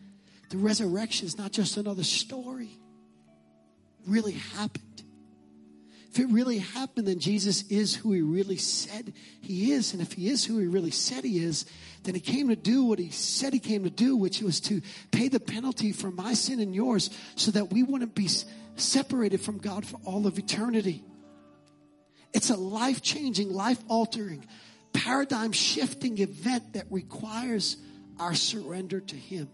the 0.49 0.57
resurrection 0.57 1.27
is 1.27 1.37
not 1.37 1.51
just 1.51 1.77
another 1.77 2.03
story, 2.03 2.69
it 2.69 4.09
really 4.09 4.33
happened. 4.33 5.03
If 6.13 6.19
it 6.19 6.27
really 6.27 6.59
happened, 6.59 7.07
then 7.07 7.17
Jesus 7.17 7.63
is 7.69 7.95
who 7.95 8.11
he 8.11 8.21
really 8.21 8.57
said 8.57 9.13
he 9.41 9.71
is. 9.71 9.93
And 9.93 10.01
if 10.01 10.13
he 10.13 10.29
is 10.29 10.45
who 10.45 10.59
he 10.59 10.67
really 10.67 10.91
said 10.91 11.23
he 11.23 11.39
is, 11.39 11.65
then 12.03 12.13
he 12.13 12.21
came 12.21 12.49
to 12.49 12.55
do 12.55 12.83
what 12.83 12.99
he 12.99 13.09
said 13.09 13.51
he 13.51 13.57
came 13.57 13.83
to 13.83 13.89
do, 13.89 14.15
which 14.15 14.39
was 14.39 14.59
to 14.61 14.83
pay 15.09 15.27
the 15.27 15.39
penalty 15.39 15.91
for 15.91 16.11
my 16.11 16.35
sin 16.35 16.59
and 16.59 16.75
yours 16.75 17.09
so 17.35 17.49
that 17.49 17.73
we 17.73 17.81
wouldn't 17.81 18.13
be 18.13 18.29
separated 18.75 19.41
from 19.41 19.57
God 19.57 19.87
for 19.87 19.99
all 20.05 20.27
of 20.27 20.37
eternity. 20.37 21.03
It's 22.31 22.51
a 22.51 22.57
life 22.57 23.01
changing, 23.01 23.51
life 23.51 23.83
altering, 23.87 24.45
paradigm 24.93 25.51
shifting 25.51 26.19
event 26.19 26.73
that 26.73 26.85
requires 26.91 27.75
our 28.19 28.35
surrender 28.35 28.99
to 28.99 29.15
him. 29.15 29.49